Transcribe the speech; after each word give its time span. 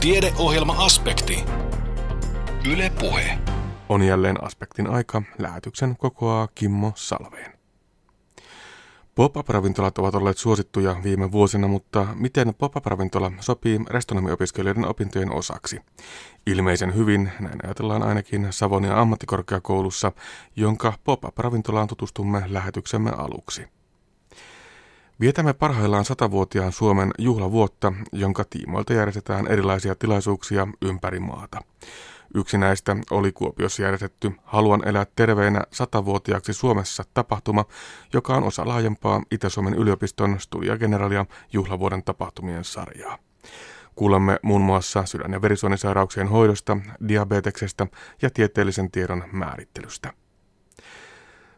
Tiedeohjelma-aspekti. 0.00 1.44
Yle 2.72 2.92
Puhe. 3.00 3.38
On 3.88 4.02
jälleen 4.02 4.44
aspektin 4.44 4.86
aika. 4.86 5.22
Lähetyksen 5.38 5.96
kokoaa 5.96 6.48
Kimmo 6.54 6.92
Salveen. 6.94 7.52
Pop-up-ravintolat 9.14 9.98
ovat 9.98 10.14
olleet 10.14 10.38
suosittuja 10.38 10.96
viime 11.02 11.32
vuosina, 11.32 11.68
mutta 11.68 12.06
miten 12.14 12.54
pop-up-ravintola 12.58 13.32
sopii 13.40 13.80
restonomiopiskelijoiden 13.90 14.88
opintojen 14.88 15.32
osaksi? 15.32 15.80
Ilmeisen 16.46 16.94
hyvin, 16.94 17.32
näin 17.40 17.58
ajatellaan 17.64 18.02
ainakin 18.02 18.46
Savonia 18.50 19.00
ammattikorkeakoulussa, 19.00 20.12
jonka 20.56 20.92
pop-up-ravintolaan 21.04 21.88
tutustumme 21.88 22.42
lähetyksemme 22.46 23.10
aluksi. 23.10 23.79
Vietämme 25.20 25.52
parhaillaan 25.52 26.04
satavuotiaan 26.04 26.72
Suomen 26.72 27.10
juhlavuotta, 27.18 27.92
jonka 28.12 28.44
tiimoilta 28.50 28.92
järjestetään 28.92 29.46
erilaisia 29.46 29.94
tilaisuuksia 29.94 30.68
ympäri 30.82 31.20
maata. 31.20 31.60
Yksi 32.34 32.58
näistä 32.58 32.96
oli 33.10 33.32
Kuopiossa 33.32 33.82
järjestetty 33.82 34.32
Haluan 34.44 34.88
elää 34.88 35.06
terveenä 35.16 35.62
satavuotiaaksi 35.72 36.52
Suomessa 36.52 37.04
tapahtuma, 37.14 37.64
joka 38.12 38.34
on 38.34 38.44
osa 38.44 38.68
laajempaa 38.68 39.22
Itä-Suomen 39.30 39.74
yliopiston 39.74 40.40
Studia 40.40 40.78
Generalia 40.78 41.26
juhlavuoden 41.52 42.02
tapahtumien 42.02 42.64
sarjaa. 42.64 43.18
Kuulemme 43.94 44.38
muun 44.42 44.62
muassa 44.62 45.06
sydän- 45.06 45.32
ja 45.32 45.42
verisuonisairauksien 45.42 46.28
hoidosta, 46.28 46.76
diabeteksestä 47.08 47.86
ja 48.22 48.30
tieteellisen 48.30 48.90
tiedon 48.90 49.24
määrittelystä. 49.32 50.12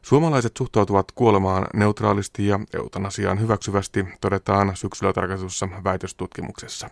Suomalaiset 0.03 0.57
suhtautuvat 0.57 1.13
kuolemaan 1.13 1.67
neutraalisti 1.75 2.47
ja 2.47 2.61
eutanasiaan 2.75 3.41
hyväksyvästi, 3.41 4.07
todetaan 4.21 4.77
syksyllä 4.77 5.13
tarkastussa 5.13 5.69
väitöstutkimuksessa. 5.85 6.91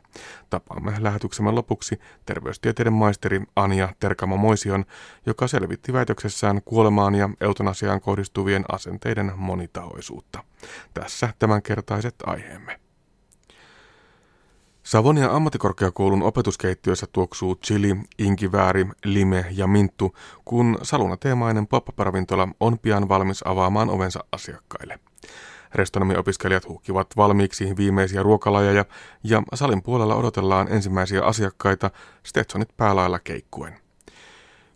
Tapaamme 0.50 0.94
lähetyksemme 0.98 1.50
lopuksi 1.50 2.00
terveystieteiden 2.26 2.92
maisteri 2.92 3.42
Anja 3.56 3.88
Terkamo-Moision, 4.00 4.84
joka 5.26 5.46
selvitti 5.46 5.92
väitöksessään 5.92 6.62
kuolemaan 6.64 7.14
ja 7.14 7.30
eutanasiaan 7.40 8.00
kohdistuvien 8.00 8.64
asenteiden 8.68 9.32
monitahoisuutta. 9.36 10.44
Tässä 10.94 11.34
tämänkertaiset 11.38 12.14
aiheemme. 12.26 12.89
Savonia 14.90 15.30
ammattikorkeakoulun 15.30 16.22
opetuskeittiössä 16.22 17.06
tuoksuu 17.12 17.54
chili, 17.54 17.96
inkivääri, 18.18 18.86
lime 19.04 19.46
ja 19.50 19.66
minttu, 19.66 20.16
kun 20.44 20.78
saluna-teemainen 20.82 21.66
pop-up-ravintola 21.66 22.48
on 22.60 22.78
pian 22.78 23.08
valmis 23.08 23.42
avaamaan 23.44 23.90
ovensa 23.90 24.24
asiakkaille. 24.32 24.98
Restonomiopiskelijat 25.74 26.68
huukivat 26.68 27.06
valmiiksi 27.16 27.76
viimeisiä 27.76 28.22
ruokalajeja 28.22 28.84
ja 29.24 29.42
salin 29.54 29.82
puolella 29.82 30.14
odotellaan 30.14 30.72
ensimmäisiä 30.72 31.24
asiakkaita 31.24 31.90
Stetsonit 32.26 32.76
päälailla 32.76 33.18
keikkuen. 33.18 33.89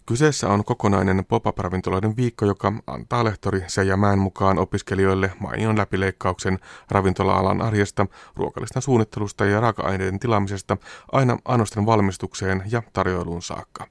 Kyseessä 0.06 0.48
on 0.48 0.64
kokonainen 0.64 1.24
pop-up-ravintoloiden 1.28 2.16
viikko, 2.16 2.46
joka 2.46 2.72
antaa 2.86 3.24
lehtori 3.24 3.64
Seija 3.66 3.96
Mäen 3.96 4.18
mukaan 4.18 4.58
opiskelijoille 4.58 5.32
mainion 5.38 5.78
läpileikkauksen 5.78 6.58
ravintola-alan 6.90 7.62
arjesta, 7.62 8.06
ruokalistan 8.36 8.82
suunnittelusta 8.82 9.44
ja 9.44 9.60
raaka-aineiden 9.60 10.18
tilaamisesta 10.18 10.76
aina 11.12 11.38
annosten 11.44 11.86
valmistukseen 11.86 12.62
ja 12.70 12.82
tarjoiluun 12.92 13.42
saakka. 13.42 13.86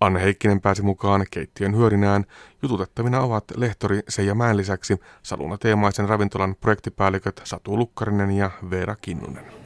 Anne 0.00 0.22
Heikkinen 0.22 0.60
pääsi 0.60 0.82
mukaan 0.82 1.26
keittiön 1.30 1.76
hyörinään. 1.76 2.24
Jututettavina 2.62 3.20
ovat 3.20 3.44
lehtori 3.56 4.00
Seija 4.08 4.34
Mäen 4.34 4.56
lisäksi 4.56 5.00
Saluna-teemaisen 5.22 6.08
ravintolan 6.08 6.56
projektipäälliköt 6.56 7.40
Satu 7.44 7.78
Lukkarinen 7.78 8.30
ja 8.30 8.50
Veera 8.70 8.96
Kinnunen. 8.96 9.65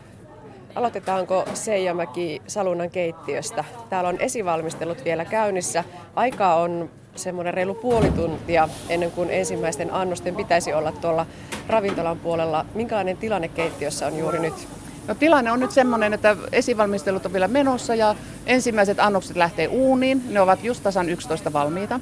Aloitetaanko 0.74 1.44
Seijamäki 1.54 2.42
Salunan 2.46 2.90
keittiöstä? 2.90 3.64
Täällä 3.88 4.08
on 4.08 4.20
esivalmistelut 4.20 5.04
vielä 5.04 5.24
käynnissä. 5.24 5.84
Aikaa 6.16 6.54
on 6.56 6.90
semmoinen 7.16 7.54
reilu 7.54 7.74
puoli 7.74 8.10
tuntia 8.10 8.68
ennen 8.88 9.10
kuin 9.10 9.30
ensimmäisten 9.30 9.92
annosten 9.92 10.36
pitäisi 10.36 10.72
olla 10.72 10.92
tuolla 10.92 11.26
ravintolan 11.68 12.18
puolella. 12.18 12.66
Minkälainen 12.74 13.16
tilanne 13.16 13.48
keittiössä 13.48 14.06
on 14.06 14.18
juuri 14.18 14.38
nyt? 14.38 14.68
No, 15.08 15.14
tilanne 15.14 15.52
on 15.52 15.60
nyt 15.60 15.70
semmoinen, 15.70 16.12
että 16.12 16.36
esivalmistelut 16.52 17.26
on 17.26 17.32
vielä 17.32 17.48
menossa 17.48 17.94
ja 17.94 18.14
ensimmäiset 18.46 19.00
annokset 19.00 19.36
lähtee 19.36 19.68
uuniin. 19.68 20.22
Ne 20.28 20.40
ovat 20.40 20.64
just 20.64 20.82
tasan 20.82 21.08
11 21.08 21.52
valmiita. 21.52 22.00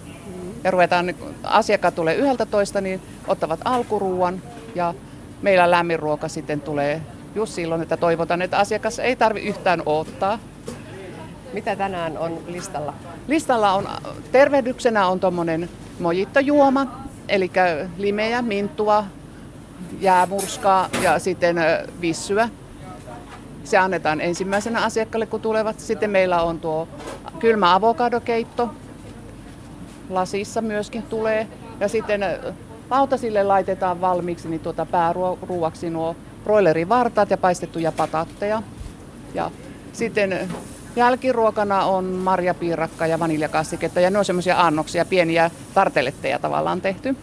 Ja 0.64 0.70
ruvetaan, 0.70 1.14
asiakkaat 1.42 1.94
tulee 1.94 2.14
11, 2.14 2.80
niin 2.80 3.00
ottavat 3.26 3.60
alkuruuan 3.64 4.42
ja 4.74 4.94
meillä 5.42 5.70
lämmin 5.70 5.98
ruoka 5.98 6.28
sitten 6.28 6.60
tulee 6.60 7.02
just 7.38 7.52
silloin, 7.52 7.82
että 7.82 7.96
toivotan, 7.96 8.42
että 8.42 8.58
asiakas 8.58 8.98
ei 8.98 9.16
tarvi 9.16 9.40
yhtään 9.40 9.82
odottaa. 9.86 10.38
Mitä 11.52 11.76
tänään 11.76 12.18
on 12.18 12.38
listalla? 12.46 12.94
Listalla 13.28 13.72
on 13.72 13.88
tervehdyksenä 14.32 15.06
on 15.06 15.20
tuommoinen 15.20 15.68
mojittojuoma, 16.00 16.86
eli 17.28 17.50
limeä, 17.96 18.42
mintua, 18.42 19.04
jäämurskaa 20.00 20.88
ja 21.02 21.18
sitten 21.18 21.56
vissyä. 22.00 22.48
Se 23.64 23.78
annetaan 23.78 24.20
ensimmäisenä 24.20 24.84
asiakkaalle, 24.84 25.26
kun 25.26 25.40
tulevat. 25.40 25.80
Sitten 25.80 26.10
meillä 26.10 26.42
on 26.42 26.60
tuo 26.60 26.88
kylmä 27.38 27.74
avokadokeitto. 27.74 28.70
Lasissa 30.10 30.60
myöskin 30.60 31.02
tulee. 31.02 31.48
Ja 31.80 31.88
sitten 31.88 32.20
lautasille 32.90 33.42
laitetaan 33.42 34.00
valmiiksi 34.00 34.48
niin 34.48 34.60
tuota 34.60 34.86
pääruuaksi 34.86 35.90
nuo 35.90 36.16
broilerivartaat 36.44 37.30
ja 37.30 37.38
paistettuja 37.38 37.92
patatteja. 37.92 38.62
Ja 39.34 39.50
sitten 39.92 40.48
jälkiruokana 40.96 41.84
on 41.84 42.04
marjapiirakka 42.04 43.06
ja 43.06 43.18
vaniljakassiketta 43.18 44.00
ja 44.00 44.10
ne 44.10 44.18
on 44.18 44.24
semmoisia 44.24 44.60
annoksia, 44.60 45.04
pieniä 45.04 45.50
tarteletteja 45.74 46.38
tavallaan 46.38 46.80
tehty. 46.80 47.16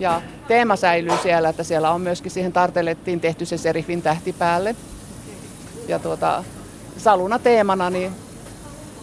Ja 0.00 0.22
teema 0.48 0.76
säilyy 0.76 1.16
siellä, 1.22 1.48
että 1.48 1.62
siellä 1.62 1.90
on 1.90 2.00
myöskin 2.00 2.30
siihen 2.30 2.52
tartelettiin 2.52 3.20
tehty 3.20 3.46
se 3.46 3.56
serifin 3.56 4.02
tähti 4.02 4.32
päälle. 4.32 4.76
Ja 5.88 5.98
tuota, 5.98 6.44
saluna 6.96 7.38
teemana, 7.38 7.90
niin 7.90 8.12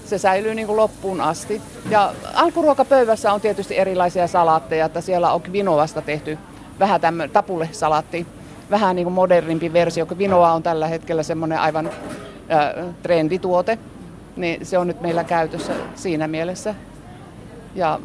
se 0.06 0.18
säilyy 0.18 0.56
niin 0.56 0.68
kuin 0.68 0.78
loppuun 0.78 1.22
asti. 1.22 1.62
Ja 1.90 2.14
alkuruokapöydässä 2.34 3.34
on 3.34 3.42
tietysti 3.42 3.78
erilaisia 3.78 4.28
salaatteja, 4.28 4.86
että 4.86 5.02
siellä 5.02 5.34
on 5.34 5.42
vinoasta 5.52 6.02
tehty 6.02 6.38
vähän 6.80 7.02
tämmöinen 7.02 7.34
tapulle 7.34 7.70
salaatti 7.72 8.28
vähän 8.72 8.96
niin 8.96 9.06
kuin 9.06 9.14
modernimpi 9.14 9.74
versio, 9.74 10.06
kun 10.06 10.18
vinoa 10.18 10.52
on 10.52 10.64
tällä 10.64 10.88
hetkellä 10.88 11.24
semmoinen 11.24 11.60
aivan 11.60 11.88
äh, 11.88 12.86
trendituote, 13.04 13.78
niin 14.36 14.66
se 14.66 14.78
on 14.78 14.88
nyt 14.88 15.02
meillä 15.02 15.24
käytössä 15.24 15.74
siinä 15.96 16.28
mielessä. 16.28 16.76
Ja 17.76 18.00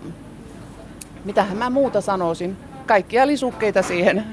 mitähän 1.24 1.56
mä 1.56 1.70
muuta 1.70 2.00
sanoisin, 2.00 2.56
kaikkia 2.86 3.26
lisukkeita 3.26 3.82
siihen 3.82 4.24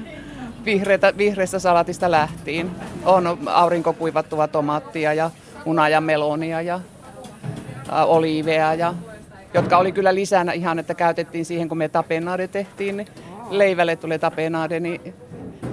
vihreätä, 0.64 1.12
vihreästä 1.16 1.58
salatista 1.58 2.10
lähtiin. 2.10 2.70
On 3.04 3.38
aurinkokuivattua 3.46 4.48
tomaattia 4.48 5.14
ja 5.14 5.30
munaa 5.64 5.88
ja 5.88 6.00
melonia 6.00 6.62
ja 6.62 6.74
äh, 6.74 8.10
oliiveja, 8.10 8.74
ja, 8.74 8.94
jotka 9.54 9.78
oli 9.78 9.92
kyllä 9.92 10.14
lisänä 10.14 10.52
ihan, 10.52 10.78
että 10.78 10.94
käytettiin 10.94 11.44
siihen, 11.44 11.68
kun 11.68 11.78
me 11.78 11.88
tapenade 11.88 12.48
tehtiin, 12.48 12.96
niin 12.96 13.08
leivälle 13.50 13.96
tuli 13.96 14.18
tapenade, 14.18 14.80
niin 14.80 15.14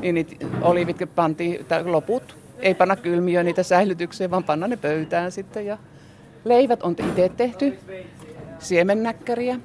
niin 0.01 0.15
niitä 0.15 0.45
olivit 0.61 1.15
pantiin, 1.15 1.65
loput 1.83 2.37
ei 2.59 2.73
panna 2.73 2.95
kylmiö 2.95 3.43
niitä 3.43 3.63
säilytykseen, 3.63 4.31
vaan 4.31 4.43
panna 4.43 4.67
ne 4.67 4.77
pöytään 4.77 5.31
sitten. 5.31 5.65
Ja 5.65 5.77
leivät 6.45 6.83
on 6.83 6.95
itse 7.07 7.29
tehty, 7.29 7.79
siemennäkkäriä 8.59 9.59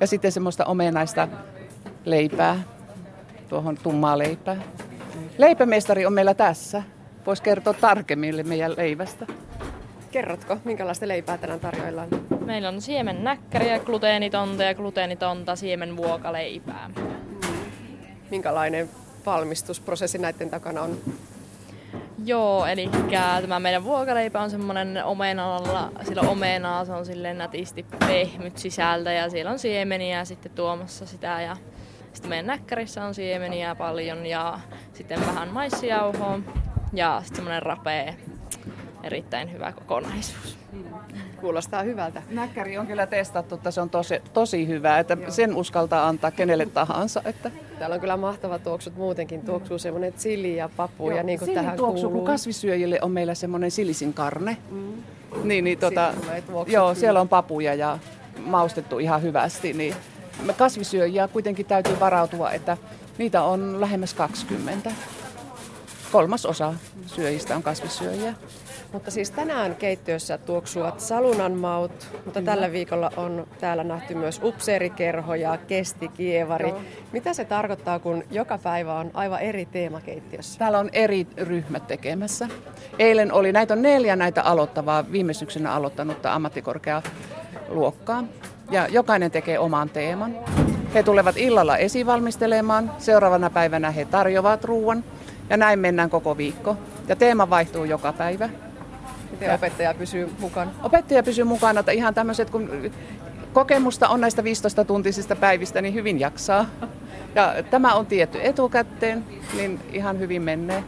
ja 0.00 0.06
sitten 0.06 0.32
semmoista 0.32 0.64
omenaista 0.64 1.28
leipää, 2.04 2.62
tuohon 3.48 3.78
tummaa 3.82 4.18
leipää. 4.18 4.56
Leipämestari 5.38 6.06
on 6.06 6.12
meillä 6.12 6.34
tässä. 6.34 6.82
Voisi 7.26 7.42
kertoa 7.42 7.74
tarkemmin 7.74 8.48
meidän 8.48 8.74
leivästä. 8.76 9.26
Kerrotko, 10.10 10.56
minkälaista 10.64 11.08
leipää 11.08 11.38
tänään 11.38 11.60
tarjoillaan? 11.60 12.08
Meillä 12.44 12.68
on 12.68 12.80
siemennäkkäriä, 12.80 13.78
gluteenitonta 13.78 14.62
ja 14.62 14.74
gluteenitonta 14.74 15.56
siemenvuokaleipää. 15.56 16.90
Minkälainen 18.30 18.88
valmistusprosessi 19.26 20.18
näiden 20.18 20.50
takana 20.50 20.82
on? 20.82 20.98
Joo, 22.24 22.66
eli 22.66 22.90
tämä 23.40 23.60
meidän 23.60 23.84
vuokaleipä 23.84 24.40
on 24.40 24.50
semmoinen 24.50 25.04
omenalla, 25.04 25.92
sillä 26.08 26.22
omenaa, 26.22 26.84
se 26.84 26.92
on 26.92 27.06
silleen 27.06 27.38
nätisti 27.38 27.86
pehmyt 27.98 28.58
sisältä 28.58 29.12
ja 29.12 29.30
siellä 29.30 29.50
on 29.50 29.58
siemeniä 29.58 30.24
sitten 30.24 30.52
tuomassa 30.52 31.06
sitä 31.06 31.40
ja 31.40 31.56
sitten 32.12 32.28
meidän 32.28 32.46
näkkärissä 32.46 33.04
on 33.04 33.14
siemeniä 33.14 33.74
paljon 33.74 34.26
ja 34.26 34.60
sitten 34.92 35.20
vähän 35.26 35.48
maissijauhoa 35.48 36.38
ja 36.92 37.20
sitten 37.20 37.36
semmoinen 37.36 37.62
rapea, 37.62 38.14
erittäin 39.02 39.52
hyvä 39.52 39.72
kokonaisuus. 39.72 40.58
Kuulostaa 41.40 41.82
hyvältä. 41.82 42.22
Näkkäri 42.30 42.78
on 42.78 42.86
kyllä 42.86 43.06
testattu, 43.06 43.54
että 43.54 43.70
se 43.70 43.80
on 43.80 43.90
tosi, 43.90 44.22
tosi 44.32 44.68
hyvä, 44.68 44.98
että 44.98 45.16
Joo. 45.20 45.30
sen 45.30 45.56
uskaltaa 45.56 46.08
antaa 46.08 46.30
kenelle 46.30 46.66
tahansa. 46.66 47.22
Että 47.24 47.50
Täällä 47.80 47.94
on 47.94 48.00
kyllä 48.00 48.16
mahtava 48.16 48.58
tuoksut 48.58 48.96
muutenkin. 48.96 49.42
Tuoksuu 49.42 49.78
semmoinen 49.78 50.12
chili 50.12 50.56
ja 50.56 50.70
papu 50.76 51.10
ja 51.10 51.22
niin 51.22 51.38
kuin 51.38 51.54
tähän 51.54 51.76
tuoksu, 51.76 52.02
kuuluu. 52.02 52.18
kun 52.18 52.26
kasvisyöjille 52.26 52.98
on 53.02 53.10
meillä 53.10 53.34
semmoinen 53.34 53.70
silisin 53.70 54.14
karne. 54.14 54.56
Mm. 54.70 54.92
Niin, 55.42 55.64
niin 55.64 55.78
tota, 55.78 56.14
joo, 56.50 56.64
kyllä. 56.64 56.94
siellä 56.94 57.20
on 57.20 57.28
papuja 57.28 57.74
ja 57.74 57.98
maustettu 58.44 58.98
ihan 58.98 59.22
hyvästi. 59.22 59.72
Niin 59.72 59.94
kasvisyöjiä 60.56 61.28
kuitenkin 61.28 61.66
täytyy 61.66 62.00
varautua, 62.00 62.50
että 62.50 62.76
niitä 63.18 63.42
on 63.42 63.80
lähemmäs 63.80 64.14
20. 64.14 64.92
Kolmas 66.12 66.46
osa 66.46 66.74
syöjistä 67.06 67.56
on 67.56 67.62
kasvissyöjiä. 67.62 68.34
Mutta 68.92 69.10
siis 69.10 69.30
tänään 69.30 69.76
keittiössä 69.76 70.38
tuoksuvat 70.38 71.00
salunan 71.00 71.52
maut, 71.52 72.08
mutta 72.24 72.42
tällä 72.42 72.72
viikolla 72.72 73.12
on 73.16 73.46
täällä 73.60 73.84
nähty 73.84 74.14
myös 74.14 74.40
upseerikerho 74.42 75.34
ja 75.34 75.58
kestikievari. 75.68 76.68
Joo. 76.68 76.80
Mitä 77.12 77.34
se 77.34 77.44
tarkoittaa, 77.44 77.98
kun 77.98 78.24
joka 78.30 78.58
päivä 78.58 78.94
on 78.94 79.10
aivan 79.14 79.40
eri 79.40 79.66
teema 79.66 80.00
keittiössä? 80.00 80.58
Täällä 80.58 80.78
on 80.78 80.90
eri 80.92 81.26
ryhmät 81.36 81.86
tekemässä. 81.86 82.48
Eilen 82.98 83.32
oli, 83.32 83.52
näitä 83.52 83.74
on 83.74 83.82
neljä 83.82 84.16
näitä 84.16 84.42
aloittavaa, 84.42 85.12
viime 85.12 85.32
syksynä 85.34 85.72
aloittanutta 85.72 86.34
ammattikorkealuokkaa. 86.34 88.24
Ja 88.70 88.88
jokainen 88.88 89.30
tekee 89.30 89.58
oman 89.58 89.90
teeman. 89.90 90.36
He 90.94 91.02
tulevat 91.02 91.36
illalla 91.36 91.76
esivalmistelemaan, 91.76 92.92
seuraavana 92.98 93.50
päivänä 93.50 93.90
he 93.90 94.04
tarjoavat 94.04 94.64
ruoan 94.64 95.04
ja 95.50 95.56
näin 95.56 95.78
mennään 95.78 96.10
koko 96.10 96.36
viikko. 96.36 96.76
Ja 97.08 97.16
teema 97.16 97.50
vaihtuu 97.50 97.84
joka 97.84 98.12
päivä. 98.12 98.48
Miten 99.40 99.54
opettaja 99.54 99.94
pysyy 99.94 100.30
mukana? 100.38 100.70
Opettaja 100.82 101.22
pysyy 101.22 101.44
mukana, 101.44 101.80
että 101.80 101.92
ihan 101.92 102.14
tämmöiset, 102.14 102.50
kun 102.50 102.90
kokemusta 103.52 104.08
on 104.08 104.20
näistä 104.20 104.42
15-tuntisista 104.42 105.36
päivistä, 105.36 105.82
niin 105.82 105.94
hyvin 105.94 106.20
jaksaa. 106.20 106.66
Ja 107.34 107.54
tämä 107.70 107.94
on 107.94 108.06
tietty 108.06 108.38
etukäteen, 108.42 109.24
niin 109.56 109.80
ihan 109.92 110.18
hyvin 110.18 110.42
menee. 110.42 110.84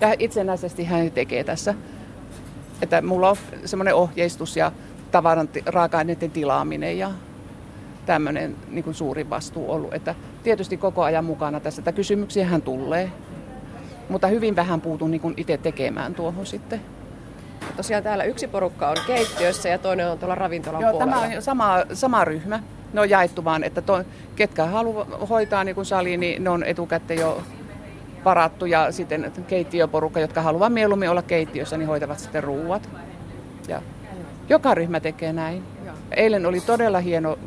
Ja 0.00 0.14
itsenäisesti 0.18 0.84
hän 0.84 1.10
tekee 1.10 1.44
tässä. 1.44 1.74
Että 2.82 3.02
mulla 3.02 3.30
on 3.30 3.36
semmoinen 3.64 3.94
ohjeistus 3.94 4.56
ja 4.56 4.72
tavaran, 5.10 5.48
raaka-aineiden 5.66 6.30
tilaaminen 6.30 6.98
ja 6.98 7.10
tämmöinen 8.06 8.56
niin 8.68 8.84
kuin 8.84 8.94
suuri 8.94 9.30
vastuu 9.30 9.72
ollut. 9.72 9.94
Että 9.94 10.14
tietysti 10.42 10.76
koko 10.76 11.02
ajan 11.02 11.24
mukana 11.24 11.60
tässä, 11.60 11.80
että 11.80 11.92
kysymyksiä 11.92 12.46
hän 12.46 12.62
tulee. 12.62 13.12
Mutta 14.08 14.26
hyvin 14.26 14.56
vähän 14.56 14.80
puutun 14.80 15.10
niin 15.10 15.34
itse 15.36 15.58
tekemään 15.58 16.14
tuohon 16.14 16.46
sitten. 16.46 16.80
Tosiaan 17.76 18.02
täällä 18.02 18.24
yksi 18.24 18.48
porukka 18.48 18.88
on 18.88 18.96
keittiössä 19.06 19.68
ja 19.68 19.78
toinen 19.78 20.10
on 20.10 20.18
tuolla 20.18 20.34
ravintolan 20.34 20.80
Joo, 20.80 20.90
puolella. 20.90 21.14
tämä 21.20 21.36
on 21.36 21.42
sama, 21.42 21.76
sama 21.92 22.24
ryhmä. 22.24 22.60
Ne 22.92 23.00
on 23.00 23.10
jaettu 23.10 23.44
vaan, 23.44 23.64
että 23.64 23.82
to, 23.82 24.04
ketkä 24.36 24.64
haluaa 24.64 25.06
hoitaa 25.30 25.64
niin 25.64 25.74
kuin 25.74 25.86
sali, 25.86 26.16
niin 26.16 26.44
ne 26.44 26.50
on 26.50 26.64
etukäteen 26.64 27.20
jo 27.20 27.42
varattu. 28.24 28.66
Ja 28.66 28.92
sitten 28.92 29.32
keittiöporukka, 29.46 30.20
jotka 30.20 30.42
haluaa 30.42 30.70
mieluummin 30.70 31.10
olla 31.10 31.22
keittiössä, 31.22 31.76
niin 31.76 31.88
hoitavat 31.88 32.18
sitten 32.18 32.44
ruuat. 32.44 32.88
Ja 33.68 33.82
joka 34.48 34.74
ryhmä 34.74 35.00
tekee 35.00 35.32
näin. 35.32 35.62
Eilen 36.10 36.46
oli 36.46 36.60
todella 36.60 37.00
hieno, 37.00 37.38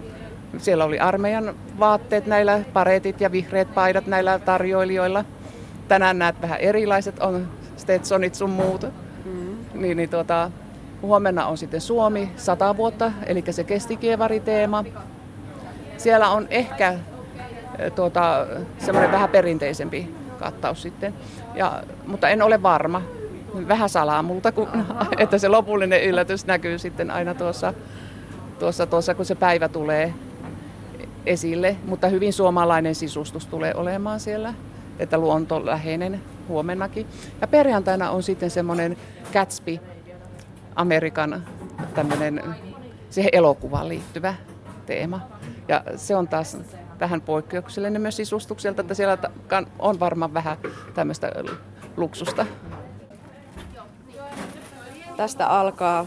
siellä 0.58 0.86
oli 0.86 1.00
armeijan 1.00 1.56
vaatteet 1.80 2.26
näillä, 2.26 2.60
paretit 2.74 3.22
ja 3.22 3.32
vihreät 3.32 3.74
paidat 3.74 4.08
näillä 4.08 4.40
tarjoilijoilla. 4.40 5.26
Tänään 5.88 6.20
näet 6.20 6.42
vähän 6.42 6.60
erilaiset, 6.60 7.20
on 7.20 7.48
Stetsonit 7.78 8.36
sun 8.36 8.50
muut. 8.50 8.86
Niin, 9.80 9.98
niin 9.98 10.10
tuota, 10.10 10.52
huomenna 11.02 11.48
on 11.48 11.58
sitten 11.58 11.82
Suomi 11.82 12.32
100 12.38 12.78
vuotta, 12.78 13.12
eli 13.26 13.44
se 13.50 13.64
kestikievariteema. 13.64 14.84
Siellä 15.98 16.30
on 16.30 16.48
ehkä 16.50 16.96
eh, 17.80 17.92
tuota, 17.92 18.48
semmoinen 18.78 19.12
vähän 19.12 19.30
perinteisempi 19.30 20.16
kattaus 20.40 20.82
sitten, 20.82 21.14
ja, 21.56 21.84
mutta 22.08 22.30
en 22.30 22.42
ole 22.42 22.64
varma. 22.64 23.02
Vähän 23.68 23.90
salaa 23.90 24.24
multa, 24.24 24.52
kun, 24.52 24.68
että 25.18 25.38
se 25.38 25.48
lopullinen 25.48 26.04
yllätys 26.04 26.46
näkyy 26.46 26.80
sitten 26.80 27.12
aina 27.12 27.34
tuossa, 27.34 27.74
tuossa, 28.60 28.86
tuossa, 28.86 29.16
kun 29.16 29.26
se 29.26 29.36
päivä 29.36 29.68
tulee 29.68 30.14
esille. 31.26 31.76
Mutta 31.86 32.08
hyvin 32.08 32.34
suomalainen 32.34 32.96
sisustus 32.96 33.46
tulee 33.46 33.74
olemaan 33.76 34.20
siellä, 34.20 34.54
että 35.00 35.18
luontoläheinen 35.18 36.22
huomennakin. 36.50 37.08
Ja 37.42 37.48
perjantaina 37.48 38.12
on 38.12 38.24
sitten 38.24 38.50
semmoinen 38.50 38.98
Gatsby, 39.34 39.80
Amerikan 40.76 41.48
tämmöinen 41.96 42.44
siihen 43.10 43.30
elokuvaan 43.34 43.90
liittyvä 43.90 44.36
teema. 44.86 45.22
Ja 45.68 45.84
se 45.96 46.16
on 46.16 46.28
taas 46.28 46.58
vähän 47.00 47.22
poikkeuksellinen 47.22 48.02
myös 48.02 48.16
sisustukselta, 48.16 48.82
että 48.82 48.94
siellä 48.94 49.18
on 49.80 50.00
varmaan 50.00 50.34
vähän 50.34 50.58
tämmöistä 50.94 51.32
luksusta. 51.98 52.46
Tästä 55.18 55.48
alkaa 55.48 56.06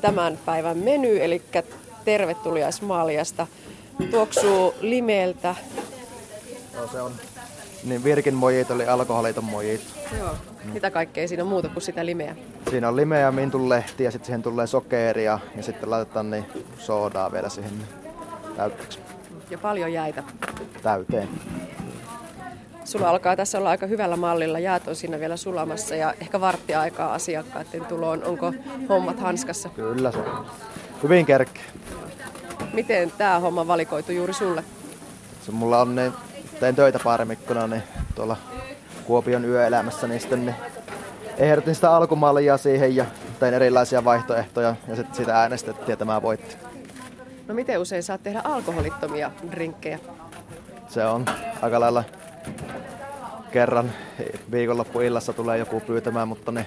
tämän 0.00 0.38
päivän 0.46 0.78
meny, 0.78 1.24
eli 1.24 1.42
tervetuliaismaljasta. 2.04 3.46
Tuoksuu 4.10 4.74
limeeltä. 4.80 5.54
Joo, 6.74 6.86
se 6.86 7.00
on. 7.00 7.12
Niin 7.84 8.04
Virkin 8.04 8.34
mojit 8.34 8.70
oli 8.70 8.86
alkoholiton 8.86 9.44
mojit. 9.44 9.80
Joo. 10.18 10.30
Mitä 10.72 10.90
kaikkea 10.90 11.28
siinä 11.28 11.42
on 11.42 11.48
muuta 11.48 11.68
kuin 11.68 11.82
sitä 11.82 12.06
limeä? 12.06 12.36
Siinä 12.70 12.88
on 12.88 12.96
limeä, 12.96 13.32
mintun 13.32 13.68
lehti 13.68 14.04
ja 14.04 14.10
sitten 14.10 14.26
siihen 14.26 14.42
tulee 14.42 14.66
sokeria 14.66 15.38
ja 15.56 15.62
sitten 15.62 15.90
laitetaan 15.90 16.30
niin 16.30 16.46
soodaa 16.78 17.32
vielä 17.32 17.48
siihen 17.48 17.72
täytteeksi. 18.56 18.98
Ja 19.50 19.58
paljon 19.58 19.92
jäitä. 19.92 20.22
Täyteen. 20.82 21.28
Sulla 22.84 23.10
alkaa 23.10 23.36
tässä 23.36 23.58
olla 23.58 23.70
aika 23.70 23.86
hyvällä 23.86 24.16
mallilla. 24.16 24.58
Jäät 24.58 24.88
on 24.88 24.96
siinä 24.96 25.20
vielä 25.20 25.36
sulamassa 25.36 25.94
ja 25.94 26.14
ehkä 26.20 26.40
varttiaikaa 26.40 27.14
asiakkaiden 27.14 27.84
tuloon. 27.84 28.24
Onko 28.24 28.52
hommat 28.88 29.20
hanskassa? 29.20 29.68
Kyllä 29.68 30.12
se 30.12 30.18
on. 30.18 30.46
Hyvin 31.02 31.26
kerkki. 31.26 31.60
Miten 32.72 33.12
tämä 33.18 33.40
homma 33.40 33.66
valikoitu 33.66 34.12
juuri 34.12 34.32
sulle? 34.32 34.64
Se 35.46 35.52
mulla 35.52 35.80
on 35.80 35.96
niin, 35.96 36.12
tein 36.60 36.76
töitä 36.76 36.98
parmikkona 37.04 37.66
niin 37.66 37.82
tuolla 38.14 38.36
Kuopion 39.04 39.44
yöelämässä, 39.44 40.06
niin 40.08 40.20
sitten 40.20 40.46
niin 40.46 40.56
ehdotin 41.38 41.74
sitä 41.74 41.96
alkumallia 41.96 42.56
siihen 42.56 42.96
ja 42.96 43.04
tein 43.40 43.54
erilaisia 43.54 44.04
vaihtoehtoja 44.04 44.76
ja 44.88 44.96
sitten 44.96 45.14
sitä 45.14 45.40
äänestettiin 45.40 45.88
ja 45.90 45.96
tämä 45.96 46.22
voitti. 46.22 46.56
No 47.48 47.54
miten 47.54 47.80
usein 47.80 48.02
saat 48.02 48.22
tehdä 48.22 48.40
alkoholittomia 48.44 49.30
drinkkejä? 49.50 49.98
Se 50.88 51.04
on 51.04 51.24
aika 51.62 51.80
lailla 51.80 52.04
kerran 53.50 53.92
viikonloppuillassa 54.50 55.32
tulee 55.32 55.58
joku 55.58 55.80
pyytämään, 55.80 56.28
mutta 56.28 56.52
ne, 56.52 56.66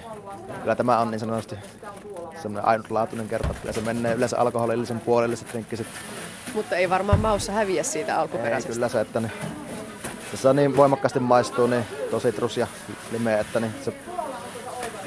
kyllä 0.60 0.76
tämä 0.76 0.98
on 0.98 1.10
niin 1.10 1.20
sanotusti 1.20 1.56
semmoinen 2.42 2.68
ainutlaatuinen 2.68 3.28
kerta. 3.28 3.54
Kyllä 3.60 3.72
se 3.72 3.80
menee 3.80 4.14
yleensä 4.14 4.38
alkoholillisen 4.38 5.00
puolelle 5.00 5.36
se 5.36 5.46
drinkki 5.52 5.76
sitten. 5.76 6.00
Mutta 6.54 6.76
ei 6.76 6.90
varmaan 6.90 7.20
maussa 7.20 7.52
häviä 7.52 7.82
siitä 7.82 8.12
Ei, 8.12 8.18
alkuperäisestä. 8.18 8.72
kyllä 8.72 8.88
se, 8.88 9.00
että 9.00 9.20
ne, 9.20 9.30
tässä 10.30 10.52
niin 10.52 10.76
voimakkaasti 10.76 11.20
maistuu 11.20 11.66
niin 11.66 11.84
tosi 12.10 12.32
trus 12.32 12.56
ja 12.56 12.66
limeä, 13.12 13.38
että 13.38 13.60
niin 13.60 13.74
se 13.84 13.94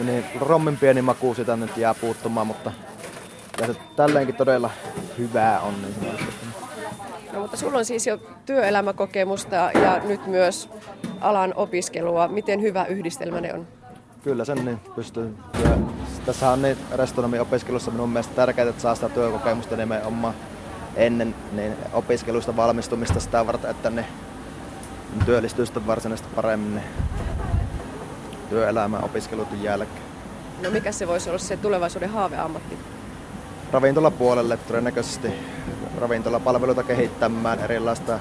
niin 0.03 0.25
rommin 0.39 0.77
pieni 0.77 1.01
maku 1.01 1.33
sitä 1.33 1.55
nyt 1.55 1.77
jää 1.77 1.93
puuttumaan, 1.93 2.47
mutta 2.47 2.71
kyllä 3.57 3.73
se 3.73 3.79
tälleenkin 3.95 4.35
todella 4.35 4.69
hyvää 5.17 5.59
on 5.59 5.73
niin 5.81 5.93
sanotusti. 5.93 6.45
No, 7.33 7.39
mutta 7.39 7.57
sulla 7.57 7.77
on 7.77 7.85
siis 7.85 8.07
jo 8.07 8.17
työelämäkokemusta 8.45 9.55
ja 9.55 10.01
nyt 10.03 10.27
myös 10.27 10.69
alan 11.21 11.53
opiskelua. 11.55 12.27
Miten 12.27 12.61
hyvä 12.61 12.85
yhdistelmä 12.85 13.41
ne 13.41 13.53
on? 13.53 13.67
Kyllä 14.23 14.45
sen 14.45 14.65
niin 14.65 14.79
pystyy. 14.95 15.37
Ja 15.63 15.69
tässä 16.25 16.49
on 16.49 16.61
niin 16.61 16.77
restonomiopiskelussa 16.95 17.91
minun 17.91 18.09
mielestä 18.09 18.35
tärkeää, 18.35 18.69
että 18.69 18.81
saa 18.81 18.95
sitä 18.95 19.09
työkokemusta 19.09 19.77
nimenomaan 19.77 20.33
ennen 20.95 21.35
niin 21.51 21.75
opiskeluista 21.93 22.55
valmistumista 22.55 23.19
sitä 23.19 23.47
varten, 23.47 23.71
että 23.71 23.89
ne 23.89 24.05
työllistyy 25.19 25.65
sitten 25.65 25.87
varsinaisesti 25.87 26.29
paremmin 26.35 26.75
niin 26.75 26.85
työelämän 28.49 29.03
opiskeluiden 29.03 29.63
jälkeen. 29.63 30.03
No 30.63 30.69
mikä 30.69 30.91
se 30.91 31.07
voisi 31.07 31.29
olla 31.29 31.39
se 31.39 31.57
tulevaisuuden 31.57 32.09
haaveammatti? 32.09 32.77
Ravintolapuolelle 33.71 34.57
todennäköisesti 34.57 35.27
ravintolapalveluita 35.97 36.83
kehittämään 36.83 37.59
erilaista 37.59 38.19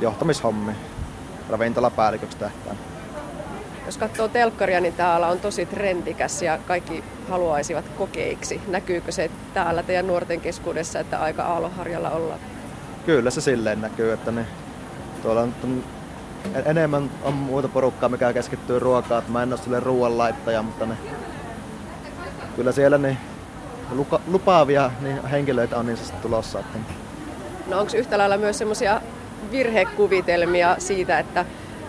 johtamishommia 0.00 0.74
ravintolapäälliköksi 1.48 2.38
tähtään. 2.38 2.76
Jos 3.86 3.98
katsoo 3.98 4.28
telkkaria, 4.28 4.80
niin 4.80 4.94
tämä 4.94 5.14
ala 5.14 5.28
on 5.28 5.40
tosi 5.40 5.66
trendikäs 5.66 6.42
ja 6.42 6.58
kaikki 6.58 7.04
haluaisivat 7.28 7.84
kokeiksi. 7.88 8.60
Näkyykö 8.68 9.12
se 9.12 9.30
täällä 9.54 9.82
teidän 9.82 10.06
nuorten 10.06 10.40
keskuudessa, 10.40 11.00
että 11.00 11.18
aika 11.18 11.42
aaloharjalla 11.42 12.10
ollaan? 12.10 12.40
Kyllä 13.06 13.30
se 13.30 13.40
silleen 13.40 13.80
näkyy, 13.80 14.12
että 14.12 14.30
ne, 14.30 14.46
tuolla 15.22 15.40
on, 15.40 15.54
enemmän 16.64 17.10
on 17.22 17.34
muuta 17.34 17.68
porukkaa, 17.68 18.08
mikä 18.08 18.32
keskittyy 18.32 18.78
ruokaan, 18.78 19.18
että 19.18 19.32
mä 19.32 19.42
en 19.42 19.52
ole 19.52 19.60
sille 19.60 19.80
ruoanlaittaja, 19.80 20.62
mutta 20.62 20.86
ne, 20.86 20.96
kyllä 22.56 22.72
siellä 22.72 22.98
niin 22.98 23.18
luka, 23.90 24.20
lupaavia 24.26 24.90
niin 25.00 25.26
henkilöitä 25.26 25.78
on 25.78 25.86
niin 25.86 25.98
tulossa. 26.22 26.58
Että 26.58 26.78
No 27.66 27.80
onko 27.80 27.96
yhtä 27.96 28.18
lailla 28.18 28.36
myös 28.36 28.58
semmoisia 28.58 29.00
virhekuvitelmia 29.50 30.76
siitä, 30.78 31.18
että 31.18 31.44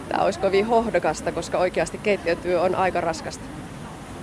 tämä 0.10 0.24
olisi 0.24 0.40
kovin 0.40 0.66
hohdokasta, 0.66 1.32
koska 1.32 1.58
oikeasti 1.58 1.98
keittiötyö 1.98 2.62
on 2.62 2.76
aika 2.76 3.02
raskasta? 3.02 3.44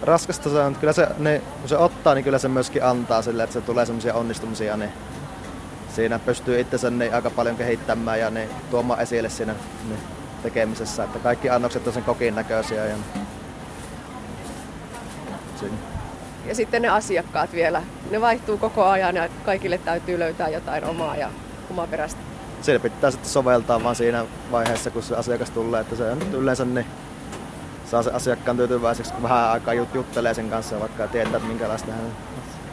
Raskasta 0.03 0.51
se 0.51 0.59
on. 0.59 0.75
Kyllä 0.75 0.93
se, 0.93 1.09
ne, 1.19 1.43
kun 1.61 1.69
se 1.69 1.77
ottaa, 1.77 2.15
niin 2.15 2.25
kyllä 2.25 2.39
se 2.39 2.49
myöskin 2.49 2.85
antaa 2.85 3.23
sille, 3.23 3.43
että 3.43 3.55
se 3.55 3.61
tulee 3.61 3.87
semmoisia 3.87 4.15
onnistumisia, 4.15 4.77
niin 4.77 4.91
siinä 5.95 6.19
pystyy 6.19 6.61
itsensä 6.61 6.91
niin 6.91 7.15
aika 7.15 7.31
paljon 7.31 7.57
kehittämään 7.57 8.21
ja 8.21 8.31
niin 8.31 8.49
tuomaan 8.71 9.01
esille 9.01 9.29
siinä 9.29 9.55
niin 9.89 9.99
tekemisessä. 10.43 11.05
Että 11.05 11.19
kaikki 11.19 11.51
annokset 11.51 11.87
on 11.87 11.93
sen 11.93 12.05
kokin 12.05 12.35
näköisiä. 12.35 12.87
Ja, 12.87 12.97
siinä. 15.57 15.77
ja 16.47 16.55
sitten 16.55 16.83
ne 16.83 16.89
asiakkaat 16.89 17.53
vielä, 17.53 17.83
ne 18.11 18.21
vaihtuu 18.21 18.59
koko 18.59 18.85
ajan 18.85 19.17
ja 19.17 19.29
kaikille 19.45 19.79
täytyy 19.79 20.19
löytää 20.19 20.49
jotain 20.49 20.85
omaa 20.85 21.17
ja 21.17 21.31
omaperäistä. 21.71 22.21
Siinä 22.63 22.81
pitää 22.81 23.11
sitten 23.11 23.31
soveltaa 23.31 23.85
vaan 23.85 23.97
siinä 23.97 24.25
vaiheessa, 24.51 24.91
kun 24.91 25.03
se 25.03 25.17
asiakas 25.17 25.51
tulee, 25.51 25.81
että 25.81 25.97
se 25.97 26.11
on 26.11 26.19
nyt 26.19 26.35
yleensä 26.35 26.65
niin 26.65 26.87
saa 27.93 28.03
se 28.03 28.11
asiakkaan 28.11 28.57
tyytyväiseksi, 28.57 29.13
kun 29.13 29.23
vähän 29.23 29.51
aikaa 29.51 29.75
jut- 29.75 29.95
juttelee 29.95 30.35
sen 30.35 30.51
kanssa, 30.51 30.81
vaikka 30.81 31.09
tietää, 31.09 31.37
että 31.37 31.49
minkälaista 31.49 31.93
hän 31.93 32.17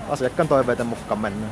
asiakkaan 0.09 0.47
toiveiden 0.47 0.85
mukaan 0.85 1.19
mennään. 1.19 1.51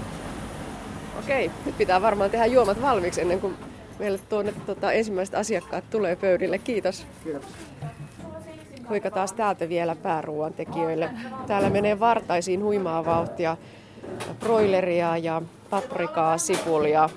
Okei, 1.19 1.51
nyt 1.65 1.77
pitää 1.77 2.01
varmaan 2.01 2.29
tehdä 2.29 2.45
juomat 2.45 2.81
valmiiksi 2.81 3.21
ennen 3.21 3.41
kuin 3.41 3.57
meille 3.99 4.19
tuonne 4.29 4.53
tota, 4.65 4.91
ensimmäiset 4.91 5.35
asiakkaat 5.35 5.89
tulee 5.89 6.15
pöydille. 6.15 6.57
Kiitos. 6.57 7.05
Kiitos. 7.23 7.43
Kuinka 8.87 9.11
taas 9.11 9.33
täältä 9.33 9.69
vielä 9.69 9.95
pääruuan 9.95 10.53
tekijöille. 10.53 11.09
Täällä 11.47 11.69
menee 11.69 11.99
vartaisiin 11.99 12.63
huimaa 12.63 13.05
vauhtia 13.05 13.57
broileria 14.39 15.17
ja 15.17 15.41
paprikaa, 15.69 16.37
sipulia. 16.37 17.09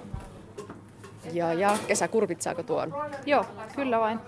Ja, 1.32 1.52
ja 1.52 1.78
kesäkurpitsaako 1.86 2.62
tuon? 2.62 2.94
Joo, 3.26 3.44
kyllä 3.76 4.00
vain. 4.00 4.18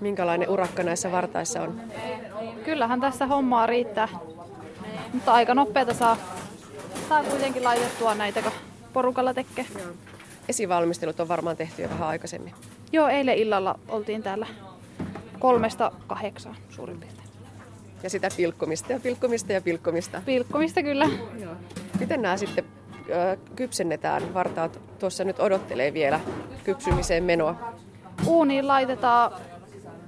Minkälainen 0.00 0.48
urakka 0.48 0.82
näissä 0.82 1.12
vartaissa 1.12 1.62
on? 1.62 1.80
Kyllähän 2.64 3.00
tässä 3.00 3.26
hommaa 3.26 3.66
riittää, 3.66 4.08
mutta 5.12 5.32
aika 5.32 5.54
nopeata 5.54 5.94
saa, 5.94 6.16
saa 7.08 7.24
kuitenkin 7.24 7.64
laitettua 7.64 8.14
näitä, 8.14 8.42
kun 8.42 8.52
porukalla 8.92 9.34
tekee. 9.34 9.66
Esivalmistelut 10.48 11.20
on 11.20 11.28
varmaan 11.28 11.56
tehty 11.56 11.82
jo 11.82 11.88
vähän 11.90 12.08
aikaisemmin. 12.08 12.54
Joo, 12.92 13.08
eilen 13.08 13.36
illalla 13.36 13.78
oltiin 13.88 14.22
täällä 14.22 14.46
kolmesta 15.38 15.92
kahdeksaan 16.06 16.56
suurin 16.70 17.00
piirtein. 17.00 17.28
Ja 18.02 18.10
sitä 18.10 18.28
pilkkomista 18.36 18.92
ja 18.92 19.00
pilkkomista 19.00 19.52
ja 19.52 19.60
pilkkomista. 19.60 20.22
Pilkkomista 20.26 20.82
kyllä. 20.82 21.08
Joo. 21.40 21.54
Miten 22.00 22.22
nämä 22.22 22.36
sitten 22.36 22.64
kypsennetään? 23.56 24.34
Vartaat 24.34 24.80
tuossa 24.98 25.24
nyt 25.24 25.40
odottelee 25.40 25.92
vielä 25.92 26.20
kypsymiseen 26.64 27.24
menoa. 27.24 27.74
Uuniin 28.26 28.68
laitetaan 28.68 29.32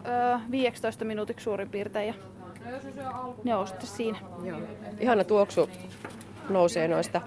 ö, 0.07 0.41
15 0.51 1.05
minuutiksi 1.05 1.45
suurin 1.45 1.69
piirtein 1.69 2.07
ja 2.09 2.15
ne 3.45 3.55
on 3.57 3.67
sitten 3.67 3.87
siinä. 3.87 4.19
Joo. 4.45 4.59
Ihana 5.01 5.25
tuoksu 5.25 5.71
nousee 6.51 6.89
noista 6.89 7.21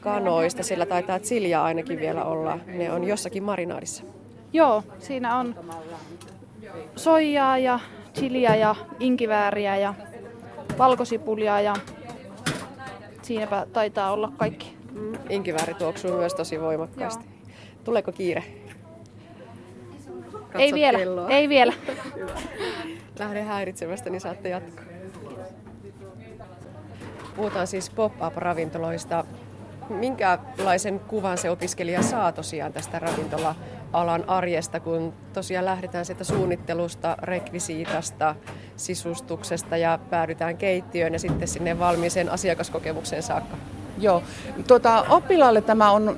kanoista. 0.00 0.62
Sillä 0.62 0.86
taitaa 0.86 1.18
tsiljaa 1.18 1.64
ainakin 1.64 2.00
vielä 2.00 2.24
olla. 2.24 2.58
Ne 2.66 2.92
on 2.92 3.04
jossakin 3.04 3.42
marinaadissa. 3.42 4.04
Joo, 4.52 4.82
siinä 4.98 5.38
on 5.38 5.54
soijaa 6.96 7.58
ja 7.58 7.80
chiliä 8.14 8.54
ja 8.54 8.74
inkivääriä 9.00 9.76
ja 9.76 9.94
valkosipulia 10.78 11.60
ja 11.60 11.74
siinäpä 13.22 13.66
taitaa 13.72 14.12
olla 14.12 14.32
kaikki. 14.36 14.76
Mm, 14.92 15.12
inkivääri 15.28 15.74
tuoksuu 15.74 16.16
myös 16.16 16.34
tosi 16.34 16.60
voimakkaasti. 16.60 17.24
Joo. 17.24 17.56
Tuleeko 17.84 18.12
kiire? 18.12 18.44
Katso 20.32 20.58
ei 20.58 20.74
vielä, 20.74 20.98
kelloa. 20.98 21.28
ei 21.28 21.48
vielä. 21.48 21.72
Lähde 23.18 23.42
häiritsemästä, 23.42 24.10
niin 24.10 24.20
saatte 24.20 24.48
jatkaa. 24.48 24.91
Puhutaan 27.36 27.66
siis 27.66 27.90
pop-up-ravintoloista. 27.90 29.24
Minkälaisen 29.88 31.00
kuvan 31.00 31.38
se 31.38 31.50
opiskelija 31.50 32.02
saa 32.02 32.32
tosiaan 32.32 32.72
tästä 32.72 32.98
ravintola-alan 32.98 34.24
arjesta, 34.28 34.80
kun 34.80 35.12
tosiaan 35.32 35.64
lähdetään 35.64 36.04
sieltä 36.04 36.24
suunnittelusta, 36.24 37.16
rekvisiitasta, 37.22 38.34
sisustuksesta 38.76 39.76
ja 39.76 39.98
päädytään 40.10 40.56
keittiöön 40.56 41.12
ja 41.12 41.18
sitten 41.18 41.48
sinne 41.48 41.78
valmiiseen 41.78 42.28
asiakaskokemukseen 42.28 43.22
saakka? 43.22 43.56
Joo, 43.98 44.22
tuota, 44.66 45.04
oppilaalle 45.08 45.60
tämä 45.60 45.90
on 45.90 46.16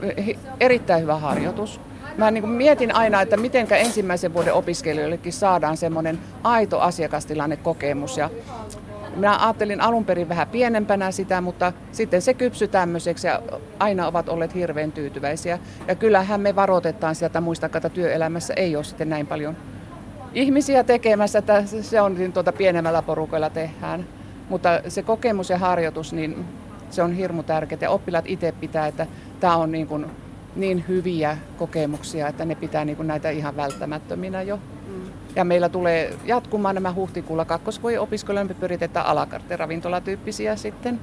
erittäin 0.61 1.03
hyvä 1.03 1.17
harjoitus. 1.17 1.81
Mä 2.19 2.31
niin 2.31 2.49
mietin 2.49 2.95
aina, 2.95 3.23
että 3.23 3.37
miten 3.37 3.67
ensimmäisen 3.71 4.35
vuoden 4.35 4.55
opiskelijoillekin 4.55 5.33
saadaan 5.33 5.77
semmoinen 5.77 6.19
aito 6.45 6.81
asiakastilannekokemus. 6.81 8.17
Ja 8.17 8.31
minä 9.17 9.45
ajattelin 9.45 9.81
alun 9.81 10.05
perin 10.05 10.29
vähän 10.29 10.49
pienempänä 10.49 11.11
sitä, 11.11 11.41
mutta 11.41 11.73
sitten 11.93 12.23
se 12.23 12.35
kypsy 12.35 12.69
tämmöiseksi 12.69 13.27
ja 13.27 13.43
aina 13.79 14.07
ovat 14.07 14.29
olleet 14.29 14.55
hirveän 14.55 14.93
tyytyväisiä. 14.93 15.59
Ja 15.89 15.95
kyllähän 15.95 16.41
me 16.41 16.57
varoitetaan 16.57 17.15
sieltä, 17.15 17.41
muistakaa, 17.41 17.79
että 17.79 17.89
työelämässä 17.89 18.55
ei 18.55 18.77
ole 18.77 18.85
sitten 18.85 19.09
näin 19.09 19.27
paljon 19.27 19.57
ihmisiä 20.35 20.85
tekemässä, 20.85 21.39
että 21.39 21.63
se 21.67 22.01
on 22.01 22.15
niin 22.15 22.33
tuota 22.33 22.53
pienemmällä 22.53 23.03
porukoilla 23.03 23.51
tehdään. 23.51 24.07
Mutta 24.49 24.81
se 24.89 25.03
kokemus 25.03 25.51
ja 25.51 25.59
harjoitus, 25.59 26.13
niin 26.13 26.45
se 26.91 27.03
on 27.03 27.13
hirmu 27.13 27.43
tärkeää. 27.43 27.79
Ja 27.81 27.91
oppilaat 27.91 28.25
itse 28.29 28.53
pitää, 28.53 28.87
että 28.87 29.07
tämä 29.41 29.57
on 29.57 29.73
niin, 29.73 29.87
kuin 29.87 30.07
niin 30.57 30.85
hyviä 30.89 31.39
kokemuksia, 31.57 32.29
että 32.29 32.45
ne 32.45 32.55
pitää 32.55 32.85
niin 32.85 32.97
kuin 32.97 33.09
näitä 33.09 33.31
ihan 33.31 33.57
välttämättöminä 33.57 34.43
jo. 34.43 34.59
Ja 35.37 35.45
meillä 35.45 35.69
tulee 35.69 36.15
jatkumaan 36.25 36.75
nämä 36.75 36.93
huhtikuulla 36.93 37.45
kakkosvuoden 37.45 38.01
opiskelijoille, 38.01 38.55
me 38.55 38.61
pyritetään 38.61 39.07
ravintolatyyppisiä 39.51 40.57
sitten 40.57 41.01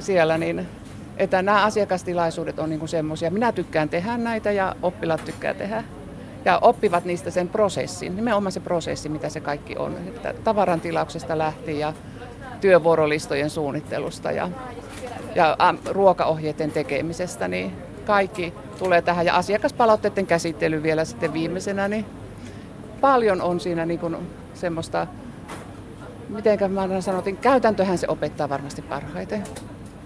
siellä, 0.00 0.38
niin 0.38 0.68
että 1.16 1.42
nämä 1.42 1.64
asiakastilaisuudet 1.64 2.58
on 2.58 2.70
niin 2.70 2.88
semmoisia. 2.88 3.30
Minä 3.30 3.52
tykkään 3.52 3.88
tehdä 3.88 4.16
näitä 4.16 4.52
ja 4.52 4.76
oppilaat 4.82 5.24
tykkää 5.24 5.54
tehdä. 5.54 5.84
Ja 6.44 6.58
oppivat 6.58 7.04
niistä 7.04 7.30
sen 7.30 7.48
prosessin, 7.48 8.16
nimenomaan 8.16 8.52
se 8.52 8.60
prosessi, 8.60 9.08
mitä 9.08 9.28
se 9.28 9.40
kaikki 9.40 9.76
on. 9.76 9.96
Että 10.06 10.34
tavaran 10.44 10.80
tilauksesta 10.80 11.38
lähtien 11.38 11.78
ja 11.78 11.92
työvuorolistojen 12.60 13.50
suunnittelusta 13.50 14.32
ja, 14.32 14.50
ja 15.34 15.56
ruokaohjeiden 15.90 16.70
tekemisestä, 16.70 17.48
niin 17.48 17.72
kaikki 18.06 18.54
tulee 18.78 19.02
tähän. 19.02 19.26
Ja 19.26 19.36
asiakaspalautteiden 19.36 20.26
käsittely 20.26 20.82
vielä 20.82 21.04
sitten 21.04 21.32
viimeisenä, 21.32 21.88
niin 21.88 22.04
paljon 23.04 23.42
on 23.42 23.60
siinä 23.60 23.86
niin 23.86 24.00
kuin 24.00 24.16
semmoista, 24.54 25.06
miten 26.28 26.72
mä 26.72 27.00
sanotin, 27.00 27.36
käytäntöhän 27.36 27.98
se 27.98 28.08
opettaa 28.08 28.48
varmasti 28.48 28.82
parhaiten. 28.82 29.44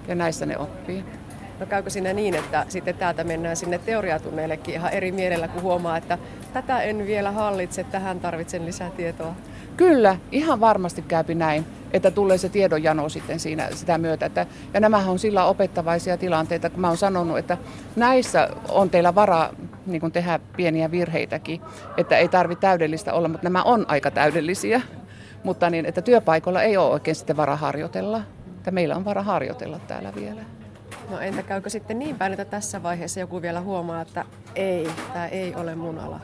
Ja 0.09 0.15
näissä 0.15 0.47
ne 0.47 0.59
oppii. 0.59 1.05
No 1.61 1.67
käykö 1.67 1.91
siinä 1.91 2.13
niin, 2.13 2.35
että 2.35 2.67
sitten 2.69 2.95
täältä 2.95 3.25
mennään 3.25 3.57
sinne 3.57 3.79
teoriatunneillekin 3.79 4.75
ihan 4.75 4.93
eri 4.93 5.13
mielellä, 5.13 5.49
kun 5.49 5.63
huomaa, 5.63 5.97
että 5.97 6.19
tätä 6.53 6.83
en 6.83 7.07
vielä 7.07 7.31
hallitse, 7.31 7.85
tähän 7.85 8.21
tarvitsen 8.21 8.67
lisää 8.67 8.91
tietoa? 8.91 9.35
Kyllä, 9.79 10.17
ihan 10.33 10.61
varmasti 10.61 11.03
käypi 11.03 11.35
näin, 11.35 11.65
että 11.93 12.11
tulee 12.11 12.39
se 12.39 12.49
tiedonjano 12.49 13.09
sitten 13.09 13.41
siinä 13.41 13.69
sitä 13.75 13.99
myötä. 13.99 14.27
Että, 14.27 14.47
ja 14.75 14.81
nämähän 14.81 15.11
on 15.11 15.19
sillä 15.19 15.45
opettavaisia 15.45 16.17
tilanteita, 16.17 16.71
kun 16.71 16.81
mä 16.81 16.89
oon 16.89 16.97
sanonut, 16.97 17.39
että 17.39 17.59
näissä 17.97 18.49
on 18.69 18.91
teillä 18.91 19.15
varaa 19.15 19.51
niin 19.87 20.01
kuin 20.01 20.13
tehdä 20.13 20.41
pieniä 20.57 20.91
virheitäkin, 20.91 21.61
että 21.97 22.19
ei 22.19 22.29
tarvitse 22.29 22.61
täydellistä 22.61 23.13
olla, 23.13 23.29
mutta 23.29 23.45
nämä 23.45 23.63
on 23.63 23.85
aika 23.89 24.11
täydellisiä. 24.11 24.81
Mutta 25.45 25.71
niin, 25.71 25.87
että 25.87 26.03
työpaikoilla 26.03 26.63
ei 26.63 26.77
ole 26.77 26.91
oikein 26.91 27.15
sitten 27.15 27.37
vara 27.37 27.57
harjoitella. 27.57 28.23
Että 28.57 28.71
meillä 28.71 28.97
on 28.97 29.05
vara 29.05 29.23
harjoitella 29.23 29.79
täällä 29.79 30.15
vielä. 30.15 30.41
No 31.11 31.21
entä 31.21 31.43
käykö 31.43 31.71
sitten 31.71 31.99
niin 31.99 32.17
päin, 32.17 32.33
että 32.33 32.45
tässä 32.45 32.83
vaiheessa 32.83 33.21
joku 33.21 33.43
vielä 33.43 33.61
huomaa, 33.61 34.01
että 34.01 34.25
ei, 34.55 34.89
tämä 35.13 35.27
ei 35.27 35.55
ole 35.55 35.75
mun 35.75 35.99
ala? 35.99 36.21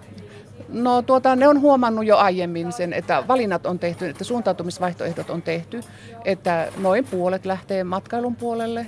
No 0.68 1.02
tuota, 1.02 1.36
ne 1.36 1.48
on 1.48 1.60
huomannut 1.60 2.06
jo 2.06 2.16
aiemmin 2.16 2.72
sen, 2.72 2.92
että 2.92 3.28
valinnat 3.28 3.66
on 3.66 3.78
tehty, 3.78 4.08
että 4.08 4.24
suuntautumisvaihtoehdot 4.24 5.30
on 5.30 5.42
tehty, 5.42 5.80
että 6.24 6.68
noin 6.76 7.04
puolet 7.04 7.46
lähtee 7.46 7.84
matkailun 7.84 8.36
puolelle 8.36 8.86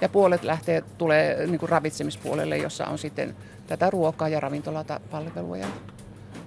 ja 0.00 0.08
puolet 0.08 0.44
lähtee, 0.44 0.82
tulee 0.98 1.46
niin 1.46 1.58
kuin 1.58 1.68
ravitsemispuolelle, 1.68 2.56
jossa 2.56 2.86
on 2.86 2.98
sitten 2.98 3.36
tätä 3.66 3.90
ruokaa 3.90 4.28
ja 4.28 4.40
ravintolata 4.40 5.00
palvelua 5.10 5.56
ja 5.56 5.66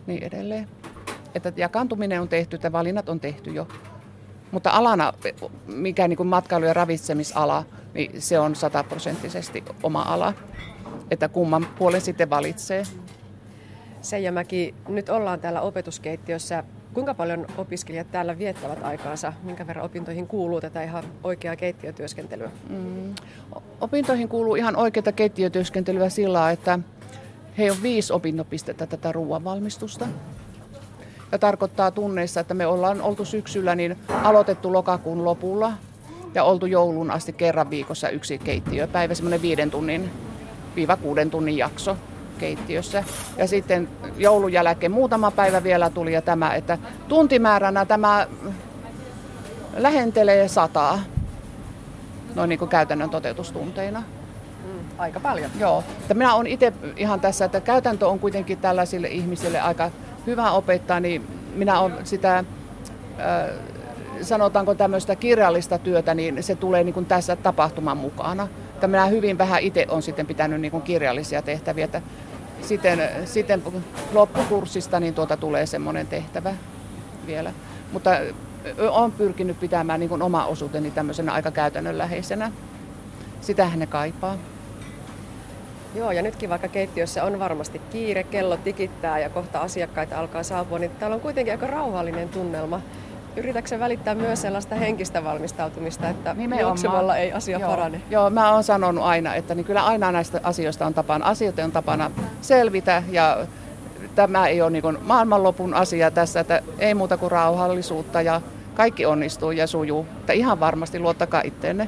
niin 0.07 0.23
edelleen. 0.23 0.67
Että 1.35 1.53
jakaantuminen 1.55 2.21
on 2.21 2.27
tehty, 2.27 2.55
että 2.55 2.71
valinnat 2.71 3.09
on 3.09 3.19
tehty 3.19 3.49
jo. 3.49 3.67
Mutta 4.51 4.69
alana, 4.69 5.13
mikä 5.67 6.07
niin 6.07 6.17
kuin 6.17 6.27
matkailu- 6.27 6.65
ja 6.65 6.73
ravitsemisala, 6.73 7.63
niin 7.93 8.21
se 8.21 8.39
on 8.39 8.55
sataprosenttisesti 8.55 9.63
oma 9.83 10.01
ala. 10.01 10.33
Että 11.11 11.29
kumman 11.29 11.67
puolen 11.77 12.01
sitten 12.01 12.29
valitsee. 12.29 12.83
Seijamäki, 14.01 14.75
nyt 14.87 15.09
ollaan 15.09 15.39
täällä 15.39 15.61
opetuskeittiössä. 15.61 16.63
Kuinka 16.93 17.13
paljon 17.13 17.47
opiskelijat 17.57 18.11
täällä 18.11 18.37
viettävät 18.37 18.83
aikaansa? 18.83 19.33
Minkä 19.43 19.67
verran 19.67 19.85
opintoihin 19.85 20.27
kuuluu 20.27 20.61
tätä 20.61 20.83
ihan 20.83 21.03
oikeaa 21.23 21.55
keittiötyöskentelyä? 21.55 22.51
Mm. 22.69 23.15
Opintoihin 23.81 24.27
kuuluu 24.29 24.55
ihan 24.55 24.75
oikeaa 24.75 25.11
keittiötyöskentelyä 25.11 26.09
sillä, 26.09 26.51
että 26.51 26.79
He 27.57 27.71
on 27.71 27.77
viisi 27.83 28.13
opintopistettä 28.13 28.85
tätä 28.85 29.11
ruoanvalmistusta. 29.11 30.07
Ja 31.31 31.39
tarkoittaa 31.39 31.91
tunneissa, 31.91 32.39
että 32.39 32.53
me 32.53 32.65
ollaan 32.65 33.01
oltu 33.01 33.25
syksyllä 33.25 33.75
niin 33.75 33.97
aloitettu 34.23 34.73
lokakuun 34.73 35.25
lopulla 35.25 35.73
ja 36.35 36.43
oltu 36.43 36.65
joulun 36.65 37.11
asti 37.11 37.33
kerran 37.33 37.69
viikossa 37.69 38.09
yksi 38.09 38.37
keittiöpäivä, 38.37 39.13
semmoinen 39.13 39.41
viiden 39.41 39.71
tunnin 39.71 40.11
viiva 40.75 40.97
kuuden 40.97 41.31
tunnin 41.31 41.57
jakso 41.57 41.97
keittiössä. 42.41 43.03
Ja 43.37 43.47
sitten 43.47 43.87
joulun 44.17 44.53
jälkeen 44.53 44.91
muutama 44.91 45.31
päivä 45.31 45.63
vielä 45.63 45.89
tuli 45.89 46.13
ja 46.13 46.21
tämä, 46.21 46.53
että 46.53 46.77
tuntimääränä 47.07 47.85
tämä 47.85 48.27
lähentelee 49.77 50.47
sataa 50.47 50.99
noin 52.35 52.49
niin 52.49 52.59
kuin 52.59 52.69
käytännön 52.69 53.09
toteutustunteina. 53.09 54.03
Mm, 54.65 54.79
aika 54.97 55.19
paljon. 55.19 55.51
Joo. 55.59 55.83
Että 56.01 56.13
minä 56.13 56.35
olen 56.35 56.47
itse 56.47 56.73
ihan 56.97 57.19
tässä, 57.19 57.45
että 57.45 57.61
käytäntö 57.61 58.07
on 58.07 58.19
kuitenkin 58.19 58.57
tällaisille 58.57 59.07
ihmisille 59.07 59.61
aika 59.61 59.91
hyvä 60.27 60.51
opettaa, 60.51 60.99
niin 60.99 61.27
minä 61.55 61.79
olen 61.79 62.05
sitä, 62.05 62.37
äh, 62.37 62.45
sanotaanko 64.21 64.75
tämmöistä 64.75 65.15
kirjallista 65.15 65.77
työtä, 65.77 66.13
niin 66.13 66.43
se 66.43 66.55
tulee 66.55 66.83
niin 66.83 66.93
kuin 66.93 67.05
tässä 67.05 67.35
tapahtuman 67.35 67.97
mukana. 67.97 68.47
Että 68.73 68.87
minä 68.87 69.05
hyvin 69.05 69.37
vähän 69.37 69.61
itse 69.61 69.85
olen 69.89 70.01
sitten 70.01 70.27
pitänyt 70.27 70.61
niin 70.61 70.71
kuin 70.71 70.83
kirjallisia 70.83 71.41
tehtäviä, 71.41 71.85
että 71.85 72.01
sitten, 72.61 72.99
sitten 73.25 73.63
loppukurssista 74.13 74.99
niin 74.99 75.13
tuota 75.13 75.37
tulee 75.37 75.65
semmoinen 75.65 76.07
tehtävä 76.07 76.53
vielä. 77.27 77.53
Mutta 77.91 78.11
olen 78.89 79.11
pyrkinyt 79.11 79.59
pitämään 79.59 79.99
niin 79.99 80.09
kuin 80.09 80.21
oma 80.21 80.45
osuuteni 80.45 80.91
tämmöisenä 80.91 81.33
aika 81.33 81.51
käytännönläheisenä. 81.51 82.51
Sitähän 83.41 83.79
ne 83.79 83.85
kaipaa. 83.85 84.37
Joo, 85.95 86.11
ja 86.11 86.21
nytkin 86.21 86.49
vaikka 86.49 86.67
keittiössä 86.67 87.23
on 87.23 87.39
varmasti 87.39 87.81
kiire, 87.91 88.23
kello 88.23 88.57
tikittää 88.57 89.19
ja 89.19 89.29
kohta 89.29 89.59
asiakkaita 89.59 90.19
alkaa 90.19 90.43
saapua, 90.43 90.79
niin 90.79 90.91
täällä 90.91 91.15
on 91.15 91.21
kuitenkin 91.21 91.53
aika 91.53 91.67
rauhallinen 91.67 92.29
tunnelma. 92.29 92.81
Yritätkö 93.35 93.79
välittää 93.79 94.15
myös 94.15 94.41
sellaista 94.41 94.75
henkistä 94.75 95.23
valmistautumista, 95.23 96.09
että 96.09 96.35
juoksevalla 96.61 97.17
ei 97.17 97.33
asia 97.33 97.59
Joo. 97.59 97.69
parane? 97.69 98.01
Joo, 98.09 98.29
mä 98.29 98.53
oon 98.53 98.63
sanonut 98.63 99.03
aina, 99.03 99.35
että 99.35 99.55
niin 99.55 99.65
kyllä 99.65 99.85
aina 99.85 100.11
näistä 100.11 100.39
asioista 100.43 100.85
on 100.85 100.93
tapana, 100.93 101.25
asioita 101.25 101.63
on 101.63 101.71
tapana 101.71 102.11
selvitä 102.41 103.03
ja 103.11 103.37
tämä 104.15 104.47
ei 104.47 104.61
ole 104.61 104.69
niin 104.69 104.97
maailmanlopun 105.01 105.73
asia 105.73 106.11
tässä, 106.11 106.39
että 106.39 106.61
ei 106.79 106.93
muuta 106.93 107.17
kuin 107.17 107.31
rauhallisuutta 107.31 108.21
ja 108.21 108.41
kaikki 108.73 109.05
onnistuu 109.05 109.51
ja 109.51 109.67
sujuu. 109.67 110.05
Että 110.19 110.33
ihan 110.33 110.59
varmasti 110.59 110.99
luottakaa 110.99 111.41
itteenne. 111.45 111.87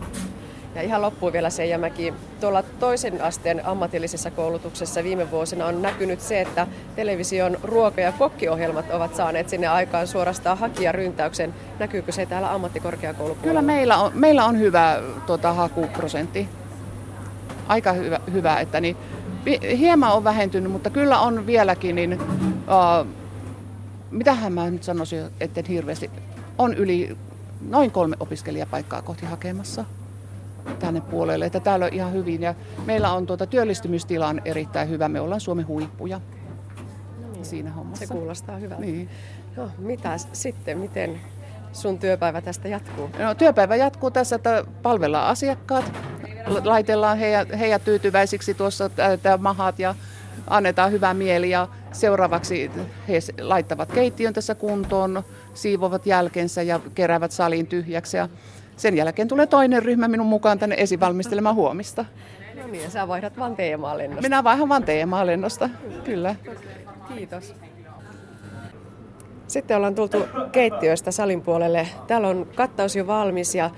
Ja 0.75 0.81
ihan 0.81 1.01
loppuun 1.01 1.33
vielä 1.33 1.49
Seija 1.49 1.77
Mäki. 1.77 2.13
Tuolla 2.41 2.63
toisen 2.63 3.21
asteen 3.21 3.65
ammatillisessa 3.65 4.31
koulutuksessa 4.31 5.03
viime 5.03 5.31
vuosina 5.31 5.65
on 5.65 5.81
näkynyt 5.81 6.21
se, 6.21 6.41
että 6.41 6.67
television 6.95 7.57
ruoka- 7.63 8.01
ja 8.01 8.11
kokkiohjelmat 8.11 8.91
ovat 8.91 9.15
saaneet 9.15 9.49
sinne 9.49 9.67
aikaan 9.67 10.07
suorastaan 10.07 10.57
hakijaryntäyksen. 10.57 11.53
Näkyykö 11.79 12.11
se 12.11 12.25
täällä 12.25 12.53
ammattikorkeakoulupuolella? 12.53 13.47
Kyllä 13.47 13.61
meillä 13.61 13.97
on, 13.97 14.11
meillä 14.15 14.45
on 14.45 14.59
hyvä 14.59 15.01
tuota, 15.27 15.53
hakuprosentti. 15.53 16.49
Aika 17.67 17.93
hyvä, 17.93 18.19
hyvä 18.31 18.59
että 18.59 18.81
niin, 18.81 18.97
hieman 19.77 20.13
on 20.13 20.23
vähentynyt, 20.23 20.71
mutta 20.71 20.89
kyllä 20.89 21.19
on 21.19 21.45
vieläkin, 21.45 21.95
niin 21.95 22.21
uh, 22.21 23.07
mitähän 24.11 24.53
mä 24.53 24.69
nyt 24.69 24.83
sanoisin, 24.83 25.23
että 25.39 25.63
hirveästi 25.69 26.11
on 26.57 26.73
yli 26.73 27.17
noin 27.69 27.91
kolme 27.91 28.15
opiskelijapaikkaa 28.19 29.01
kohti 29.01 29.25
hakemassa 29.25 29.85
tänne 30.79 31.01
puolelle, 31.01 31.45
että 31.45 31.59
täällä 31.59 31.85
on 31.85 31.93
ihan 31.93 32.13
hyvin 32.13 32.41
ja 32.41 32.55
meillä 32.85 33.13
on 33.13 33.25
tuota 33.25 33.45
työllistymistila 33.45 34.27
on 34.27 34.41
erittäin 34.45 34.89
hyvä, 34.89 35.09
me 35.09 35.19
ollaan 35.19 35.41
Suomen 35.41 35.67
huippuja 35.67 36.21
siinä 37.45 37.71
hommassa. 37.71 38.05
Se 38.05 38.13
kuulostaa 38.13 38.57
hyvältä. 38.57 38.81
Niin. 38.81 39.09
No, 39.55 39.69
mitä 39.77 40.17
sitten, 40.33 40.77
miten 40.77 41.21
sun 41.73 41.99
työpäivä 41.99 42.41
tästä 42.41 42.67
jatkuu? 42.67 43.09
No, 43.19 43.35
työpäivä 43.35 43.75
jatkuu 43.75 44.11
tässä, 44.11 44.35
että 44.35 44.63
palvellaan 44.81 45.27
asiakkaat, 45.27 45.91
laitellaan 46.63 47.17
heidät, 47.17 47.47
heidät 47.59 47.83
tyytyväisiksi 47.83 48.53
tuossa 48.53 48.89
tämä 49.23 49.37
mahat 49.37 49.79
ja 49.79 49.95
annetaan 50.47 50.91
hyvä 50.91 51.13
mieli 51.13 51.49
ja 51.49 51.67
seuraavaksi 51.91 52.71
he 53.07 53.19
laittavat 53.41 53.91
keittiön 53.91 54.33
tässä 54.33 54.55
kuntoon, 54.55 55.23
siivovat 55.53 56.05
jälkensä 56.05 56.61
ja 56.61 56.79
keräävät 56.95 57.31
salin 57.31 57.67
tyhjäksi 57.67 58.17
ja 58.17 58.29
sen 58.77 58.97
jälkeen 58.97 59.27
tulee 59.27 59.47
toinen 59.47 59.83
ryhmä 59.83 60.07
minun 60.07 60.27
mukaan 60.27 60.59
tänne 60.59 60.75
esivalmistelemaan 60.79 61.55
huomista. 61.55 62.05
No 62.61 62.67
niin, 62.67 62.83
ja 62.83 62.89
sä 62.89 63.07
vaihdat 63.07 63.37
vaan 63.37 63.55
teemaa 63.55 63.97
lennosta. 63.97 64.21
Minä 64.21 64.43
vaihdan 64.43 64.69
vaan 64.69 64.83
teemaa 64.83 65.25
lennosta, 65.25 65.69
kyllä. 66.03 66.35
Kiitos. 67.15 67.55
Sitten 69.47 69.77
ollaan 69.77 69.95
tultu 69.95 70.17
keittiöstä 70.51 71.11
salin 71.11 71.41
puolelle. 71.41 71.87
Täällä 72.07 72.27
on 72.27 72.47
kattaus 72.55 72.95
jo 72.95 73.07
valmis 73.07 73.55
ja 73.55 73.69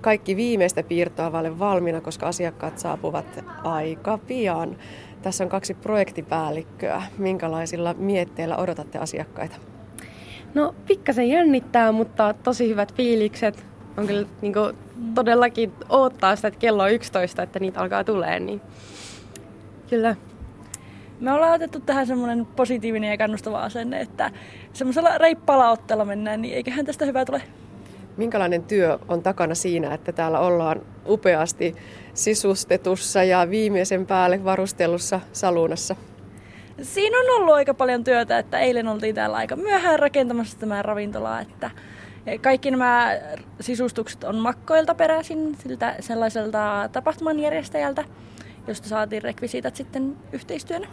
kaikki 0.00 0.36
viimeistä 0.36 0.82
piirtoa 0.82 1.32
vaille 1.32 1.58
valmiina, 1.58 2.00
koska 2.00 2.26
asiakkaat 2.26 2.78
saapuvat 2.78 3.44
aika 3.64 4.18
pian. 4.18 4.76
Tässä 5.22 5.44
on 5.44 5.50
kaksi 5.50 5.74
projektipäällikköä. 5.74 7.02
Minkälaisilla 7.18 7.94
mietteillä 7.94 8.56
odotatte 8.56 8.98
asiakkaita? 8.98 9.56
No 10.54 10.74
pikkasen 10.86 11.28
jännittää, 11.28 11.92
mutta 11.92 12.34
tosi 12.42 12.68
hyvät 12.68 12.94
fiilikset. 12.94 13.66
On 13.96 14.06
kyllä 14.06 14.28
niin 14.40 14.52
kuin, 14.52 14.76
todellakin 15.14 15.72
odottaa 15.88 16.36
sitä, 16.36 16.48
että 16.48 16.60
kello 16.60 16.82
on 16.82 16.92
11, 16.92 17.42
että 17.42 17.58
niitä 17.58 17.80
alkaa 17.80 18.04
tulee. 18.04 18.40
Niin 18.40 18.60
kyllä. 19.90 20.16
Me 21.20 21.32
ollaan 21.32 21.54
otettu 21.54 21.80
tähän 21.80 22.06
semmoinen 22.06 22.46
positiivinen 22.46 23.10
ja 23.10 23.18
kannustava 23.18 23.62
asenne, 23.62 24.00
että 24.00 24.30
semmoisella 24.72 25.18
reippaalla 25.18 25.70
otteella 25.70 26.04
mennään, 26.04 26.42
niin 26.42 26.54
eiköhän 26.54 26.86
tästä 26.86 27.04
hyvää 27.04 27.24
tule. 27.24 27.42
Minkälainen 28.16 28.62
työ 28.62 28.98
on 29.08 29.22
takana 29.22 29.54
siinä, 29.54 29.94
että 29.94 30.12
täällä 30.12 30.38
ollaan 30.38 30.82
upeasti 31.08 31.76
sisustetussa 32.14 33.24
ja 33.24 33.50
viimeisen 33.50 34.06
päälle 34.06 34.44
varustellussa 34.44 35.20
saluunassa? 35.32 35.96
Siinä 36.82 37.18
on 37.18 37.36
ollut 37.36 37.54
aika 37.54 37.74
paljon 37.74 38.04
työtä, 38.04 38.38
että 38.38 38.58
eilen 38.58 38.88
oltiin 38.88 39.14
täällä 39.14 39.36
aika 39.36 39.56
myöhään 39.56 39.98
rakentamassa 39.98 40.58
tämä 40.58 40.82
ravintolaa, 40.82 41.40
että 41.40 41.70
kaikki 42.40 42.70
nämä 42.70 43.10
sisustukset 43.60 44.24
on 44.24 44.36
makkoilta 44.36 44.94
peräisin 44.94 45.56
siltä 45.62 45.96
sellaiselta 46.00 46.88
tapahtumanjärjestäjältä, 46.92 48.04
josta 48.66 48.88
saatiin 48.88 49.22
rekvisiitat 49.22 49.76
sitten 49.76 50.16
yhteistyönä. 50.32 50.88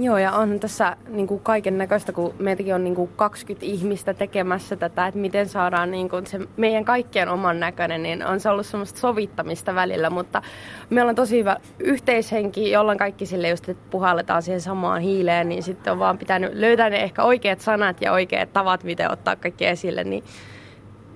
Joo, 0.00 0.18
ja 0.18 0.32
on 0.32 0.60
tässä 0.60 0.96
niin 1.08 1.26
kuin 1.26 1.40
kaiken 1.40 1.78
näköistä, 1.78 2.12
kun 2.12 2.34
meitäkin 2.38 2.74
on 2.74 2.84
niin 2.84 2.94
kuin 2.94 3.10
20 3.16 3.66
ihmistä 3.66 4.14
tekemässä 4.14 4.76
tätä, 4.76 5.06
että 5.06 5.20
miten 5.20 5.48
saadaan 5.48 5.90
niin 5.90 6.08
kuin 6.08 6.26
se 6.26 6.38
meidän 6.56 6.84
kaikkien 6.84 7.28
oman 7.28 7.60
näköinen, 7.60 8.02
niin 8.02 8.26
on 8.26 8.40
se 8.40 8.48
ollut 8.48 8.66
semmoista 8.66 8.98
sovittamista 8.98 9.74
välillä, 9.74 10.10
mutta 10.10 10.42
me 10.90 11.00
ollaan 11.00 11.14
tosi 11.14 11.38
hyvä 11.38 11.56
yhteishenki, 11.78 12.70
jolloin 12.70 12.98
kaikki 12.98 13.26
sille 13.26 13.48
just, 13.48 13.68
että 13.68 13.90
puhalletaan 13.90 14.42
siihen 14.42 14.60
samaan 14.60 15.00
hiileen, 15.00 15.48
niin 15.48 15.62
sitten 15.62 15.92
on 15.92 15.98
vaan 15.98 16.18
pitänyt 16.18 16.54
löytää 16.54 16.90
ne 16.90 17.02
ehkä 17.02 17.22
oikeat 17.22 17.60
sanat 17.60 18.02
ja 18.02 18.12
oikeat 18.12 18.52
tavat, 18.52 18.84
miten 18.84 19.10
ottaa 19.10 19.36
kaikki 19.36 19.66
esille, 19.66 20.04
niin, 20.04 20.24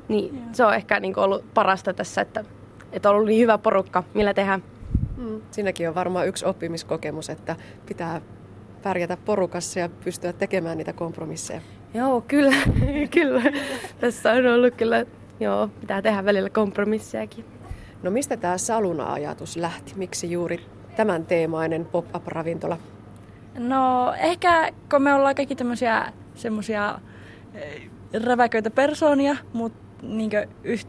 niin 0.09 0.43
se 0.53 0.65
on 0.65 0.75
ehkä 0.75 1.01
niin 1.01 1.15
kuin 1.15 1.25
ollut 1.25 1.55
parasta 1.55 1.95
tässä, 1.95 2.21
että, 2.21 2.45
että 2.93 3.11
on 3.11 3.15
ollut 3.15 3.29
niin 3.29 3.41
hyvä 3.41 3.59
porukka, 3.59 4.05
millä 4.15 4.35
tehdään. 4.35 4.63
Mm. 5.17 5.41
Siinäkin 5.51 5.89
on 5.89 5.95
varmaan 5.95 6.29
yksi 6.29 6.45
oppimiskokemus, 6.45 7.31
että 7.31 7.57
pitää 7.87 8.21
pärjätä 8.83 9.17
porukassa 9.17 9.81
ja 9.81 9.89
pystyä 9.89 10.33
tekemään 10.33 10.79
niitä 10.79 10.93
kompromisseja. 10.93 11.61
Joo, 11.95 12.21
kyllä, 12.21 12.57
kyllä. 13.15 13.43
Tässä 14.01 14.33
on 14.33 14.47
ollut 14.47 14.75
kyllä, 14.75 15.07
joo, 15.41 15.69
pitää 15.81 16.03
tehdä 16.03 16.25
välillä 16.25 16.51
kompromissejakin. 16.51 17.45
No 18.03 18.11
mistä 18.11 18.37
tämä 18.37 18.59
saluna-ajatus 18.59 19.57
lähti? 19.57 19.93
Miksi 19.97 20.31
juuri 20.31 20.67
tämän 20.97 21.27
teemainen 21.27 21.85
pop-up-ravintola? 21.85 22.79
No 23.59 24.15
ehkä 24.19 24.73
kun 24.91 25.03
me 25.03 25.15
ollaan 25.15 25.35
kaikki 25.35 25.57
tämmöisiä 25.57 26.13
semmoisia 26.35 26.99
räväköitä 28.25 28.71
persoonia, 28.71 29.37
mutta 29.53 29.79
niin 30.03 30.31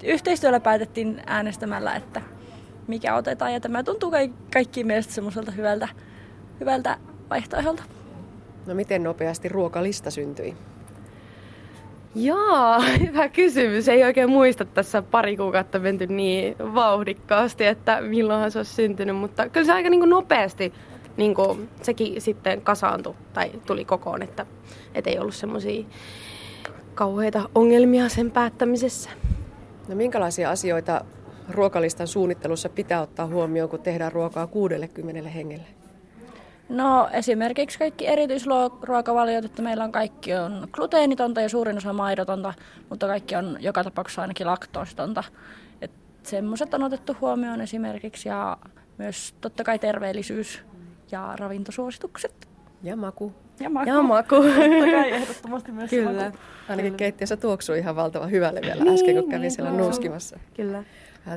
yhteistyöllä 0.04 0.60
päätettiin 0.60 1.22
äänestämällä, 1.26 1.96
että 1.96 2.22
mikä 2.88 3.16
otetaan. 3.16 3.54
Ja 3.54 3.60
tämä 3.60 3.84
tuntuu 3.84 4.12
kaikkiin 4.54 4.88
mielestä 4.88 5.14
semmoiselta 5.14 5.52
hyvältä, 5.52 5.88
hyvältä 6.60 6.98
vaihtoehdolta. 7.30 7.84
No 8.66 8.76
miten 8.76 9.04
nopeasti 9.04 9.50
ruokalista 9.50 10.12
syntyi? 10.12 10.56
Jaa, 12.16 12.80
hyvä 13.08 13.30
kysymys. 13.30 13.88
Ei 13.88 14.04
oikein 14.04 14.30
muista 14.30 14.66
tässä 14.66 15.02
pari 15.02 15.38
kuukautta 15.38 15.80
menty 15.80 16.08
niin 16.08 16.56
vauhdikkaasti, 16.60 17.66
että 17.66 18.02
milloinhan 18.02 18.52
se 18.52 18.60
olisi 18.60 18.74
syntynyt, 18.74 19.16
mutta 19.16 19.50
kyllä 19.50 19.66
se 19.66 19.72
aika 19.74 19.90
niin 19.90 20.00
kuin 20.02 20.10
nopeasti 20.10 20.74
niin 21.18 21.36
kuin 21.36 21.70
sekin 21.82 22.22
sitten 22.22 22.62
kasaantui 22.62 23.16
tai 23.34 23.52
tuli 23.66 23.86
kokoon, 23.86 24.22
että, 24.22 24.46
että 24.96 25.10
ei 25.10 25.20
ollut 25.20 25.36
semmoisia 25.36 25.86
kauheita 26.96 27.50
ongelmia 27.56 28.10
sen 28.10 28.32
päättämisessä. 28.32 29.10
No 29.88 29.96
minkälaisia 29.96 30.50
asioita 30.50 31.06
ruokalistan 31.50 32.08
suunnittelussa 32.08 32.70
pitää 32.70 33.02
ottaa 33.02 33.28
huomioon, 33.28 33.70
kun 33.70 33.80
tehdään 33.80 34.12
ruokaa 34.12 34.48
60 34.48 35.30
hengelle? 35.30 35.83
No 36.70 37.10
esimerkiksi 37.12 37.80
kaikki 37.80 38.08
erityisruokavaliot, 38.08 39.46
että 39.46 39.62
meillä 39.62 39.84
on 39.84 39.92
kaikki 39.92 40.36
on 40.36 40.68
gluteenitonta 40.72 41.42
ja 41.42 41.50
suurin 41.50 41.78
osa 41.78 41.94
maidotonta, 41.94 42.54
mutta 42.90 43.08
kaikki 43.08 43.36
on 43.36 43.58
joka 43.60 43.84
tapauksessa 43.84 44.22
ainakin 44.22 44.48
laktoositonta. 44.48 45.24
Semmoiset 46.24 46.74
on 46.74 46.84
otettu 46.84 47.16
huomioon 47.22 47.62
esimerkiksi 47.62 48.30
ja 48.30 48.58
myös 48.98 49.36
totta 49.42 49.64
kai 49.64 49.80
terveellisyys 49.80 50.64
ja 51.12 51.34
ravintosuositukset. 51.40 52.48
Ja 52.84 52.96
maku. 52.96 53.34
Ja 53.60 53.70
maku. 53.70 53.90
Ja 53.90 54.02
maku. 54.02 54.36
Totta 54.36 54.92
kai 54.92 55.12
ehdottomasti 55.12 55.72
myös 55.72 55.90
Kyllä. 55.90 56.24
maku. 56.26 56.38
Ainakin 56.70 56.94
keittiössä 56.94 57.38
tuoksui 57.38 57.80
ihan 57.80 57.96
valtavan 57.96 58.32
hyvälle 58.32 58.62
vielä 58.62 58.94
äsken, 58.94 59.16
kun 59.16 59.30
kävin 59.30 59.42
niin 59.42 59.52
siellä 59.52 59.70
tuoksuu. 59.70 59.88
nuuskimassa. 59.88 60.40
Kyllä. 60.56 60.84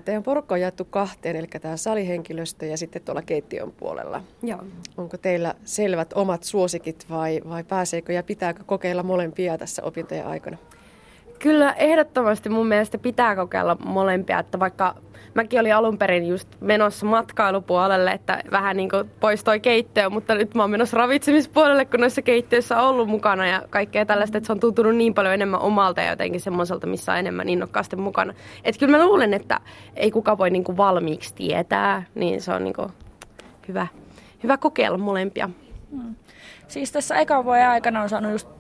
Teidän 0.05 0.23
porukka 0.23 0.55
on 0.55 0.61
jaettu 0.61 0.85
kahteen, 0.85 1.37
eli 1.37 1.47
tämä 1.47 1.77
salihenkilöstö 1.77 2.67
ja 2.67 2.77
sitten 2.77 3.03
tuolla 3.03 3.23
keittiön 3.23 3.73
puolella. 3.73 4.23
Joo. 4.43 4.65
Onko 4.97 5.17
teillä 5.17 5.55
selvät 5.65 6.13
omat 6.13 6.43
suosikit 6.43 7.07
vai, 7.11 7.41
vai 7.49 7.65
pääseekö 7.65 8.13
ja 8.13 8.23
pitääkö 8.23 8.65
kokeilla 8.67 9.03
molempia 9.03 9.59
tässä 9.59 9.83
opintojen 9.83 10.27
aikana? 10.27 10.57
Kyllä 11.39 11.73
ehdottomasti 11.73 12.49
mun 12.49 12.67
mielestä 12.67 12.99
pitää 12.99 13.37
kokeilla 13.37 13.77
molempia, 13.85 14.39
että 14.39 14.59
vaikka 14.59 14.95
mäkin 15.37 15.61
olin 15.61 15.75
alun 15.75 15.99
perin 15.99 16.29
just 16.29 16.49
menossa 16.61 17.07
matkailupuolelle, 17.07 18.11
että 18.11 18.43
vähän 18.51 18.77
niin 18.77 18.91
kuin 18.91 19.11
pois 19.21 19.45
toi 19.45 19.61
keittiö, 19.61 20.11
mutta 20.11 20.35
nyt 20.35 20.55
mä 20.55 20.63
oon 20.63 20.71
menossa 20.71 20.97
ravitsemispuolelle, 20.97 21.85
kun 21.85 22.01
noissa 22.01 22.23
keittiöissä 22.23 22.83
on 22.83 22.89
ollut 22.89 23.09
mukana 23.09 23.47
ja 23.47 23.63
kaikkea 23.71 24.07
tällaista, 24.07 24.39
että 24.39 24.47
se 24.47 24.53
on 24.53 24.61
tuntunut 24.61 24.97
niin 24.97 25.15
paljon 25.15 25.35
enemmän 25.35 25.61
omalta 25.61 26.01
ja 26.01 26.11
jotenkin 26.11 26.41
semmoiselta, 26.41 26.87
missä 26.87 27.13
on 27.13 27.19
enemmän 27.19 27.49
innokkaasti 27.49 27.97
mukana. 27.97 28.35
Että 28.65 28.79
kyllä 28.79 28.99
mä 28.99 29.07
luulen, 29.07 29.35
että 29.35 29.61
ei 29.97 30.11
kuka 30.11 30.39
voi 30.39 30.51
niin 30.51 30.65
kuin 30.65 30.77
valmiiksi 30.77 31.35
tietää, 31.35 32.03
niin 32.15 32.43
se 32.43 32.53
on 32.53 32.65
niin 32.65 32.75
kuin 32.75 32.89
hyvä, 33.69 33.87
hyvä 34.43 34.57
kokeilla 34.57 34.99
molempia. 34.99 35.51
Siis 36.69 36.93
tässä 36.93 37.17
ekan 37.17 37.45
vuoden 37.45 37.69
aikana 37.69 38.03
on 38.03 38.09
saanut 38.09 38.33
just 38.33 38.56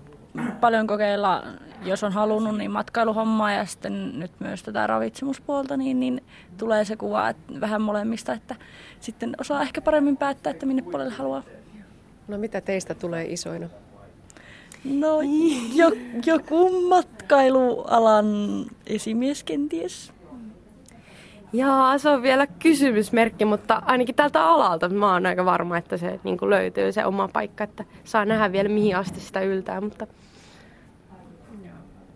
paljon 0.60 0.86
kokeilla, 0.86 1.42
jos 1.84 2.04
on 2.04 2.12
halunnut, 2.12 2.58
niin 2.58 2.70
matkailuhommaa 2.70 3.52
ja 3.52 3.64
sitten 3.64 4.18
nyt 4.18 4.30
myös 4.38 4.62
tätä 4.62 4.86
ravitsemuspuolta, 4.86 5.76
niin, 5.76 6.00
niin 6.00 6.24
tulee 6.58 6.84
se 6.84 6.96
kuva 6.96 7.28
että 7.28 7.60
vähän 7.60 7.82
molemmista, 7.82 8.32
että 8.32 8.54
sitten 9.00 9.34
osaa 9.40 9.62
ehkä 9.62 9.80
paremmin 9.80 10.16
päättää, 10.16 10.50
että 10.50 10.66
minne 10.66 10.82
puolelle 10.82 11.14
haluaa. 11.14 11.42
No 12.28 12.38
mitä 12.38 12.60
teistä 12.60 12.94
tulee 12.94 13.24
isoina? 13.24 13.68
No 14.84 15.20
jo, 15.74 15.92
joku 16.26 16.88
matkailualan 16.88 18.26
esimies 18.86 19.44
kenties. 19.44 20.12
Jaa, 21.52 21.98
se 21.98 22.08
on 22.08 22.22
vielä 22.22 22.46
kysymysmerkki, 22.46 23.44
mutta 23.44 23.82
ainakin 23.86 24.14
tältä 24.14 24.44
alalta 24.44 24.88
mä 24.88 25.12
oon 25.12 25.26
aika 25.26 25.44
varma, 25.44 25.78
että 25.78 25.96
se 25.96 26.20
niin 26.24 26.38
kuin 26.38 26.50
löytyy 26.50 26.92
se 26.92 27.04
oma 27.04 27.28
paikka, 27.28 27.64
että 27.64 27.84
saa 28.04 28.24
nähdä 28.24 28.52
vielä 28.52 28.68
mihin 28.68 28.96
asti 28.96 29.20
sitä 29.20 29.40
yltää, 29.40 29.80
mutta 29.80 30.06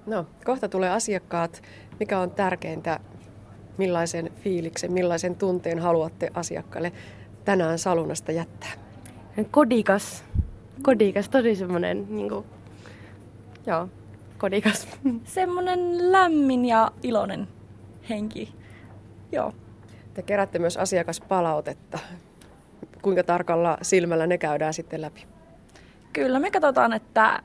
No, 0.06 0.26
kohta 0.44 0.68
tulee 0.68 0.90
asiakkaat. 0.90 1.62
Mikä 2.00 2.18
on 2.18 2.30
tärkeintä, 2.30 3.00
millaisen 3.78 4.30
fiiliksen, 4.42 4.92
millaisen 4.92 5.36
tunteen 5.36 5.78
haluatte 5.78 6.30
asiakkaille 6.34 6.92
tänään 7.44 7.78
salunasta 7.78 8.32
jättää? 8.32 8.70
kodikas, 9.50 10.24
kodikas, 10.82 11.28
tosi 11.28 11.54
semmoinen, 11.56 12.06
niin 12.08 12.28
kuin, 12.28 12.44
joo, 13.66 13.88
kodikas. 14.38 14.88
Semmoinen 15.24 16.12
lämmin 16.12 16.64
ja 16.64 16.90
iloinen 17.02 17.48
henki. 18.08 18.54
Joo. 19.32 19.52
Te 20.14 20.22
keräätte 20.22 20.58
myös 20.58 20.76
asiakaspalautetta. 20.76 21.98
Kuinka 23.02 23.22
tarkalla 23.22 23.78
silmällä 23.82 24.26
ne 24.26 24.38
käydään 24.38 24.74
sitten 24.74 25.00
läpi? 25.00 25.26
Kyllä 26.12 26.38
me 26.38 26.50
katsotaan, 26.50 26.92
että 26.92 27.40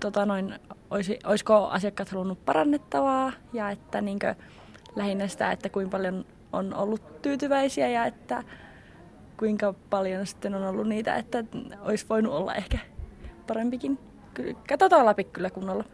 tota 0.00 0.26
noin, 0.26 0.54
olisi, 0.90 1.18
olisiko 1.24 1.66
asiakkaat 1.66 2.08
halunnut 2.08 2.44
parannettavaa 2.44 3.32
ja 3.52 3.70
että 3.70 4.00
niinkö, 4.00 4.34
lähinnä 4.96 5.28
sitä, 5.28 5.52
että 5.52 5.68
kuinka 5.68 5.90
paljon 5.90 6.24
on 6.52 6.74
ollut 6.74 7.22
tyytyväisiä 7.22 7.88
ja 7.88 8.06
että 8.06 8.42
kuinka 9.36 9.74
paljon 9.90 10.26
sitten 10.26 10.54
on 10.54 10.64
ollut 10.64 10.88
niitä, 10.88 11.16
että 11.16 11.44
olisi 11.80 12.06
voinut 12.08 12.32
olla 12.32 12.54
ehkä 12.54 12.78
parempikin. 13.46 13.98
Katsotaan 14.68 15.06
läpi 15.06 15.24
kyllä 15.24 15.50
kunnolla. 15.50 15.84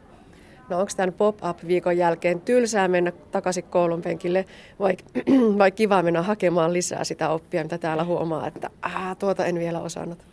No 0.68 0.80
onko 0.80 0.92
tämän 0.96 1.12
pop-up-viikon 1.12 1.96
jälkeen 1.96 2.40
tylsää 2.40 2.88
mennä 2.88 3.12
takaisin 3.30 3.64
koulun 3.64 4.02
penkille 4.02 4.44
vai, 4.80 4.96
vai 5.58 5.70
kiva 5.70 6.02
mennä 6.02 6.22
hakemaan 6.22 6.72
lisää 6.72 7.04
sitä 7.04 7.28
oppia, 7.28 7.62
mitä 7.62 7.78
täällä 7.78 8.04
huomaa, 8.04 8.46
että 8.46 8.70
Aa, 8.82 9.14
tuota 9.14 9.44
en 9.44 9.58
vielä 9.58 9.80
osannut? 9.80 10.31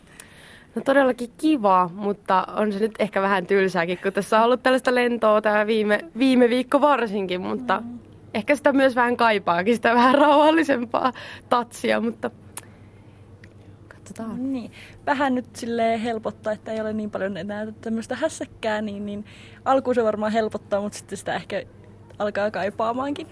No 0.74 0.82
todellakin 0.84 1.30
kiva, 1.38 1.90
mutta 1.94 2.46
on 2.56 2.72
se 2.72 2.78
nyt 2.78 2.94
ehkä 2.98 3.22
vähän 3.22 3.46
tylsääkin, 3.46 3.98
kun 4.02 4.12
tässä 4.12 4.38
on 4.38 4.44
ollut 4.44 4.62
tällaista 4.62 4.94
lentoa 4.94 5.42
tämä 5.42 5.66
viime, 5.66 6.00
viime 6.18 6.48
viikko 6.48 6.80
varsinkin, 6.80 7.40
mutta 7.40 7.80
mm. 7.80 7.98
ehkä 8.34 8.56
sitä 8.56 8.72
myös 8.72 8.96
vähän 8.96 9.16
kaipaakin, 9.16 9.74
sitä 9.74 9.94
vähän 9.94 10.14
rauhallisempaa 10.14 11.12
tatsia, 11.48 12.00
mutta 12.00 12.30
katsotaan. 13.88 14.52
Niin. 14.52 14.72
Vähän 15.06 15.34
nyt 15.34 15.56
sille 15.56 16.02
helpottaa, 16.04 16.52
että 16.52 16.72
ei 16.72 16.80
ole 16.80 16.92
niin 16.92 17.10
paljon 17.10 17.36
enää 17.36 17.66
tämmöistä 17.80 18.16
hässäkkää, 18.16 18.82
niin, 18.82 19.06
niin 19.06 19.24
alkuun 19.64 19.94
se 19.94 20.04
varmaan 20.04 20.32
helpottaa, 20.32 20.80
mutta 20.80 20.98
sitten 20.98 21.18
sitä 21.18 21.34
ehkä 21.34 21.62
alkaa 22.18 22.50
kaipaamaankin. 22.50 23.26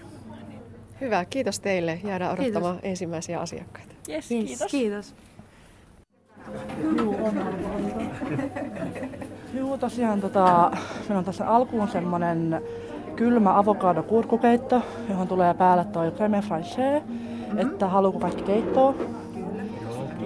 Hyvä, 1.01 1.25
kiitos 1.25 1.59
teille. 1.59 1.99
Jäädään 2.03 2.31
odottamaan 2.31 2.75
kiitos. 2.75 2.89
ensimmäisiä 2.89 3.39
asiakkaita. 3.39 3.93
Yes, 4.09 4.31
Yes, 4.31 4.47
kiitos. 4.47 4.71
kiitos. 4.71 5.15
Joo, 9.53 9.77
tosiaan 9.77 10.21
tota, 10.21 10.71
meillä 10.99 11.19
on 11.19 11.25
tässä 11.25 11.47
alkuun 11.47 11.87
semmonen 11.87 12.61
kylmä 13.15 13.57
avokado 13.57 14.03
kurkukeitto, 14.03 14.81
johon 15.09 15.27
tulee 15.27 15.53
päälle 15.53 15.85
toi 15.85 16.11
creme 16.11 16.41
fraîche, 16.41 17.03
että 17.57 17.87
haluuko 17.87 18.19
kaikki 18.19 18.43
keittoa. 18.43 18.95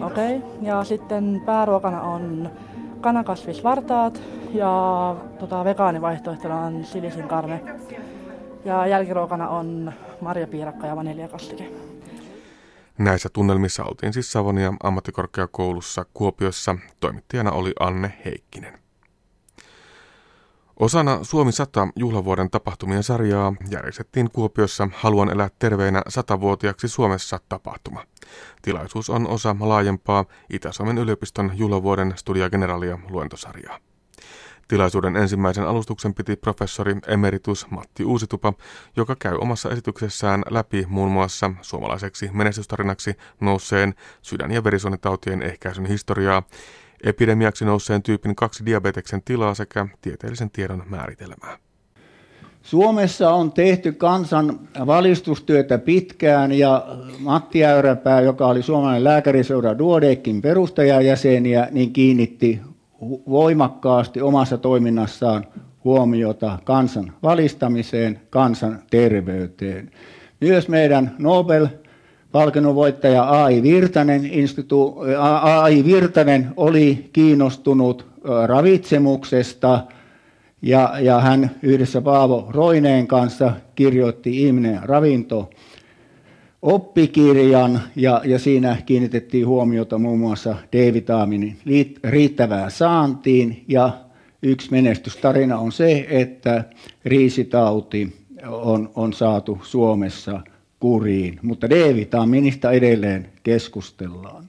Okei, 0.01 0.37
okay. 0.37 0.49
ja 0.61 0.83
sitten 0.83 1.41
pääruokana 1.45 2.01
on 2.01 2.49
kanakasvisvartaat 3.01 4.21
ja 4.53 5.15
tota, 5.39 5.63
vegaanivaihtoehtona 5.63 6.59
on 6.59 6.83
silisin 6.83 7.27
karne. 7.27 7.61
Ja 8.65 8.87
jälkiruokana 8.87 9.49
on 9.49 9.93
marjapiirakka 10.21 10.87
ja 10.87 10.95
vaniljakastike. 10.95 11.92
Näissä 12.97 13.29
tunnelmissa 13.29 13.83
oltiin 13.83 14.13
siis 14.13 14.31
Savonia 14.31 14.73
ammattikorkeakoulussa 14.83 16.05
Kuopiossa. 16.13 16.75
Toimittajana 16.99 17.51
oli 17.51 17.73
Anne 17.79 18.13
Heikkinen. 18.25 18.79
Osana 20.79 21.23
Suomi 21.23 21.51
100 21.51 21.87
juhlavuoden 21.95 22.49
tapahtumien 22.49 23.03
sarjaa 23.03 23.53
järjestettiin 23.69 24.31
Kuopiossa 24.31 24.89
Haluan 24.93 25.29
elää 25.29 25.49
terveenä 25.59 26.01
satavuotiaaksi 26.07 26.87
Suomessa 26.87 27.39
tapahtuma. 27.49 28.03
Tilaisuus 28.61 29.09
on 29.09 29.27
osa 29.27 29.55
laajempaa 29.59 30.25
Itä-Suomen 30.49 30.97
yliopiston 30.97 31.51
juhlavuoden 31.55 32.13
Studia 32.15 32.49
Generalia 32.49 32.99
luentosarjaa. 33.09 33.79
Tilaisuuden 34.67 35.15
ensimmäisen 35.15 35.67
alustuksen 35.67 36.13
piti 36.13 36.35
professori 36.35 36.95
emeritus 37.07 37.67
Matti 37.69 38.05
Uusitupa, 38.05 38.53
joka 38.95 39.15
käy 39.19 39.37
omassa 39.37 39.69
esityksessään 39.69 40.43
läpi 40.49 40.85
muun 40.89 41.11
muassa 41.11 41.51
suomalaiseksi 41.61 42.29
menestystarinaksi 42.33 43.15
nousseen 43.39 43.93
sydän- 44.21 44.51
ja 44.51 44.63
verisuonitautien 44.63 45.41
ehkäisyn 45.41 45.85
historiaa, 45.85 46.43
epidemiaksi 47.03 47.65
nousseen 47.65 48.03
tyypin 48.03 48.35
2 48.35 48.65
diabeteksen 48.65 49.21
tilaa 49.25 49.53
sekä 49.53 49.87
tieteellisen 50.01 50.49
tiedon 50.49 50.83
määritelmää. 50.85 51.57
Suomessa 52.61 53.33
on 53.33 53.51
tehty 53.51 53.91
kansan 53.91 54.59
valistustyötä 54.85 55.77
pitkään 55.77 56.51
ja 56.51 56.85
Matti 57.19 57.65
Äyräpää, 57.65 58.21
joka 58.21 58.47
oli 58.47 58.61
suomalainen 58.61 59.03
lääkäriseura 59.03 59.77
Duodekin 59.77 60.41
perustajajäseniä, 60.41 61.67
niin 61.71 61.93
kiinnitti 61.93 62.61
voimakkaasti 63.29 64.21
omassa 64.21 64.57
toiminnassaan 64.57 65.45
huomiota 65.83 66.59
kansan 66.63 67.13
valistamiseen, 67.23 68.21
kansan 68.29 68.79
terveyteen. 68.89 69.91
Myös 70.41 70.67
meidän 70.67 71.15
Nobel 71.19 71.67
palkinnonvoittaja 72.31 73.43
A.I. 73.43 73.63
Virtanen, 73.63 74.25
institu, 74.25 74.97
A.I. 75.19 75.85
Virtanen 75.85 76.49
oli 76.57 77.09
kiinnostunut 77.13 78.05
ravitsemuksesta 78.45 79.83
ja, 80.61 80.93
ja 80.99 81.19
hän 81.19 81.51
yhdessä 81.61 82.01
Paavo 82.01 82.47
Roineen 82.49 83.07
kanssa 83.07 83.53
kirjoitti 83.75 84.43
Ihminen 84.43 84.79
ravinto 84.83 85.49
oppikirjan 86.63 87.81
ja, 87.95 88.21
ja 88.25 88.39
siinä 88.39 88.77
kiinnitettiin 88.85 89.47
huomiota 89.47 89.97
muun 89.97 90.19
muassa 90.19 90.55
D-vitamiinin 90.71 91.57
riittävään 92.03 92.71
saantiin. 92.71 93.63
Ja 93.67 93.89
yksi 94.43 94.71
menestystarina 94.71 95.59
on 95.59 95.71
se, 95.71 96.05
että 96.09 96.63
riisitauti 97.05 98.13
on, 98.47 98.89
on 98.95 99.13
saatu 99.13 99.59
Suomessa 99.63 100.41
kuriin, 100.79 101.39
mutta 101.41 101.69
D-vitamiinista 101.69 102.71
edelleen 102.71 103.29
keskustellaan. 103.43 104.43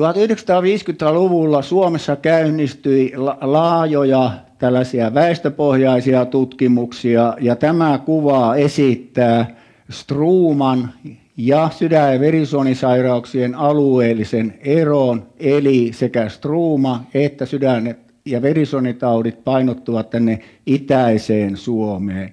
1950-luvulla 0.00 1.62
Suomessa 1.62 2.16
käynnistyi 2.16 3.12
laajoja 3.40 4.30
tällaisia 4.58 5.14
väestöpohjaisia 5.14 6.24
tutkimuksia. 6.24 7.36
Ja 7.40 7.56
tämä 7.56 7.98
kuva 8.04 8.56
esittää 8.56 9.56
Struuman 9.90 10.90
ja 11.36 11.68
sydän- 11.72 12.12
ja 12.12 12.20
verisuonisairauksien 12.20 13.54
alueellisen 13.54 14.54
eron, 14.64 15.26
eli 15.40 15.90
sekä 15.92 16.28
struuma 16.28 17.04
että 17.14 17.46
sydän- 17.46 17.94
ja 18.26 18.42
verisuonitaudit 18.42 19.44
painottuvat 19.44 20.10
tänne 20.10 20.40
itäiseen 20.66 21.56
Suomeen. 21.56 22.32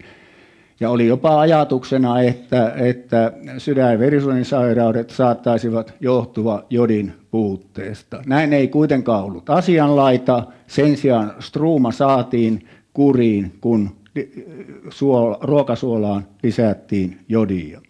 Ja 0.80 0.90
oli 0.90 1.08
jopa 1.08 1.40
ajatuksena, 1.40 2.22
että, 2.22 2.74
että 2.76 3.34
sydän- 3.58 3.92
ja 3.92 4.00
verisuonisairaudet 4.00 5.10
saattaisivat 5.10 5.94
johtua 6.00 6.66
jodin 6.70 7.14
puutteesta. 7.32 8.24
Näin 8.26 8.54
ei 8.54 8.68
kuitenkaan 8.68 9.24
ollut 9.24 9.50
asianlaita. 9.50 10.44
Sen 10.68 10.98
sijaan 10.98 11.34
struuma 11.40 11.92
saatiin 11.92 12.68
kuriin, 12.94 13.52
kun 13.62 13.90
suola, 14.90 15.38
ruokasuolaan 15.42 16.28
lisättiin 16.44 17.18
jodia. 17.28 17.82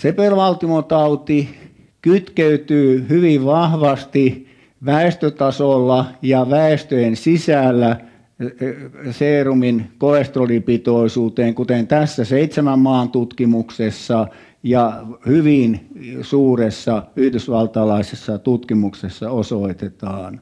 Sepelvaltimotauti 0.00 1.48
kytkeytyy 2.02 3.06
hyvin 3.08 3.44
vahvasti 3.44 4.48
väestötasolla 4.84 6.06
ja 6.22 6.50
väestöjen 6.50 7.16
sisällä 7.16 7.96
seerumin 9.10 9.92
kolesterolipitoisuuteen, 9.98 11.54
kuten 11.54 11.86
tässä 11.86 12.24
seitsemän 12.24 12.78
maan 12.78 13.10
tutkimuksessa 13.10 14.26
ja 14.62 15.06
hyvin 15.26 15.88
suuressa 16.22 17.02
yhdysvaltalaisessa 17.16 18.38
tutkimuksessa 18.38 19.30
osoitetaan. 19.30 20.40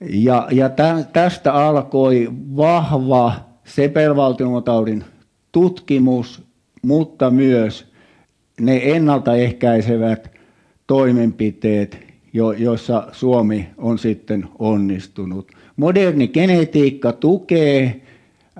Ja, 0.00 0.48
ja 0.50 0.70
tästä 1.12 1.52
alkoi 1.52 2.28
vahva 2.56 3.32
sepelvaltimotaudin 3.64 5.04
tutkimus, 5.52 6.42
mutta 6.82 7.30
myös 7.30 7.91
ne 8.60 8.80
ennaltaehkäisevät 8.84 10.30
toimenpiteet, 10.86 11.98
joissa 12.58 13.08
Suomi 13.12 13.68
on 13.78 13.98
sitten 13.98 14.44
onnistunut. 14.58 15.52
Moderni 15.76 16.28
genetiikka 16.28 17.12
tukee 17.12 18.02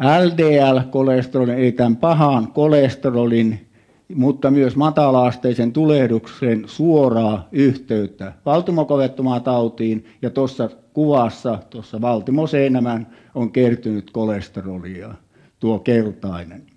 LDL-kolesterolin, 0.00 1.58
eli 1.58 1.72
tämän 1.72 1.96
pahan 1.96 2.52
kolesterolin, 2.52 3.66
mutta 4.14 4.50
myös 4.50 4.76
matalaasteisen 4.76 5.72
tulehduksen 5.72 6.62
suoraa 6.66 7.48
yhteyttä 7.52 8.32
valtimokovettumaan 8.46 9.42
tautiin. 9.42 10.04
Ja 10.22 10.30
tuossa 10.30 10.70
kuvassa, 10.92 11.58
tuossa 11.70 12.00
valtimoseinämän, 12.00 13.06
on 13.34 13.52
kertynyt 13.52 14.10
kolesterolia, 14.10 15.14
tuo 15.60 15.78
keltainen. 15.78 16.71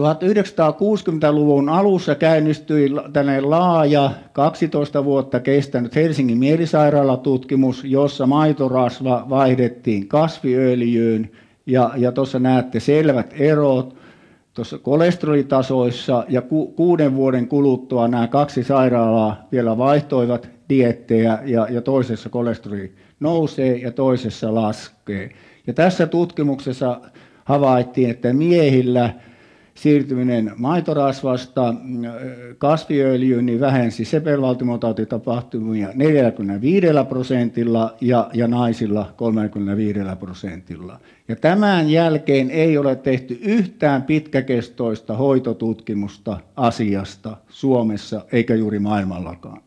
1960-luvun 0.00 1.68
alussa 1.68 2.14
käynnistyi 2.14 2.90
tänne 3.12 3.40
laaja 3.40 4.10
12 4.32 5.04
vuotta 5.04 5.40
kestänyt 5.40 5.94
Helsingin 5.94 6.38
mielisairaalatutkimus, 6.38 7.84
jossa 7.84 8.26
maitorasva 8.26 9.26
vaihdettiin 9.28 10.08
kasviöljyyn. 10.08 11.30
Ja, 11.66 11.90
ja 11.96 12.12
tuossa 12.12 12.38
näette 12.38 12.80
selvät 12.80 13.34
erot 13.38 13.96
tuossa 14.54 14.78
kolesterolitasoissa 14.78 16.24
ja 16.28 16.42
ku, 16.42 16.66
kuuden 16.66 17.14
vuoden 17.14 17.48
kuluttua 17.48 18.08
nämä 18.08 18.26
kaksi 18.26 18.64
sairaalaa 18.64 19.36
vielä 19.52 19.78
vaihtoivat 19.78 20.48
diettejä 20.68 21.38
ja, 21.44 21.66
ja 21.70 21.80
toisessa 21.80 22.28
kolesteroli 22.28 22.92
nousee 23.20 23.76
ja 23.76 23.92
toisessa 23.92 24.54
laskee. 24.54 25.30
Ja 25.66 25.74
tässä 25.74 26.06
tutkimuksessa 26.06 27.00
havaittiin, 27.44 28.10
että 28.10 28.32
miehillä– 28.32 29.10
siirtyminen 29.76 30.52
maitorasvasta 30.56 31.74
kasviöljyyn 32.58 33.46
niin 33.46 33.60
vähensi 33.60 34.04
sepelvaltimotautitapahtumia 34.04 35.88
45 35.94 36.86
prosentilla 37.08 37.94
ja, 38.00 38.30
ja 38.34 38.48
naisilla 38.48 39.12
35 39.16 39.98
prosentilla. 40.20 41.00
Ja 41.28 41.36
tämän 41.36 41.90
jälkeen 41.90 42.50
ei 42.50 42.78
ole 42.78 42.96
tehty 42.96 43.38
yhtään 43.42 44.02
pitkäkestoista 44.02 45.16
hoitotutkimusta 45.16 46.40
asiasta 46.56 47.36
Suomessa 47.48 48.24
eikä 48.32 48.54
juuri 48.54 48.78
maailmallakaan. 48.78 49.60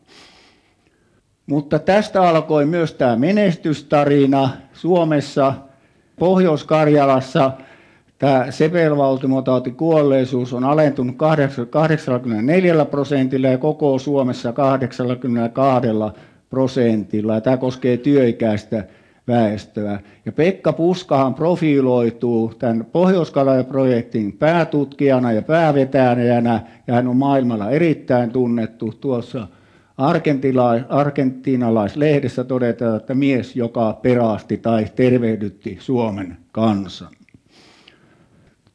Mutta 1.46 1.78
tästä 1.78 2.22
alkoi 2.22 2.66
myös 2.66 2.94
tämä 2.94 3.16
menestystarina 3.16 4.50
Suomessa, 4.72 5.54
Pohjois-Karjalassa– 6.18 7.52
Tämä 8.20 8.46
sepelvaltimotautin 8.50 9.76
kuolleisuus 9.76 10.52
on 10.52 10.64
alentunut 10.64 11.16
84 11.70 12.84
prosentilla 12.84 13.48
ja 13.48 13.58
koko 13.58 13.98
Suomessa 13.98 14.52
82 14.52 15.88
prosentilla. 16.50 17.34
Ja 17.34 17.40
tämä 17.40 17.56
koskee 17.56 17.96
työikäistä 17.96 18.84
väestöä. 19.28 20.00
Ja 20.26 20.32
Pekka 20.32 20.72
Puskahan 20.72 21.34
profiloituu 21.34 22.52
tämän 22.58 22.86
pohjois 22.92 23.32
projektin 23.68 24.32
päätutkijana 24.32 25.32
ja 25.32 25.42
päävetäjänä, 25.42 26.60
ja 26.86 26.94
hän 26.94 27.08
on 27.08 27.16
maailmalla 27.16 27.70
erittäin 27.70 28.30
tunnettu. 28.30 28.94
Tuossa 29.00 29.46
argentinalaislehdessä 30.88 32.44
todetaan, 32.44 32.96
että 32.96 33.14
mies, 33.14 33.56
joka 33.56 33.98
perasti 34.02 34.56
tai 34.56 34.86
tervehdytti 34.96 35.78
Suomen 35.80 36.36
kansan. 36.52 37.19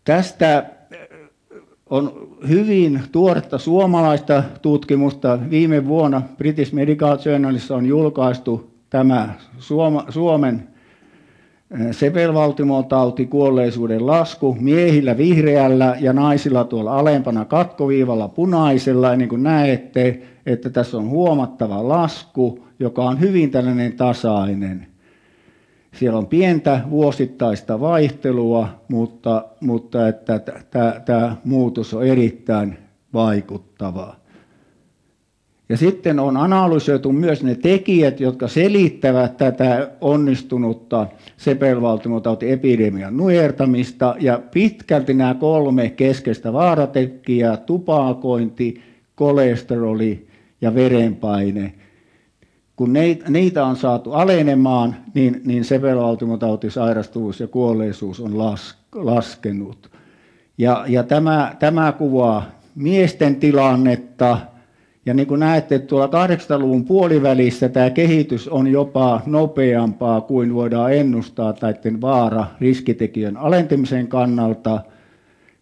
Tästä 0.06 0.58
äh, 0.58 0.66
on 1.90 2.28
hyvin 2.48 3.02
tuoretta 3.12 3.58
suomalaista 3.58 4.44
tutkimusta. 4.62 5.40
Viime 5.50 5.88
vuonna 5.88 6.22
British 6.38 6.74
Medical 6.74 7.18
Journalissa 7.26 7.76
on 7.76 7.86
julkaistu 7.86 8.70
tämä 8.90 9.34
Suomen 10.10 10.68
äh, 11.74 11.88
sepelvaltimotauti 11.92 13.26
kuolleisuuden 13.26 14.08
lasku 14.08 14.58
miehillä 14.60 15.18
vihreällä 15.18 15.96
ja 16.00 16.14
naisilla 16.14 16.64
tuolla 16.64 17.00
alempana 17.00 17.46
katkoviivalla 17.46 18.28
punaisella. 18.28 19.08
Ja 19.08 19.16
niin 19.16 19.30
kuin 19.30 19.44
näette, 19.44 20.22
että 20.46 20.70
tässä 20.70 20.98
on 20.98 21.10
huomattava 21.10 21.88
lasku, 21.88 22.66
joka 22.80 23.04
on 23.04 23.20
hyvin 23.20 23.52
tällainen 23.52 23.94
tasainen. 23.94 24.95
Siellä 26.00 26.18
on 26.20 26.28
pientä 26.28 26.82
vuosittaista 26.90 27.80
vaihtelua, 27.80 28.68
mutta, 28.88 29.46
mutta 29.62 30.08
että 30.08 30.40
tämä 31.06 31.36
muutos 31.44 31.94
on 31.94 32.06
erittäin 32.06 32.78
vaikuttava. 33.14 34.16
Ja 35.70 35.78
sitten 35.78 36.20
on 36.20 36.38
analysoitu 36.38 37.12
myös 37.12 37.44
ne 37.44 37.56
tekijät, 37.56 38.20
jotka 38.20 38.48
selittävät 38.48 39.38
tätä 39.38 39.92
onnistunutta 40.02 41.08
sepelvaltimotautiepidemian 41.38 43.18
nujertamista. 43.18 44.16
Ja 44.20 44.42
pitkälti 44.52 45.14
nämä 45.14 45.34
kolme 45.34 45.90
keskeistä 45.90 46.54
vaaratekijää, 46.54 47.58
tupakointi, 47.58 48.82
kolesteroli 49.16 50.28
ja 50.62 50.76
verenpaine– 50.76 51.74
kun 52.76 52.94
niitä 53.28 53.66
on 53.66 53.76
saatu 53.76 54.12
alenemaan, 54.12 54.96
niin, 55.14 55.42
niin 55.46 55.66
sepelvaltimotautisairastuvuus 55.66 57.40
ja 57.40 57.48
kuolleisuus 57.48 58.20
on 58.20 58.38
las, 58.38 58.78
laskenut. 58.96 59.92
Ja, 60.58 60.86
ja 60.88 61.04
tämä, 61.04 61.56
tämä 61.60 61.92
kuvaa 61.92 62.46
miesten 62.76 63.36
tilannetta. 63.36 64.38
Ja 65.06 65.14
niin 65.14 65.28
kuin 65.28 65.40
näette, 65.40 65.80
tuolla 65.80 66.28
80-luvun 66.28 66.86
puolivälissä 66.86 67.70
tämä 67.70 67.90
kehitys 67.90 68.48
on 68.48 68.68
jopa 68.68 69.22
nopeampaa 69.26 70.22
kuin 70.22 70.54
voidaan 70.54 70.94
ennustaa 70.94 71.54
näiden 71.62 72.02
vaara 72.02 72.46
riskitekijän 72.62 73.38
alentamisen 73.38 74.08
kannalta. 74.08 74.82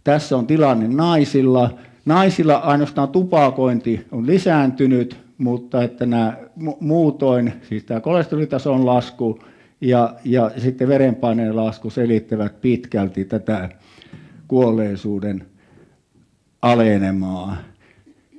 Tässä 0.03 0.37
on 0.37 0.47
tilanne 0.47 0.87
naisilla. 0.87 1.69
Naisilla 2.05 2.55
ainoastaan 2.55 3.09
tupakointi 3.09 4.05
on 4.11 4.27
lisääntynyt, 4.27 5.22
mutta 5.37 5.83
että 5.83 6.05
nämä 6.05 6.37
muutoin, 6.79 7.53
siis 7.69 7.83
tämä 7.83 7.99
kolesterolitason 7.99 8.85
lasku 8.85 9.39
ja, 9.81 10.15
ja 10.25 10.51
sitten 10.57 10.87
verenpaineen 10.87 11.55
lasku 11.55 11.89
selittävät 11.89 12.61
pitkälti 12.61 13.25
tätä 13.25 13.69
kuolleisuuden 14.47 15.45
alenemaa. 16.61 17.57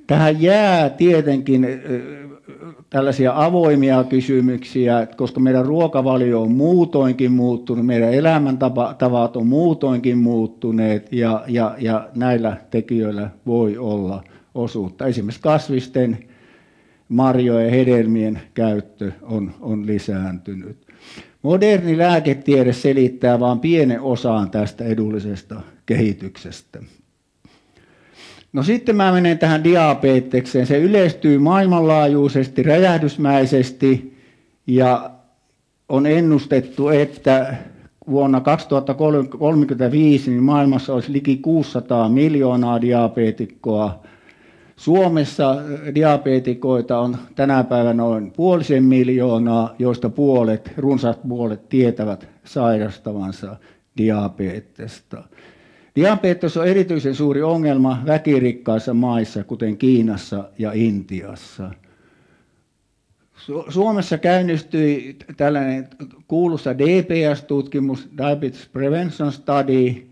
Tähän 0.07 0.41
jää 0.41 0.89
tietenkin 0.89 1.67
tällaisia 2.89 3.33
avoimia 3.35 4.03
kysymyksiä, 4.03 5.07
koska 5.17 5.39
meidän 5.39 5.65
ruokavalio 5.65 6.41
on 6.41 6.51
muutoinkin 6.51 7.31
muuttunut, 7.31 7.85
meidän 7.85 8.13
elämäntavat 8.13 9.37
on 9.37 9.47
muutoinkin 9.47 10.17
muuttuneet 10.17 11.13
ja, 11.13 11.43
ja, 11.47 11.75
ja 11.79 12.09
näillä 12.15 12.57
tekijöillä 12.71 13.29
voi 13.45 13.77
olla 13.77 14.23
osuutta. 14.55 15.05
Esimerkiksi 15.05 15.41
kasvisten 15.41 16.17
marjojen 17.09 17.65
ja 17.65 17.71
hedelmien 17.71 18.41
käyttö 18.53 19.11
on, 19.21 19.55
on 19.61 19.85
lisääntynyt. 19.85 20.77
Moderni 21.41 21.97
lääketiede 21.97 22.73
selittää 22.73 23.39
vain 23.39 23.59
pienen 23.59 24.01
osaan 24.01 24.51
tästä 24.51 24.83
edullisesta 24.83 25.61
kehityksestä. 25.85 26.79
No 28.53 28.63
sitten 28.63 28.95
mä 28.95 29.11
menen 29.11 29.39
tähän 29.39 29.63
diabetekseen. 29.63 30.67
Se 30.67 30.77
yleistyy 30.77 31.37
maailmanlaajuisesti, 31.37 32.63
räjähdysmäisesti 32.63 34.17
ja 34.67 35.11
on 35.89 36.05
ennustettu, 36.05 36.89
että 36.89 37.55
vuonna 38.09 38.41
2035 38.41 40.31
niin 40.31 40.43
maailmassa 40.43 40.93
olisi 40.93 41.13
liki 41.13 41.37
600 41.37 42.09
miljoonaa 42.09 42.81
diabeetikkoa. 42.81 44.03
Suomessa 44.75 45.55
diabeetikoita 45.95 46.99
on 46.99 47.17
tänä 47.35 47.63
päivänä 47.63 47.93
noin 47.93 48.31
puolisen 48.31 48.83
miljoonaa, 48.83 49.75
joista 49.79 50.09
puolet, 50.09 50.71
runsaat 50.77 51.19
puolet 51.27 51.69
tietävät 51.69 52.27
sairastavansa 52.43 53.55
diabetesta. 53.97 55.23
Diabetes 55.95 56.57
on 56.57 56.67
erityisen 56.67 57.15
suuri 57.15 57.43
ongelma 57.43 58.01
väkirikkaissa 58.05 58.93
maissa, 58.93 59.43
kuten 59.43 59.77
Kiinassa 59.77 60.49
ja 60.57 60.71
Intiassa. 60.73 61.71
Suomessa 63.69 64.17
käynnistyi 64.17 65.17
tällainen 65.37 65.87
kuuluisa 66.27 66.77
DPS-tutkimus, 66.77 68.09
Diabetes 68.17 68.69
Prevention 68.73 69.31
Study. 69.31 70.07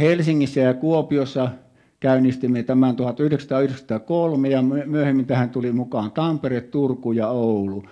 Helsingissä 0.00 0.60
ja 0.60 0.74
Kuopiossa 0.74 1.50
käynnistimme 2.00 2.62
tämän 2.62 2.96
1993 2.96 4.48
ja 4.48 4.62
myöhemmin 4.62 5.26
tähän 5.26 5.50
tuli 5.50 5.72
mukaan 5.72 6.12
Tampere, 6.12 6.60
Turku 6.60 7.12
ja 7.12 7.28
Oulu. 7.28 7.84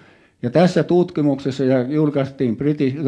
Ja 0.42 0.50
tässä 0.50 0.82
tutkimuksessa 0.82 1.64
ja 1.64 1.82
julkaistiin 1.82 2.56
British, 2.56 2.96
uh, 2.98 3.04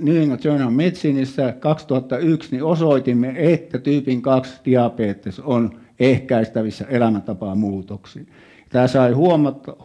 New 0.00 0.16
England 0.16 0.40
Journal 0.44 0.68
of 0.68 0.74
Medicineissa 0.74 1.52
2001, 1.52 2.50
niin 2.50 2.64
osoitimme, 2.64 3.34
että 3.36 3.78
tyypin 3.78 4.22
2 4.22 4.60
diabetes 4.64 5.40
on 5.40 5.70
ehkäistävissä 6.00 6.84
elämäntapaamuutoksiin. 6.88 8.26
Tämä 8.68 8.86
sai 8.86 9.12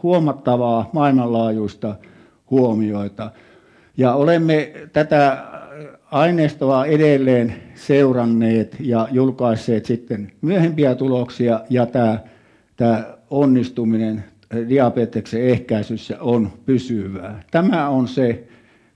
huomattavaa 0.02 0.90
maailmanlaajuista 0.92 1.94
huomioita. 2.50 3.30
Ja 3.96 4.14
olemme 4.14 4.72
tätä 4.92 5.44
aineistoa 6.10 6.86
edelleen 6.86 7.54
seuranneet 7.74 8.76
ja 8.80 9.08
julkaisseet 9.10 9.84
sitten 9.84 10.32
myöhempiä 10.40 10.94
tuloksia, 10.94 11.60
ja 11.70 11.86
tämä, 11.86 12.18
tämä 12.76 13.04
onnistuminen 13.30 14.24
diabeteksen 14.68 15.42
ehkäisyssä 15.42 16.20
on 16.20 16.52
pysyvää. 16.66 17.42
Tämä 17.50 17.88
on 17.88 18.08
se 18.08 18.44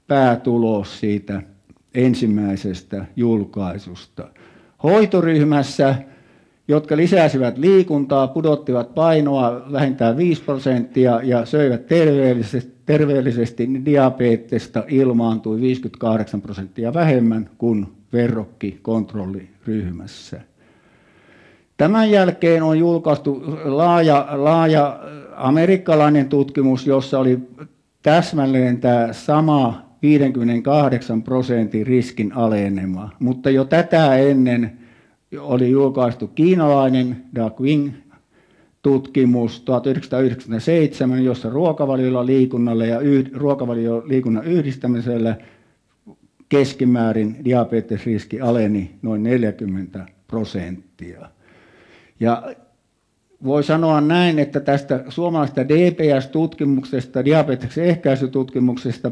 päätulos 0.06 1.00
siitä 1.00 1.42
ensimmäisestä 1.94 3.04
julkaisusta. 3.16 4.28
Hoitoryhmässä, 4.82 5.94
jotka 6.68 6.96
lisäsivät 6.96 7.58
liikuntaa, 7.58 8.28
pudottivat 8.28 8.94
painoa 8.94 9.62
vähintään 9.72 10.16
5 10.16 10.42
prosenttia 10.42 11.20
ja 11.22 11.46
söivät 11.46 11.86
terveellisesti, 11.86 12.74
terveellisesti 12.86 13.66
niin 13.66 13.84
diabetesta 13.84 14.84
ilmaantui 14.88 15.60
58 15.60 16.42
prosenttia 16.42 16.94
vähemmän 16.94 17.50
kuin 17.58 17.86
verrokkikontrolliryhmässä. 18.12 20.40
Tämän 21.76 22.10
jälkeen 22.10 22.62
on 22.62 22.78
julkaistu 22.78 23.42
laaja, 23.64 24.26
laaja 24.30 25.00
amerikkalainen 25.36 26.28
tutkimus, 26.28 26.86
jossa 26.86 27.18
oli 27.18 27.38
täsmälleen 28.02 28.80
tämä 28.80 29.08
sama 29.12 29.82
58 30.02 31.22
prosentin 31.22 31.86
riskin 31.86 32.32
alenema, 32.32 33.10
mutta 33.18 33.50
jo 33.50 33.64
tätä 33.64 34.16
ennen 34.16 34.83
oli 35.38 35.70
julkaistu 35.70 36.26
kiinalainen 36.28 37.16
Da 37.34 37.50
Wing 37.60 37.92
tutkimus 38.82 39.60
1997, 39.60 41.24
jossa 41.24 41.50
ruokavaliolla 41.50 42.26
liikunnalla 42.26 42.86
ja 42.86 43.00
yh, 43.00 43.32
ruokavalioliikunnan 43.32 44.44
yhdistämisellä 44.44 45.36
keskimäärin 46.48 47.36
diabetesriski 47.44 48.40
aleni 48.40 48.90
noin 49.02 49.22
40 49.22 50.06
prosenttia. 50.26 51.28
Ja 52.20 52.54
voi 53.44 53.64
sanoa 53.64 54.00
näin, 54.00 54.38
että 54.38 54.60
tästä 54.60 55.04
suomalaisesta 55.08 55.68
DPS-tutkimuksesta, 55.68 57.24
diabeteksen 57.24 57.84
ehkäisytutkimuksesta 57.84 59.10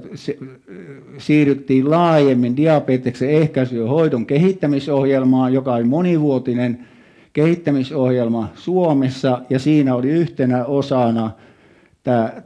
siirryttiin 1.19 1.91
laajemmin 1.91 2.57
diabeteksen 2.57 3.31
ehkäisy- 3.31 3.77
ja 3.77 3.89
hoidon 3.89 4.27
kehittämisohjelmaan, 4.27 5.53
joka 5.53 5.75
oli 5.75 5.85
monivuotinen 5.85 6.87
kehittämisohjelma 7.33 8.49
Suomessa, 8.55 9.43
ja 9.51 9.59
siinä 9.59 9.95
oli 9.95 10.09
yhtenä 10.09 10.65
osana 10.65 11.31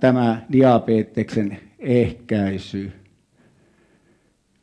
tämä 0.01 0.43
diabeteksen 0.53 1.59
ehkäisy. 1.79 2.93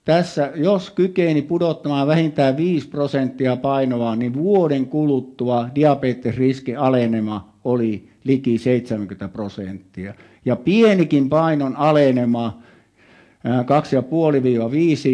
Tässä, 0.06 0.52
jos 0.56 0.90
kykeni 0.90 1.42
pudottamaan 1.42 2.08
vähintään 2.08 2.58
5 2.58 2.88
prosenttia 2.88 3.56
painoa, 3.56 4.16
niin 4.16 4.34
vuoden 4.34 4.86
kuluttua 4.86 5.70
diabetesriskin 5.76 6.80
alenema 6.80 7.54
oli 7.64 8.10
liki 8.24 8.58
70 8.58 9.28
prosenttia. 9.28 10.14
Ja 10.46 10.56
pienikin 10.56 11.30
painon 11.30 11.76
alenema, 11.76 12.62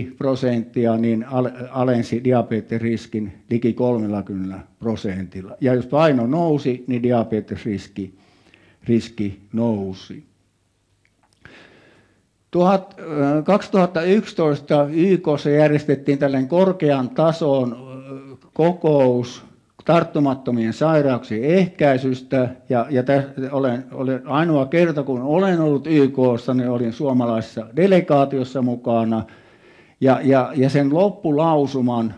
2,5-5 0.09 0.15
prosenttia, 0.17 0.97
niin 0.97 1.25
alensi 1.71 2.23
diabetesriskin 2.23 3.33
liki 3.49 3.73
30 3.73 4.59
prosentilla. 4.79 5.55
Ja 5.61 5.73
jos 5.73 5.85
paino 5.85 6.27
nousi, 6.27 6.83
niin 6.87 7.03
diabetesriski 7.03 8.13
riski 8.83 9.39
nousi. 9.53 10.28
2011 13.43 14.87
YKssa 14.91 15.49
järjestettiin 15.49 16.19
tällainen 16.19 16.49
korkean 16.49 17.09
tason 17.09 17.89
kokous 18.53 19.43
tarttumattomien 19.85 20.73
sairauksien 20.73 21.43
ehkäisystä. 21.43 22.49
Ja, 22.69 22.85
ja 22.89 23.03
täs, 23.03 23.23
olen, 23.51 23.85
olen, 23.91 24.27
ainoa 24.27 24.65
kerta, 24.65 25.03
kun 25.03 25.21
olen 25.21 25.61
ollut 25.61 25.87
YKssa, 25.87 26.53
niin 26.53 26.69
olin 26.69 26.93
suomalaisessa 26.93 27.65
delegaatiossa 27.75 28.61
mukana. 28.61 29.23
Ja, 30.01 30.19
ja, 30.23 30.51
ja 30.55 30.69
sen 30.69 30.93
loppulausuman 30.93 32.13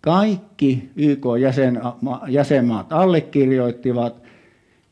kaikki 0.00 0.90
YK-jäsenmaat 0.96 2.92
allekirjoittivat. 2.92 4.22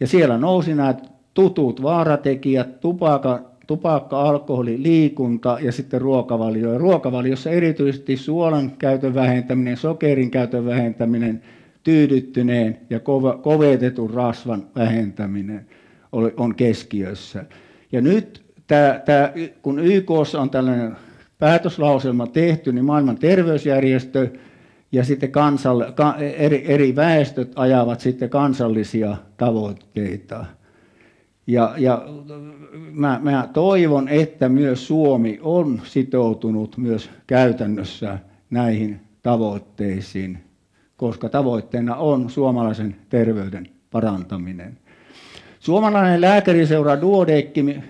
Ja 0.00 0.06
siellä 0.06 0.38
nousi 0.38 0.74
nämä 0.74 0.94
tutut 1.34 1.82
vaaratekijät, 1.82 2.80
tupaka, 2.80 3.51
tupakka, 3.66 4.22
alkoholi, 4.22 4.82
liikunta 4.82 5.58
ja 5.60 5.72
sitten 5.72 6.00
ruokavalio. 6.00 6.72
Ja 6.72 6.78
ruokavaliossa 6.78 7.50
erityisesti 7.50 8.16
suolan 8.16 8.70
käytön 8.78 9.14
vähentäminen, 9.14 9.76
sokerin 9.76 10.30
käytön 10.30 10.66
vähentäminen, 10.66 11.42
tyydyttyneen 11.82 12.78
ja 12.90 13.00
kovetetun 13.42 14.10
rasvan 14.10 14.66
vähentäminen 14.76 15.66
on 16.36 16.54
keskiössä. 16.54 17.44
Ja 17.92 18.00
nyt 18.00 18.42
tämä, 18.66 19.00
tämä, 19.04 19.32
kun 19.62 19.78
YK 19.78 20.10
on 20.10 20.50
tällainen 20.50 20.96
päätöslauselma 21.38 22.26
tehty, 22.26 22.72
niin 22.72 22.84
maailman 22.84 23.18
terveysjärjestö 23.18 24.28
ja 24.92 25.04
sitten 25.04 25.32
kansalle, 25.32 25.92
eri, 26.36 26.64
eri 26.66 26.96
väestöt 26.96 27.52
ajavat 27.56 28.00
sitten 28.00 28.30
kansallisia 28.30 29.16
tavoitteita. 29.36 30.44
Ja, 31.46 31.74
ja 31.78 32.04
mä, 32.92 33.20
mä 33.22 33.48
toivon, 33.52 34.08
että 34.08 34.48
myös 34.48 34.86
Suomi 34.86 35.38
on 35.42 35.80
sitoutunut 35.84 36.76
myös 36.76 37.10
käytännössä 37.26 38.18
näihin 38.50 39.00
tavoitteisiin, 39.22 40.38
koska 40.96 41.28
tavoitteena 41.28 41.96
on 41.96 42.30
suomalaisen 42.30 42.96
terveyden 43.08 43.68
parantaminen. 43.90 44.78
Suomalainen 45.60 46.20
lääkäriseura 46.20 47.00
Duodecki 47.00 47.80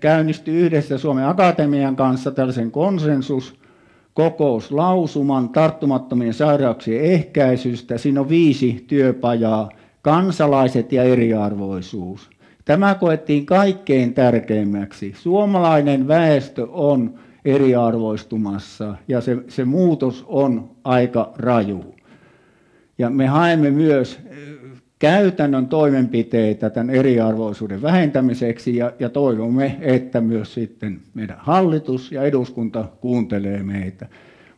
käynnistyi 0.00 0.56
yhdessä 0.56 0.98
Suomen 0.98 1.26
Akatemian 1.26 1.96
kanssa 1.96 2.30
tällaisen 2.30 2.70
konsensus 2.70 3.62
kokouslausuman 4.14 5.48
tarttumattomien 5.48 6.34
sairauksien 6.34 7.04
ehkäisystä. 7.04 7.98
Siinä 7.98 8.20
on 8.20 8.28
viisi 8.28 8.84
työpajaa, 8.86 9.68
kansalaiset 10.02 10.92
ja 10.92 11.02
eriarvoisuus. 11.02 12.30
Tämä 12.64 12.94
koettiin 12.94 13.46
kaikkein 13.46 14.14
tärkeimmäksi. 14.14 15.12
Suomalainen 15.16 16.08
väestö 16.08 16.66
on 16.70 17.14
eriarvoistumassa 17.44 18.94
ja 19.08 19.20
se, 19.20 19.36
se 19.48 19.64
muutos 19.64 20.24
on 20.28 20.70
aika 20.84 21.32
raju. 21.36 21.94
Ja 22.98 23.10
me 23.10 23.26
haemme 23.26 23.70
myös 23.70 24.20
käytännön 24.98 25.68
toimenpiteitä 25.68 26.70
tämän 26.70 26.94
eriarvoisuuden 26.94 27.82
vähentämiseksi 27.82 28.76
ja, 28.76 28.92
ja 28.98 29.08
toivomme, 29.08 29.78
että 29.80 30.20
myös 30.20 30.54
sitten 30.54 31.00
meidän 31.14 31.36
hallitus 31.40 32.12
ja 32.12 32.22
eduskunta 32.22 32.84
kuuntelee 33.00 33.62
meitä. 33.62 34.06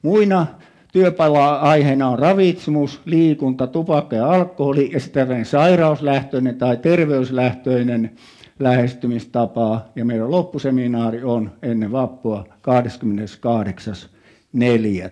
Muina 0.02 0.46
työpala-aiheena 0.94 2.08
on 2.08 2.18
ravitsemus, 2.18 3.00
liikunta, 3.04 3.66
tupakka 3.66 4.16
ja 4.16 4.30
alkoholi 4.30 4.90
ja 4.92 5.00
sitten 5.00 5.44
sairauslähtöinen 5.44 6.58
tai 6.58 6.76
terveyslähtöinen 6.76 8.10
lähestymistapa. 8.58 9.84
Ja 9.96 10.04
meidän 10.04 10.30
loppuseminaari 10.30 11.22
on 11.22 11.50
ennen 11.62 11.92
vappua 11.92 12.44
28.4. 14.12 15.10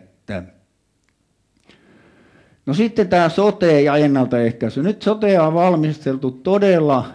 No 2.67 2.75
sitten 2.75 3.09
tämä 3.09 3.29
sote 3.29 3.81
ja 3.81 3.97
ennaltaehkäisy. 3.97 4.83
Nyt 4.83 5.03
sote 5.03 5.41
on 5.41 5.55
valmisteltu 5.55 6.31
todella 6.31 7.07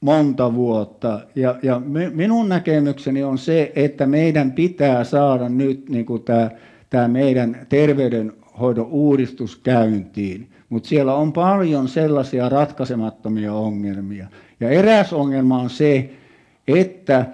monta 0.00 0.54
vuotta 0.54 1.20
ja, 1.34 1.58
ja 1.62 1.80
minun 2.14 2.48
näkemykseni 2.48 3.24
on 3.24 3.38
se, 3.38 3.72
että 3.76 4.06
meidän 4.06 4.52
pitää 4.52 5.04
saada 5.04 5.48
nyt 5.48 5.88
niin 5.88 6.06
kuin 6.06 6.22
tämä, 6.22 6.50
tämä 6.90 7.08
meidän 7.08 7.66
terveydenhoidon 7.68 8.86
uudistus 8.86 9.56
käyntiin. 9.56 10.48
Mutta 10.68 10.88
siellä 10.88 11.14
on 11.14 11.32
paljon 11.32 11.88
sellaisia 11.88 12.48
ratkaisemattomia 12.48 13.52
ongelmia. 13.54 14.26
Ja 14.60 14.70
eräs 14.70 15.12
ongelma 15.12 15.58
on 15.58 15.70
se, 15.70 16.10
että 16.68 17.26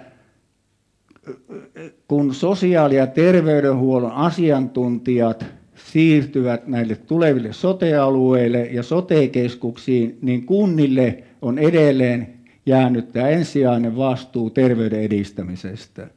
kun 2.07 2.33
sosiaali- 2.33 2.95
ja 2.95 3.07
terveydenhuollon 3.07 4.11
asiantuntijat 4.11 5.45
siirtyvät 5.75 6.67
näille 6.67 6.95
tuleville 6.95 7.53
sotealueille 7.53 8.65
ja 8.65 8.83
sotekeskuksiin, 8.83 10.17
niin 10.21 10.45
kunnille 10.45 11.23
on 11.41 11.59
edelleen 11.59 12.33
jäänyt 12.65 13.11
tämä 13.11 13.27
ensisijainen 13.27 13.97
vastuu 13.97 14.49
terveyden 14.49 15.01
edistämisestä. 15.01 16.07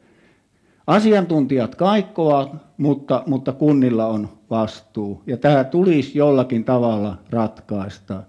Asiantuntijat 0.87 1.75
kaikkoa, 1.75 2.57
mutta, 2.77 3.23
mutta 3.27 3.53
kunnilla 3.53 4.07
on 4.07 4.29
vastuu. 4.51 5.23
Ja 5.27 5.37
tämä 5.37 5.65
tulisi 5.65 6.19
jollakin 6.19 6.65
tavalla 6.65 7.19
ratkaista. 7.31 8.23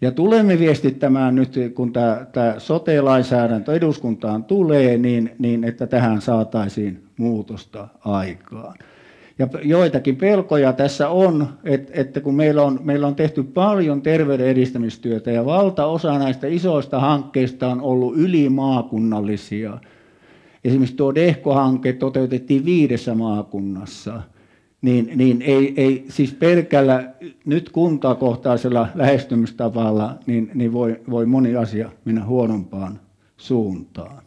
Ja 0.00 0.10
tulemme 0.10 0.58
viestittämään 0.58 1.34
nyt, 1.34 1.54
kun 1.74 1.92
tämä, 1.92 2.26
tämä 2.32 2.54
sote-lainsäädäntö 2.58 3.74
eduskuntaan 3.74 4.44
tulee, 4.44 4.98
niin, 4.98 5.34
niin 5.38 5.64
että 5.64 5.86
tähän 5.86 6.20
saataisiin 6.20 7.04
muutosta 7.16 7.88
aikaan. 8.04 8.74
Ja 9.38 9.48
joitakin 9.62 10.16
pelkoja 10.16 10.72
tässä 10.72 11.08
on, 11.08 11.48
että, 11.64 11.92
että 11.94 12.20
kun 12.20 12.34
meillä 12.34 12.62
on, 12.62 12.80
meillä 12.82 13.06
on 13.06 13.14
tehty 13.14 13.42
paljon 13.42 14.02
terveyden 14.02 14.46
edistämistyötä 14.46 15.30
ja 15.30 15.44
valtaosa 15.44 16.18
näistä 16.18 16.46
isoista 16.46 17.00
hankkeista 17.00 17.68
on 17.68 17.80
ollut 17.80 18.16
ylimaakunnallisia. 18.16 19.78
Esimerkiksi 20.64 20.96
tuo 20.96 21.14
DEHKO-hanke 21.14 21.92
toteutettiin 21.92 22.64
viidessä 22.64 23.14
maakunnassa. 23.14 24.22
Niin, 24.82 25.10
niin 25.14 25.42
ei, 25.42 25.74
ei, 25.76 26.04
siis 26.08 26.32
pelkällä 26.32 27.10
nyt 27.44 27.70
kuntakohtaisella 27.70 28.88
lähestymistavalla 28.94 30.14
niin, 30.26 30.50
niin 30.54 30.72
voi, 30.72 31.00
voi 31.10 31.26
moni 31.26 31.56
asia 31.56 31.90
mennä 32.04 32.24
huonompaan 32.24 33.00
suuntaan. 33.36 34.22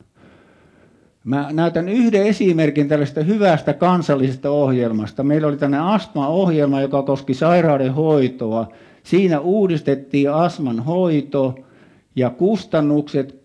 Mä 1.24 1.48
näytän 1.52 1.90
yhden 1.90 2.24
esimerkin 2.24 2.88
tällaista 2.88 3.24
hyvästä 3.24 3.74
kansallisesta 3.74 4.50
ohjelmasta. 4.50 5.24
Meillä 5.24 5.48
oli 5.48 5.58
tämmöinen 5.58 5.86
astma-ohjelma, 5.86 6.82
joka 6.82 7.04
koski 7.04 7.34
sairauden 7.34 7.94
hoitoa. 7.94 8.68
Siinä 9.04 9.40
uudistettiin 9.40 10.32
astman 10.32 10.80
hoito 10.80 11.56
ja 12.16 12.30
kustannukset, 12.30 13.41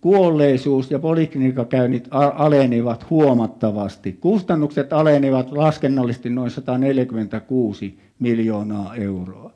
kuolleisuus 0.00 0.90
ja 0.90 0.98
poliklinikakäynnit 0.98 2.08
alenivat 2.10 3.10
huomattavasti. 3.10 4.12
Kustannukset 4.12 4.92
alenivat 4.92 5.52
laskennallisesti 5.52 6.30
noin 6.30 6.50
146 6.50 7.98
miljoonaa 8.18 8.94
euroa. 8.94 9.50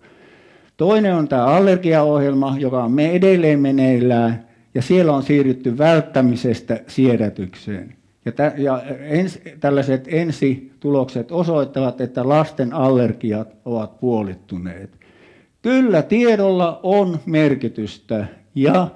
Toinen 0.77 1.14
on 1.14 1.29
tämä 1.29 1.45
allergiaohjelma, 1.45 2.57
joka 2.59 2.85
on 2.85 2.93
me 2.93 3.11
edelleen 3.11 3.61
meneillään 3.61 4.45
ja 4.75 4.83
siellä 4.83 5.12
on 5.12 5.23
siirrytty 5.23 5.79
välttämisestä 5.79 6.81
siedätykseen. 6.87 7.95
Ja, 8.25 8.33
tä, 8.33 8.53
ja 8.57 8.83
ens, 9.01 9.41
tällaiset 9.61 10.09
ensitulokset 10.09 11.33
osoittavat, 11.33 12.01
että 12.01 12.29
lasten 12.29 12.73
allergiat 12.73 13.57
ovat 13.64 14.01
puolittuneet. 14.01 14.91
Kyllä 15.62 16.03
tiedolla 16.03 16.81
on 16.83 17.18
merkitystä 17.27 18.27
ja 18.55 18.89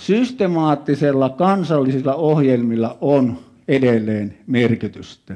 systemaattisella 0.00 1.28
kansallisilla 1.28 2.14
ohjelmilla 2.14 2.98
on 3.00 3.38
edelleen 3.68 4.38
merkitystä. 4.46 5.34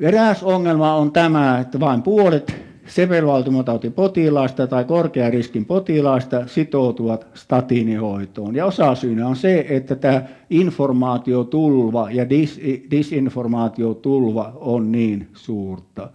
Eräs 0.00 0.42
ongelma 0.42 0.94
on 0.94 1.12
tämä, 1.12 1.58
että 1.58 1.80
vain 1.80 2.02
puolet 2.02 2.54
sepelvaltimotautipotilaista 2.86 4.66
tai 4.66 4.84
korkean 4.84 5.32
riskin 5.32 5.64
potilaista 5.64 6.46
sitoutuvat 6.46 7.26
statiinihoitoon. 7.34 8.54
Ja 8.54 8.66
osasyynä 8.66 9.28
on 9.28 9.36
se, 9.36 9.66
että 9.68 9.96
tämä 9.96 10.22
informaatiotulva 10.50 12.10
ja 12.10 12.28
dis, 12.28 12.60
disinformaatiotulva 12.90 14.52
on 14.54 14.92
niin 14.92 15.28
suurta. 15.32 16.10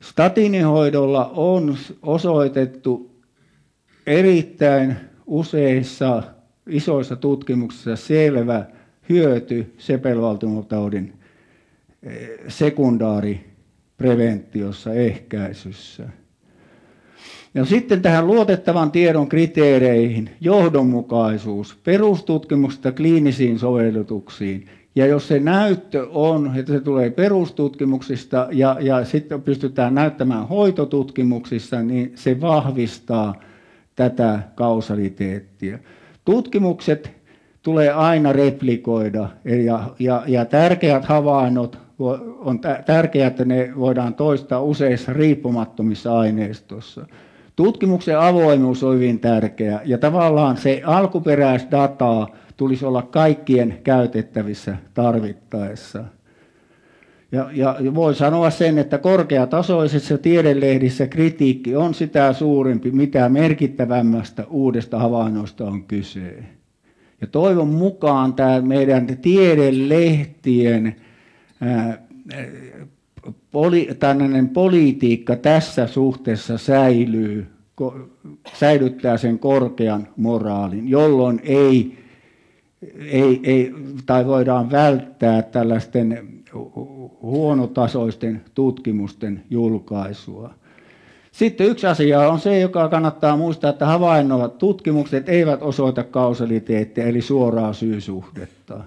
Statiinihoidolla 0.00 1.30
on 1.34 1.76
osoitettu 2.02 3.10
erittäin 4.06 4.96
useissa 5.28 6.22
isoissa 6.68 7.16
tutkimuksissa 7.16 7.96
selvä 7.96 8.64
hyöty 9.08 9.74
sepelvaltimotaudin 9.78 11.12
eh, 12.02 12.28
sekundaari 12.48 13.40
preventiossa, 13.96 14.94
ehkäisyssä. 14.94 16.08
Ja 17.54 17.64
sitten 17.64 18.02
tähän 18.02 18.26
luotettavan 18.26 18.90
tiedon 18.90 19.28
kriteereihin, 19.28 20.30
johdonmukaisuus, 20.40 21.76
perustutkimuksesta 21.84 22.92
kliinisiin 22.92 23.58
sovellutuksiin. 23.58 24.66
Ja 24.94 25.06
jos 25.06 25.28
se 25.28 25.40
näyttö 25.40 26.06
on, 26.10 26.52
että 26.56 26.72
se 26.72 26.80
tulee 26.80 27.10
perustutkimuksista 27.10 28.48
ja, 28.52 28.76
ja 28.80 29.04
sitten 29.04 29.42
pystytään 29.42 29.94
näyttämään 29.94 30.48
hoitotutkimuksissa, 30.48 31.82
niin 31.82 32.12
se 32.14 32.40
vahvistaa 32.40 33.34
tätä 33.98 34.38
kausaliteettia. 34.54 35.78
Tutkimukset 36.24 37.10
tulee 37.62 37.90
aina 37.90 38.32
replikoida 38.32 39.28
ja, 39.64 39.90
ja, 39.98 40.22
ja 40.26 40.44
tärkeät 40.44 41.04
havainnot 41.04 41.78
on 42.38 42.60
tärkeää, 42.86 43.26
että 43.26 43.44
ne 43.44 43.72
voidaan 43.78 44.14
toistaa 44.14 44.62
useissa 44.62 45.12
riippumattomissa 45.12 46.18
aineistossa. 46.18 47.06
Tutkimuksen 47.56 48.18
avoimuus 48.18 48.84
on 48.84 48.94
hyvin 48.94 49.20
tärkeä 49.20 49.80
ja 49.84 49.98
tavallaan 49.98 50.56
se 50.56 50.82
alkuperäisdataa 50.84 52.28
tulisi 52.56 52.84
olla 52.84 53.02
kaikkien 53.02 53.78
käytettävissä 53.84 54.76
tarvittaessa. 54.94 56.04
Ja, 57.32 57.50
ja 57.52 57.94
voi 57.94 58.14
sanoa 58.14 58.50
sen, 58.50 58.78
että 58.78 58.98
korkeatasoisissa 58.98 60.18
tiedelehdissä 60.18 61.06
kritiikki 61.06 61.76
on 61.76 61.94
sitä 61.94 62.32
suurempi, 62.32 62.90
mitä 62.90 63.28
merkittävämmästä 63.28 64.44
uudesta 64.50 64.98
havainnoista 64.98 65.64
on 65.64 65.84
kyse. 65.84 66.44
Ja 67.20 67.26
toivon 67.26 67.68
mukaan 67.68 68.34
tämä 68.34 68.60
meidän 68.60 69.06
tiedelehtien 69.22 70.96
poli, 73.52 73.88
tällainen 73.98 74.48
politiikka 74.48 75.36
tässä 75.36 75.86
suhteessa 75.86 76.58
säilyy, 76.58 77.46
säilyttää 78.54 79.16
sen 79.16 79.38
korkean 79.38 80.08
moraalin, 80.16 80.88
jolloin 80.88 81.40
ei, 81.44 81.98
ei, 82.98 83.40
ei, 83.42 83.72
tai 84.06 84.26
voidaan 84.26 84.70
välttää 84.70 85.42
tällaisten 85.42 86.37
huonotasoisten 87.22 88.42
tutkimusten 88.54 89.42
julkaisua. 89.50 90.54
Sitten 91.32 91.66
yksi 91.66 91.86
asia 91.86 92.20
on 92.20 92.40
se, 92.40 92.60
joka 92.60 92.88
kannattaa 92.88 93.36
muistaa, 93.36 93.70
että 93.70 93.86
havainnoivat 93.86 94.58
tutkimukset 94.58 95.28
eivät 95.28 95.62
osoita 95.62 96.04
kausaliteettia, 96.04 97.06
eli 97.06 97.20
suoraa 97.20 97.72
syysuhdetta. 97.72 98.80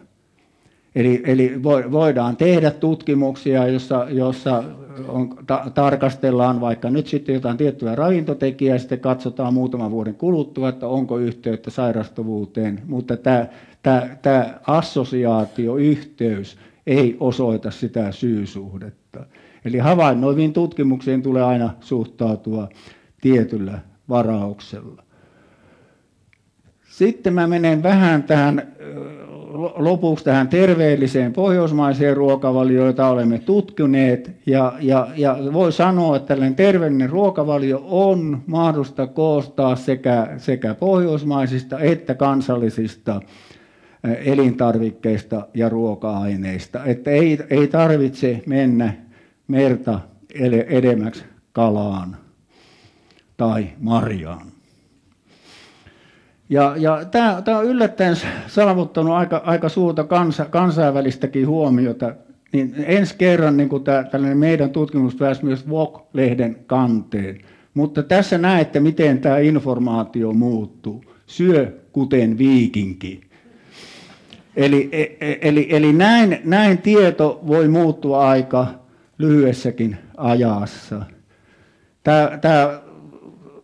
Eli, 0.95 1.23
eli 1.25 1.63
voidaan 1.91 2.37
tehdä 2.37 2.71
tutkimuksia, 2.71 3.67
jossa, 3.67 4.07
jossa 4.09 4.63
on, 5.07 5.37
ta, 5.47 5.71
tarkastellaan 5.73 6.61
vaikka 6.61 6.89
nyt 6.89 7.07
sitten 7.07 7.35
jotain 7.35 7.57
tiettyä 7.57 7.95
ravintotekijää, 7.95 8.75
ja 8.75 8.79
sitten 8.79 8.99
katsotaan 8.99 9.53
muutaman 9.53 9.91
vuoden 9.91 10.15
kuluttua, 10.15 10.69
että 10.69 10.87
onko 10.87 11.17
yhteyttä 11.17 11.71
sairastuvuuteen, 11.71 12.81
mutta 12.87 13.17
tämä, 13.17 13.45
tämä, 13.83 14.09
tämä 14.21 14.59
assosiaatioyhteys 14.67 16.57
ei 16.87 17.17
osoita 17.19 17.71
sitä 17.71 18.11
syysuhdetta. 18.11 19.25
Eli 19.65 19.77
havainnoiviin 19.77 20.53
tutkimuksiin 20.53 21.21
tulee 21.21 21.43
aina 21.43 21.69
suhtautua 21.79 22.69
tietyllä 23.21 23.79
varauksella. 24.09 25.03
Sitten 26.83 27.33
mä 27.33 27.47
menen 27.47 27.83
vähän 27.83 28.23
tähän 28.23 28.73
lopuksi 29.75 30.25
tähän 30.25 30.47
terveelliseen 30.47 31.33
pohjoismaiseen 31.33 32.17
ruokavalioon, 32.17 32.87
jota 32.87 33.07
olemme 33.07 33.39
tutkineet. 33.39 34.31
Ja, 34.45 34.73
ja, 34.79 35.07
ja 35.15 35.37
voi 35.53 35.71
sanoa, 35.71 36.15
että 36.15 36.27
tällainen 36.27 36.55
terveellinen 36.55 37.09
ruokavalio 37.09 37.83
on 37.89 38.41
mahdollista 38.47 39.07
koostaa 39.07 39.75
sekä, 39.75 40.27
sekä 40.37 40.73
pohjoismaisista 40.73 41.79
että 41.79 42.15
kansallisista 42.15 43.21
elintarvikkeista 44.03 45.47
ja 45.53 45.69
ruoka-aineista. 45.69 46.85
Että 46.85 47.11
ei, 47.11 47.39
ei 47.49 47.67
tarvitse 47.67 48.43
mennä 48.45 48.93
merta 49.47 49.99
edemmäksi 50.67 51.23
kalaan 51.53 52.17
tai 53.37 53.67
marjaan. 53.79 54.47
Ja, 56.49 56.75
ja 56.77 57.05
tämä, 57.05 57.41
tämä 57.45 57.57
on 57.57 57.65
yllättäen 57.65 58.15
saavuttanut 58.47 59.13
aika, 59.13 59.41
aika 59.45 59.69
suurta 59.69 60.03
kansa, 60.03 60.45
kansainvälistäkin 60.45 61.47
huomiota. 61.47 62.15
Niin 62.53 62.75
ensi 62.77 63.15
kerran 63.17 63.57
niin 63.57 63.69
kuin 63.69 63.83
tämä, 63.83 64.03
tällainen 64.03 64.37
meidän 64.37 64.69
tutkimus 64.69 65.15
pääsi 65.15 65.45
myös 65.45 65.69
VOK-lehden 65.69 66.57
kanteen. 66.67 67.37
Mutta 67.73 68.03
tässä 68.03 68.37
näette, 68.37 68.79
miten 68.79 69.19
tämä 69.19 69.37
informaatio 69.37 70.33
muuttuu. 70.33 71.03
Syö 71.25 71.77
kuten 71.91 72.37
viikinki. 72.37 73.30
Eli, 74.55 74.89
e, 74.91 75.01
e, 75.01 75.37
eli, 75.41 75.67
eli 75.69 75.93
näin, 75.93 76.41
näin 76.43 76.77
tieto 76.77 77.39
voi 77.47 77.67
muuttua 77.67 78.29
aika 78.29 78.67
lyhyessäkin 79.17 79.97
ajassa. 80.17 81.01
Tämä, 82.03 82.37
tämä 82.41 82.81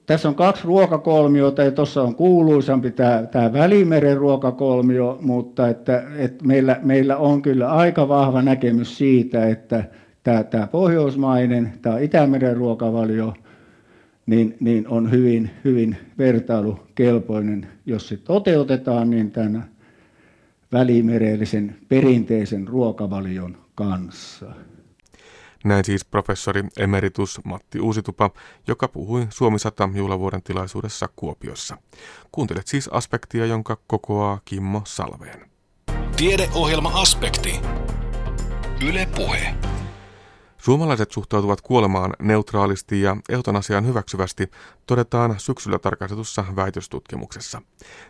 tässä 0.08 0.30
on 0.30 0.36
kaksi 0.36 0.64
ruokakolmiota 0.64 1.64
ja 1.64 1.72
tuossa 1.72 2.04
on 2.04 2.16
kuuluisampi 2.16 2.92
tämä, 2.92 3.24
tämä 3.32 3.54
Välimeren 3.54 4.18
ruokakolmio, 4.18 5.18
mutta 5.22 5.68
että, 5.68 6.04
että 6.18 6.46
meillä, 6.46 6.80
meillä 6.84 7.18
on 7.18 7.42
kyllä 7.42 7.72
aika 7.72 8.08
vahva 8.08 8.42
näkemys 8.42 8.98
siitä, 8.98 9.48
että 9.48 9.84
tämä, 10.24 10.44
tämä 10.44 10.68
pohjoismainen, 10.68 11.74
tämä 11.82 12.00
Itämeren 12.00 12.58
ruokavalio, 12.58 13.34
niin, 14.26 14.58
niin 14.60 14.88
on 14.88 15.12
hyvin, 15.12 15.50
hyvin 15.66 15.98
vertailukelpoinen. 16.18 17.68
Jos 17.86 18.08
se 18.08 18.18
toteutetaan, 18.18 19.10
niin 19.10 19.32
tämän 19.32 19.66
välimerellisen 20.72 21.78
perinteisen 21.90 22.68
ruokavalion 22.68 23.58
kanssa. 23.76 24.46
Näin 25.64 25.86
siis 25.86 26.06
professori 26.06 26.64
emeritus 26.78 27.40
Matti 27.44 27.80
Uusitupa, 27.80 28.30
joka 28.68 28.88
puhui 28.88 29.28
Suomi 29.30 29.60
100 29.60 29.90
juhlavuoden 29.96 30.44
tilaisuudessa 30.44 31.10
Kuopiossa. 31.16 31.78
Kuuntelet 32.32 32.68
siis 32.68 32.88
aspektia, 32.88 33.46
jonka 33.46 33.78
kokoaa 33.88 34.40
Kimmo 34.46 34.82
Salveen. 34.86 35.50
Tiedeohjelma 36.18 36.92
Aspekti. 36.94 37.60
Yle 38.88 39.08
Puhe. 39.16 39.56
Suomalaiset 40.68 41.12
suhtautuvat 41.12 41.62
kuolemaan 41.62 42.14
neutraalisti 42.20 43.02
ja 43.02 43.18
eutanasiaan 43.30 43.88
hyväksyvästi, 43.88 44.52
todetaan 44.88 45.36
syksyllä 45.38 45.80
tarkastetussa 45.80 46.46
väitöstutkimuksessa. 46.56 47.62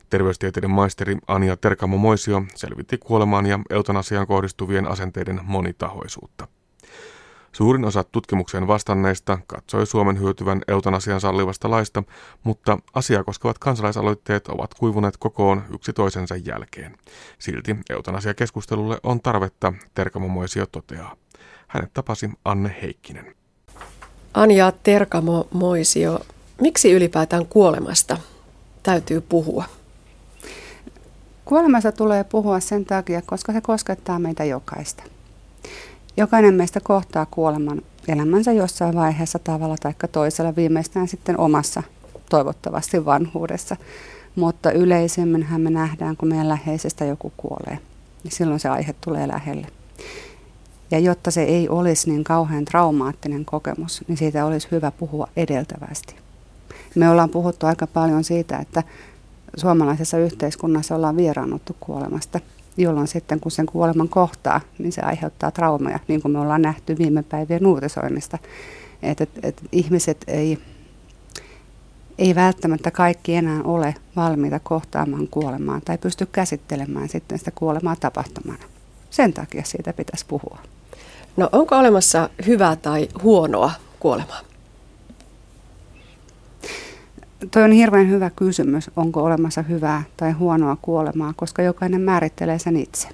Terveystieteiden 0.10 0.70
maisteri 0.70 1.18
Anja 1.28 1.58
Terkamo-Moisio 1.58 2.44
selvitti 2.56 2.98
kuolemaan 2.98 3.46
ja 3.46 3.60
eutanasiaan 3.70 4.28
kohdistuvien 4.28 4.88
asenteiden 4.88 5.40
monitahoisuutta. 5.44 6.48
Suurin 7.52 7.86
osa 7.86 8.04
tutkimukseen 8.04 8.68
vastanneista 8.68 9.38
katsoi 9.48 9.86
Suomen 9.86 10.20
hyötyvän 10.20 10.62
eutanasian 10.68 11.22
sallivasta 11.22 11.70
laista, 11.70 12.04
mutta 12.44 12.80
asiaa 12.94 13.24
koskevat 13.24 13.60
kansalaisaloitteet 13.60 14.48
ovat 14.48 14.74
kuivuneet 14.74 15.18
kokoon 15.18 15.64
yksi 15.74 15.94
toisensa 15.94 16.36
jälkeen. 16.36 16.98
Silti 17.40 17.76
eutanasiakeskustelulle 17.90 19.00
on 19.04 19.22
tarvetta, 19.22 19.74
Terkamo-Moisio 19.94 20.66
toteaa. 20.66 21.16
Hänet 21.68 21.94
tapasi 21.94 22.30
Anne 22.46 22.76
Heikkinen. 22.82 23.36
Anja 24.34 24.72
Terkamo-Moisio, 24.84 26.20
miksi 26.62 26.92
ylipäätään 26.92 27.46
kuolemasta 27.46 28.18
täytyy 28.84 29.22
puhua? 29.22 29.64
Kuolemasta 31.46 31.92
tulee 31.92 32.24
puhua 32.24 32.60
sen 32.60 32.86
takia, 32.86 33.22
koska 33.22 33.54
se 33.54 33.62
koskettaa 33.62 34.20
meitä 34.20 34.44
jokaista. 34.44 35.04
Jokainen 36.18 36.54
meistä 36.54 36.80
kohtaa 36.84 37.26
kuoleman 37.32 37.82
elämänsä 38.08 38.52
jossain 38.52 38.96
vaiheessa 38.96 39.40
tavalla 39.40 39.76
tai 39.80 39.94
toisella, 40.12 40.56
viimeistään 40.56 41.08
sitten 41.08 41.40
omassa 41.40 41.84
toivottavasti 42.30 43.06
vanhuudessa. 43.06 43.76
Mutta 44.36 44.72
yleisemminhän 44.72 45.62
me 45.62 45.70
nähdään, 45.70 46.18
kun 46.18 46.30
meidän 46.30 46.50
läheisestä 46.50 47.06
joku 47.06 47.34
kuolee. 47.38 47.80
Ja 48.24 48.32
silloin 48.32 48.60
se 48.60 48.70
aihe 48.70 48.96
tulee 49.02 49.28
lähelle. 49.28 49.68
Ja 50.92 51.00
jotta 51.00 51.32
se 51.32 51.44
ei 51.44 51.70
olisi 51.70 52.10
niin 52.10 52.24
kauhean 52.24 52.66
traumaattinen 52.66 53.46
kokemus, 53.46 54.04
niin 54.08 54.18
siitä 54.18 54.46
olisi 54.46 54.68
hyvä 54.72 54.92
puhua 54.92 55.28
edeltävästi. 55.38 56.16
Me 56.96 57.10
ollaan 57.10 57.30
puhuttu 57.30 57.66
aika 57.66 57.88
paljon 57.88 58.24
siitä, 58.24 58.58
että 58.58 58.84
suomalaisessa 59.58 60.18
yhteiskunnassa 60.18 60.96
ollaan 60.96 61.18
vieraannuttu 61.18 61.76
kuolemasta– 61.80 62.40
jolloin 62.78 63.08
sitten 63.08 63.40
kun 63.40 63.52
sen 63.52 63.66
kuoleman 63.66 64.10
kohtaa, 64.10 64.62
niin 64.80 64.92
se 64.92 65.02
aiheuttaa 65.02 65.52
traumaja, 65.52 66.00
niin 66.08 66.22
kuin 66.22 66.32
me 66.32 66.40
ollaan 66.40 66.62
nähty 66.62 66.98
viime 66.98 67.24
päivien 67.24 67.66
uutisoinnista. 67.66 68.38
Että 69.04 69.24
et, 69.24 69.30
et 69.44 69.62
ihmiset 69.72 70.24
ei, 70.28 70.60
ei 72.18 72.36
välttämättä 72.36 72.92
kaikki 72.92 73.36
enää 73.36 73.64
ole 73.64 73.96
valmiita 74.16 74.60
kohtaamaan 74.60 75.28
kuolemaa 75.28 75.82
tai 75.86 75.98
pysty 75.98 76.26
käsittelemään 76.26 77.10
sitten 77.10 77.40
sitä 77.40 77.52
kuolemaa 77.52 77.96
tapahtumana. 77.96 78.64
Sen 79.10 79.34
takia 79.34 79.64
siitä 79.66 79.94
pitäisi 79.94 80.26
puhua. 80.26 80.60
No 81.38 81.50
onko 81.52 81.78
olemassa 81.78 82.30
hyvää 82.48 82.76
tai 82.76 83.08
huonoa 83.24 83.72
kuolemaa? 84.00 84.42
Toi 87.52 87.64
on 87.64 87.72
hirveän 87.72 88.10
hyvä 88.10 88.30
kysymys, 88.30 88.92
onko 88.96 89.24
olemassa 89.24 89.62
hyvää 89.62 90.04
tai 90.18 90.32
huonoa 90.32 90.78
kuolemaa, 90.82 91.34
koska 91.36 91.62
jokainen 91.62 92.02
määrittelee 92.02 92.60
sen 92.60 92.76
itse. 92.76 93.08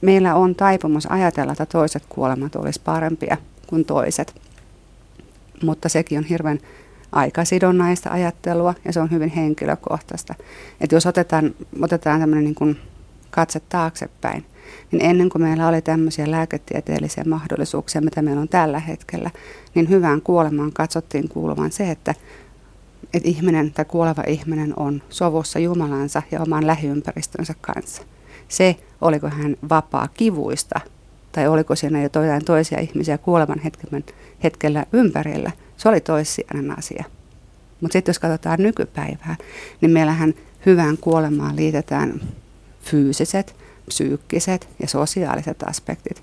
Meillä 0.00 0.34
on 0.34 0.54
taipumus 0.54 1.06
ajatella, 1.06 1.52
että 1.52 1.66
toiset 1.66 2.02
kuolemat 2.08 2.56
olisi 2.56 2.80
parempia 2.84 3.36
kuin 3.66 3.84
toiset, 3.84 4.34
mutta 5.62 5.88
sekin 5.88 6.18
on 6.18 6.24
hirveän 6.24 6.58
aikasidonnaista 7.12 8.10
ajattelua 8.10 8.74
ja 8.84 8.92
se 8.92 9.00
on 9.00 9.10
hyvin 9.10 9.28
henkilökohtaista. 9.28 10.34
Et 10.80 10.92
jos 10.92 11.06
otetaan, 11.06 11.54
otetaan 11.80 12.20
tämmöinen 12.20 12.44
niin 12.44 12.80
katse 13.30 13.60
taaksepäin, 13.68 14.44
niin 14.92 15.04
ennen 15.04 15.28
kuin 15.28 15.42
meillä 15.42 15.68
oli 15.68 15.82
tämmöisiä 15.82 16.30
lääketieteellisiä 16.30 17.24
mahdollisuuksia, 17.24 18.00
mitä 18.00 18.22
meillä 18.22 18.40
on 18.40 18.48
tällä 18.48 18.78
hetkellä, 18.78 19.30
niin 19.74 19.88
hyvään 19.88 20.22
kuolemaan 20.22 20.72
katsottiin 20.72 21.28
kuuluvan 21.28 21.72
se, 21.72 21.90
että 21.90 22.14
että 23.14 23.28
ihminen 23.28 23.72
tai 23.72 23.84
kuoleva 23.84 24.22
ihminen 24.26 24.74
on 24.76 25.02
sovussa 25.10 25.58
Jumalansa 25.58 26.22
ja 26.30 26.42
oman 26.42 26.66
lähiympäristönsä 26.66 27.54
kanssa. 27.60 28.02
Se, 28.48 28.76
oliko 29.00 29.28
hän 29.28 29.56
vapaa 29.68 30.08
kivuista 30.08 30.80
tai 31.32 31.48
oliko 31.48 31.76
siinä 31.76 31.98
jo 31.98 32.02
jotain 32.02 32.44
toisia 32.44 32.80
ihmisiä 32.80 33.18
kuolevan 33.18 33.58
hetken, 33.58 34.04
hetkellä 34.42 34.86
ympärillä, 34.92 35.52
se 35.76 35.88
oli 35.88 36.00
toissijainen 36.00 36.78
asia. 36.78 37.04
Mutta 37.80 37.92
sitten 37.92 38.10
jos 38.10 38.18
katsotaan 38.18 38.62
nykypäivää, 38.62 39.36
niin 39.80 39.90
meillähän 39.90 40.34
hyvään 40.66 40.98
kuolemaan 40.98 41.56
liitetään 41.56 42.20
fyysiset, 42.82 43.56
psyykkiset 43.88 44.68
ja 44.82 44.88
sosiaaliset 44.88 45.62
aspektit. 45.62 46.22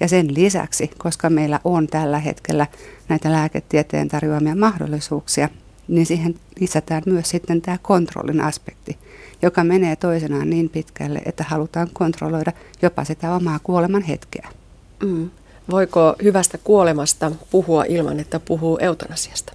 Ja 0.00 0.08
sen 0.08 0.34
lisäksi, 0.34 0.90
koska 0.98 1.30
meillä 1.30 1.60
on 1.64 1.86
tällä 1.86 2.18
hetkellä 2.18 2.66
näitä 3.08 3.32
lääketieteen 3.32 4.08
tarjoamia 4.08 4.54
mahdollisuuksia, 4.54 5.48
niin 5.88 6.06
siihen 6.06 6.34
lisätään 6.60 7.02
myös 7.06 7.28
sitten 7.30 7.62
tämä 7.62 7.78
kontrollin 7.82 8.40
aspekti, 8.40 8.98
joka 9.42 9.64
menee 9.64 9.96
toisenaan 9.96 10.50
niin 10.50 10.68
pitkälle, 10.68 11.20
että 11.26 11.44
halutaan 11.48 11.88
kontrolloida 11.92 12.52
jopa 12.82 13.04
sitä 13.04 13.34
omaa 13.34 13.58
kuoleman 13.62 14.02
hetkeä. 14.02 14.48
Mm. 15.02 15.30
Voiko 15.70 16.16
hyvästä 16.22 16.58
kuolemasta 16.58 17.32
puhua 17.50 17.84
ilman, 17.84 18.20
että 18.20 18.40
puhuu 18.40 18.78
eutanasiasta? 18.78 19.52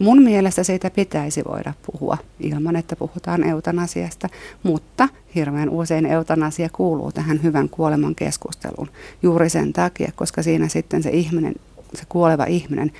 Mun 0.00 0.22
mielestä 0.22 0.62
siitä 0.62 0.90
pitäisi 0.90 1.42
voida 1.44 1.72
puhua 1.86 2.18
ilman, 2.40 2.76
että 2.76 2.96
puhutaan 2.96 3.44
eutanasiasta, 3.44 4.28
mutta 4.62 5.08
hirveän 5.34 5.70
usein 5.70 6.06
eutanasia 6.06 6.68
kuuluu 6.72 7.12
tähän 7.12 7.42
hyvän 7.42 7.68
kuoleman 7.68 8.14
keskusteluun 8.14 8.88
juuri 9.22 9.50
sen 9.50 9.72
takia, 9.72 10.12
koska 10.16 10.42
siinä 10.42 10.68
sitten 10.68 11.02
se 11.02 11.10
ihminen, 11.10 11.54
se 11.94 12.02
kuoleva 12.08 12.44
ihminen 12.44 12.92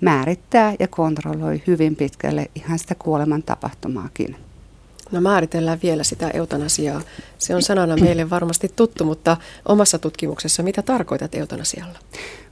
määrittää 0.00 0.74
ja 0.78 0.88
kontrolloi 0.88 1.62
hyvin 1.66 1.96
pitkälle 1.96 2.50
ihan 2.54 2.78
sitä 2.78 2.94
kuoleman 2.94 3.42
tapahtumaakin. 3.42 4.36
No 5.12 5.20
määritellään 5.20 5.78
vielä 5.82 6.04
sitä 6.04 6.30
eutanasiaa. 6.30 7.00
Se 7.38 7.54
on 7.54 7.62
sanana 7.62 7.96
meille 7.96 8.30
varmasti 8.30 8.68
tuttu, 8.76 9.04
mutta 9.04 9.36
omassa 9.64 9.98
tutkimuksessa 9.98 10.62
mitä 10.62 10.82
tarkoitat 10.82 11.34
eutanasialla? 11.34 11.98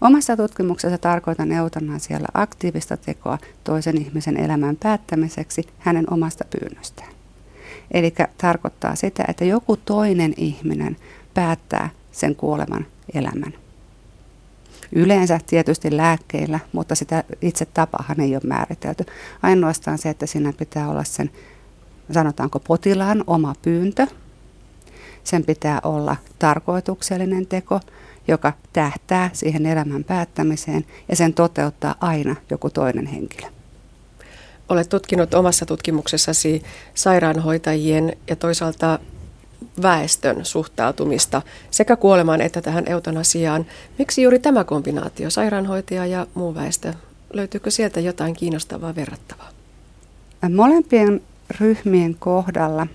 Omassa 0.00 0.36
tutkimuksessa 0.36 0.98
tarkoitan 0.98 1.52
eutanasialla 1.52 2.28
aktiivista 2.34 2.96
tekoa 2.96 3.38
toisen 3.64 3.98
ihmisen 3.98 4.36
elämän 4.36 4.76
päättämiseksi 4.76 5.68
hänen 5.78 6.12
omasta 6.12 6.44
pyynnöstään. 6.50 7.12
Eli 7.90 8.14
tarkoittaa 8.38 8.96
sitä, 8.96 9.24
että 9.28 9.44
joku 9.44 9.76
toinen 9.76 10.34
ihminen 10.36 10.96
päättää 11.34 11.90
sen 12.12 12.36
kuoleman 12.36 12.86
elämän. 13.14 13.54
Yleensä 14.92 15.40
tietysti 15.46 15.96
lääkkeillä, 15.96 16.60
mutta 16.72 16.94
sitä 16.94 17.24
itse 17.42 17.64
tapahan 17.64 18.20
ei 18.20 18.34
ole 18.34 18.42
määritelty. 18.44 19.04
Ainoastaan 19.42 19.98
se, 19.98 20.10
että 20.10 20.26
siinä 20.26 20.52
pitää 20.52 20.88
olla 20.88 21.04
sen, 21.04 21.30
sanotaanko 22.12 22.58
potilaan 22.58 23.24
oma 23.26 23.54
pyyntö. 23.62 24.06
Sen 25.24 25.44
pitää 25.44 25.80
olla 25.82 26.16
tarkoituksellinen 26.38 27.46
teko, 27.46 27.80
joka 28.28 28.52
tähtää 28.72 29.30
siihen 29.32 29.66
elämän 29.66 30.04
päättämiseen 30.04 30.84
ja 31.08 31.16
sen 31.16 31.34
toteuttaa 31.34 31.94
aina 32.00 32.36
joku 32.50 32.70
toinen 32.70 33.06
henkilö. 33.06 33.48
Olet 34.68 34.88
tutkinut 34.88 35.34
omassa 35.34 35.66
tutkimuksessasi 35.66 36.62
sairaanhoitajien 36.94 38.16
ja 38.28 38.36
toisaalta 38.36 38.98
väestön 39.82 40.44
suhtautumista 40.44 41.42
sekä 41.70 41.96
kuolemaan 41.96 42.40
että 42.40 42.62
tähän 42.62 42.84
eutanasiaan. 42.88 43.66
Miksi 43.98 44.22
juuri 44.22 44.38
tämä 44.38 44.64
kombinaatio, 44.64 45.30
sairaanhoitaja 45.30 46.06
ja 46.06 46.26
muu 46.34 46.54
väestö? 46.54 46.94
Löytyykö 47.32 47.70
sieltä 47.70 48.00
jotain 48.00 48.34
kiinnostavaa 48.34 48.94
verrattavaa? 48.94 49.50
Molempien 50.54 51.22
ryhmien 51.60 52.16
kohdalla 52.18 52.86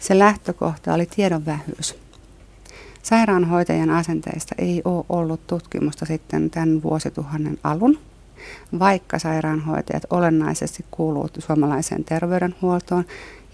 se 0.00 0.18
lähtökohta 0.18 0.94
oli 0.94 1.06
tiedon 1.06 1.46
vähyys. 1.46 1.94
Sairaanhoitajan 3.02 3.90
asenteista 3.90 4.54
ei 4.58 4.82
ole 4.84 5.04
ollut 5.08 5.46
tutkimusta 5.46 6.06
sitten 6.06 6.50
tämän 6.50 6.82
vuosituhannen 6.82 7.58
alun, 7.64 7.98
vaikka 8.78 9.18
sairaanhoitajat 9.18 10.02
olennaisesti 10.10 10.84
kuuluvat 10.90 11.32
suomalaiseen 11.38 12.04
terveydenhuoltoon 12.04 13.04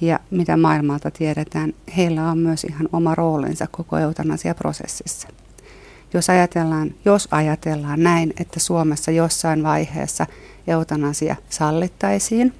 ja 0.01 0.20
mitä 0.31 0.57
maailmalta 0.57 1.11
tiedetään, 1.11 1.74
heillä 1.97 2.31
on 2.31 2.39
myös 2.39 2.64
ihan 2.64 2.89
oma 2.93 3.14
roolinsa 3.14 3.66
koko 3.70 3.99
eutanasiaprosessissa. 3.99 5.29
Jos 6.14 6.31
ajatellaan, 6.31 6.95
jos 7.05 7.29
ajatellaan 7.31 8.03
näin, 8.03 8.33
että 8.41 8.61
Suomessa 8.61 9.11
jossain 9.11 9.62
vaiheessa 9.62 10.26
eutanasia 10.66 11.37
sallittaisiin, 11.51 12.55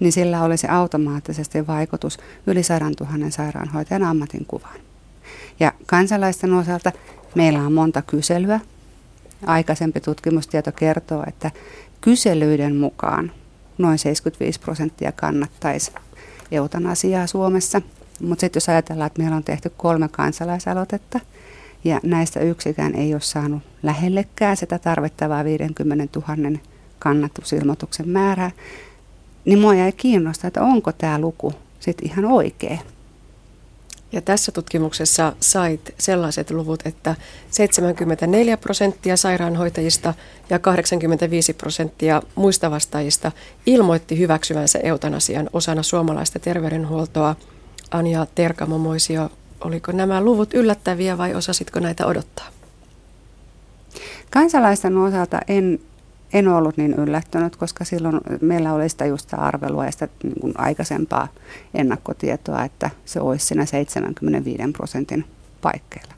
niin 0.00 0.12
sillä 0.12 0.42
olisi 0.42 0.66
automaattisesti 0.66 1.66
vaikutus 1.66 2.18
yli 2.46 2.62
100 2.62 2.84
000 2.84 3.30
sairaanhoitajan 3.30 4.02
ammatinkuvaan. 4.02 4.80
Ja 5.60 5.72
kansalaisten 5.86 6.52
osalta 6.52 6.92
meillä 7.34 7.58
on 7.58 7.72
monta 7.72 8.02
kyselyä. 8.02 8.60
Aikaisempi 9.46 10.00
tutkimustieto 10.00 10.72
kertoo, 10.72 11.24
että 11.26 11.50
kyselyiden 12.00 12.76
mukaan 12.76 13.32
noin 13.78 13.98
75 13.98 14.60
prosenttia 14.60 15.12
kannattaisi 15.12 15.92
eutanasiaa 16.50 17.26
Suomessa. 17.26 17.82
Mutta 18.20 18.40
sitten 18.40 18.56
jos 18.56 18.68
ajatellaan, 18.68 19.06
että 19.06 19.22
meillä 19.22 19.36
on 19.36 19.44
tehty 19.44 19.72
kolme 19.76 20.08
kansalaisaloitetta 20.08 21.20
ja 21.84 22.00
näistä 22.02 22.40
yksikään 22.40 22.94
ei 22.94 23.14
ole 23.14 23.20
saanut 23.20 23.62
lähellekään 23.82 24.56
sitä 24.56 24.78
tarvittavaa 24.78 25.44
50 25.44 26.20
000 26.28 26.58
kannatusilmoituksen 26.98 28.08
määrää, 28.08 28.50
niin 29.44 29.58
mua 29.58 29.74
jäi 29.74 29.92
kiinnostaa, 29.92 30.48
että 30.48 30.62
onko 30.62 30.92
tämä 30.92 31.18
luku 31.18 31.52
sitten 31.80 32.10
ihan 32.10 32.24
oikea. 32.24 32.78
Ja 34.12 34.20
tässä 34.20 34.52
tutkimuksessa 34.52 35.32
sait 35.40 35.94
sellaiset 35.98 36.50
luvut, 36.50 36.82
että 36.84 37.14
74 37.50 38.56
prosenttia 38.56 39.16
sairaanhoitajista 39.16 40.14
ja 40.50 40.58
85 40.58 41.52
prosenttia 41.52 42.22
muista 42.34 42.70
vastaajista 42.70 43.32
ilmoitti 43.66 44.18
hyväksyvänsä 44.18 44.78
eutanasian 44.78 45.50
osana 45.52 45.82
suomalaista 45.82 46.38
terveydenhuoltoa. 46.38 47.36
Anja 47.90 48.26
Terkamomoisio, 48.34 49.30
oliko 49.60 49.92
nämä 49.92 50.20
luvut 50.20 50.54
yllättäviä 50.54 51.18
vai 51.18 51.34
osasitko 51.34 51.80
näitä 51.80 52.06
odottaa? 52.06 52.46
Kansalaisten 54.30 54.98
osalta 54.98 55.40
en 55.48 55.80
en 56.32 56.48
ollut 56.48 56.76
niin 56.76 56.94
yllättynyt, 56.94 57.56
koska 57.56 57.84
silloin 57.84 58.20
meillä 58.40 58.72
oli 58.72 58.88
sitä 58.88 59.06
just 59.06 59.34
arvelua 59.34 59.84
ja 59.84 59.92
sitä 59.92 60.08
niin 60.22 60.40
kuin 60.40 60.54
aikaisempaa 60.58 61.28
ennakkotietoa, 61.74 62.64
että 62.64 62.90
se 63.04 63.20
olisi 63.20 63.46
siinä 63.46 63.64
75 63.64 64.62
prosentin 64.72 65.24
paikkeilla. 65.60 66.14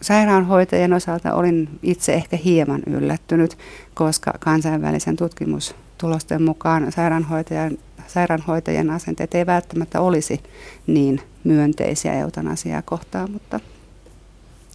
Sairaanhoitajien 0.00 0.92
osalta 0.92 1.34
olin 1.34 1.68
itse 1.82 2.14
ehkä 2.14 2.36
hieman 2.36 2.82
yllättynyt, 2.86 3.58
koska 3.94 4.32
kansainvälisen 4.40 5.16
tutkimustulosten 5.16 6.42
mukaan 6.42 6.92
sairaanhoitajan, 6.92 7.78
sairaanhoitajien 8.06 8.90
asenteet 8.90 9.34
ei 9.34 9.46
välttämättä 9.46 10.00
olisi 10.00 10.40
niin 10.86 11.20
myönteisiä 11.44 12.12
eutanasiaa 12.12 12.82
kohtaan, 12.82 13.30
mutta 13.30 13.60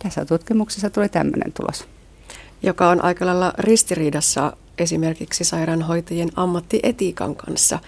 tässä 0.03 0.25
tutkimuksessa 0.25 0.89
tuli 0.89 1.09
tämmöinen 1.09 1.53
tulos 1.53 1.87
joka 2.63 2.89
on 2.89 3.03
aika 3.03 3.25
lailla 3.25 3.53
ristiriidassa 3.57 4.57
esimerkiksi 4.77 5.43
sairaanhoitajien 5.43 6.29
ammattietiikan 6.35 7.35
kanssa. 7.35 7.79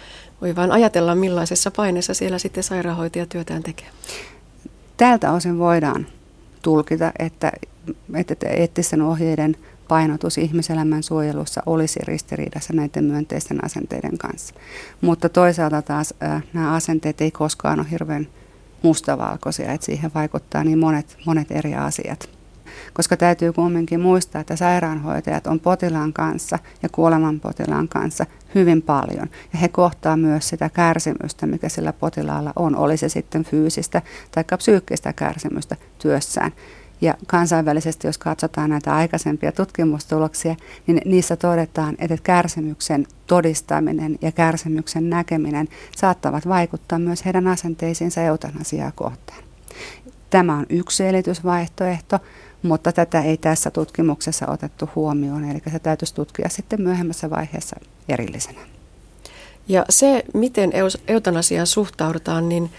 Voi 0.42 0.56
vain 0.56 0.72
ajatella, 0.72 1.16
millaisessa 1.16 1.72
paineessa 1.72 2.14
siellä 2.14 2.38
sitten 2.38 2.64
sairaanhoitaja 2.64 3.26
työtään 3.26 3.64
tekee. 3.64 3.88
Tältä 4.98 5.32
osin 5.32 5.60
voidaan 5.60 6.08
tulkita, 6.62 7.12
että, 7.20 7.52
että 8.14 8.50
eettisten 8.50 9.02
ohjeiden 9.02 9.58
painotus 9.88 10.38
ihmiselämän 10.38 11.04
suojelussa 11.04 11.64
olisi 11.66 12.00
ristiriidassa 12.04 12.74
näiden 12.74 13.04
myönteisten 13.04 13.66
asenteiden 13.66 14.18
kanssa. 14.18 14.54
Mutta 15.02 15.30
toisaalta 15.30 15.82
taas 15.82 16.14
äh, 16.24 16.44
nämä 16.54 16.74
asenteet 16.74 17.22
ei 17.22 17.32
koskaan 17.32 17.80
ole 17.80 17.92
hirveän 17.92 18.28
mustavalkoisia, 18.82 19.72
että 19.72 19.86
siihen 19.86 20.12
vaikuttaa 20.16 20.64
niin 20.64 20.80
monet, 20.80 21.18
monet 21.26 21.52
eri 21.52 21.76
asiat 21.76 22.30
koska 22.94 23.18
täytyy 23.18 23.54
kumminkin 23.54 24.00
muistaa, 24.00 24.42
että 24.42 24.56
sairaanhoitajat 24.56 25.48
on 25.48 25.60
potilaan 25.60 26.14
kanssa 26.14 26.60
ja 26.84 26.90
kuoleman 26.90 27.40
potilaan 27.40 27.88
kanssa 27.88 28.26
hyvin 28.56 28.82
paljon. 28.82 29.30
Ja 29.54 29.60
he 29.60 29.68
kohtaa 29.68 30.18
myös 30.18 30.50
sitä 30.50 30.70
kärsimystä, 30.70 31.48
mikä 31.48 31.70
sillä 31.70 31.94
potilaalla 31.94 32.54
on, 32.56 32.76
oli 32.76 32.98
se 32.98 33.10
sitten 33.10 33.44
fyysistä 33.44 34.02
tai 34.32 34.44
psyykkistä 34.58 35.14
kärsimystä 35.14 35.76
työssään. 36.00 36.52
Ja 37.02 37.14
kansainvälisesti, 37.28 38.08
jos 38.08 38.18
katsotaan 38.18 38.70
näitä 38.70 38.96
aikaisempia 38.96 39.52
tutkimustuloksia, 39.52 40.56
niin 40.88 41.02
niissä 41.06 41.36
todetaan, 41.36 41.96
että 42.00 42.18
kärsimyksen 42.24 43.08
todistaminen 43.28 44.18
ja 44.22 44.32
kärsimyksen 44.32 45.10
näkeminen 45.10 45.68
saattavat 45.98 46.48
vaikuttaa 46.48 47.00
myös 47.00 47.26
heidän 47.26 47.48
asenteisiinsa 47.48 48.22
eutanasiaa 48.22 48.92
kohtaan. 48.96 49.44
Tämä 50.30 50.58
on 50.58 50.66
yksi 50.70 50.98
selitysvaihtoehto, 50.98 52.20
mutta 52.64 52.92
tätä 52.92 53.22
ei 53.22 53.38
tässä 53.38 53.72
tutkimuksessa 53.72 54.48
otettu 54.48 54.90
huomioon, 54.96 55.44
eli 55.44 55.62
se 55.72 55.80
täytyisi 55.80 56.16
tutkia 56.16 56.50
sitten 56.50 56.82
myöhemmässä 56.82 57.30
vaiheessa 57.30 57.76
erillisenä. 58.10 58.60
Ja 59.68 59.86
se, 59.90 60.24
miten 60.34 60.72
eutanasiaan 61.08 61.68
suhtaudutaan, 61.68 62.50
niin 62.50 62.70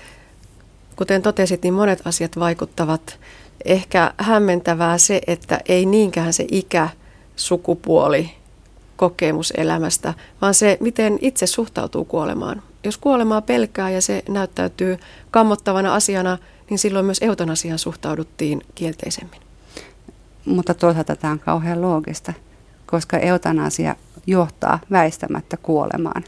kuten 0.96 1.22
totesit, 1.22 1.62
niin 1.62 1.74
monet 1.74 2.06
asiat 2.06 2.38
vaikuttavat. 2.38 3.18
Ehkä 3.64 4.14
hämmentävää 4.18 4.98
se, 4.98 5.20
että 5.26 5.60
ei 5.68 5.86
niinkään 5.86 6.32
se 6.32 6.46
ikä, 6.50 6.88
sukupuoli, 7.36 8.30
kokemus 8.96 9.52
elämästä, 9.56 10.14
vaan 10.40 10.54
se, 10.54 10.76
miten 10.80 11.18
itse 11.20 11.46
suhtautuu 11.46 12.04
kuolemaan. 12.04 12.62
Jos 12.84 12.96
kuolemaa 12.96 13.40
pelkää 13.40 13.90
ja 13.90 14.02
se 14.02 14.22
näyttäytyy 14.28 14.98
kammottavana 15.30 15.94
asiana, 15.94 16.38
niin 16.70 16.78
silloin 16.78 17.06
myös 17.06 17.22
eutanasiaan 17.22 17.78
suhtauduttiin 17.78 18.62
kielteisemmin. 18.74 19.43
Mutta 20.44 20.74
toisaalta 20.74 21.16
tämä 21.16 21.32
on 21.32 21.38
kauhean 21.38 21.82
loogista, 21.82 22.32
koska 22.86 23.18
eutanasia 23.18 23.96
johtaa 24.26 24.78
väistämättä 24.90 25.56
kuolemaan. 25.56 26.24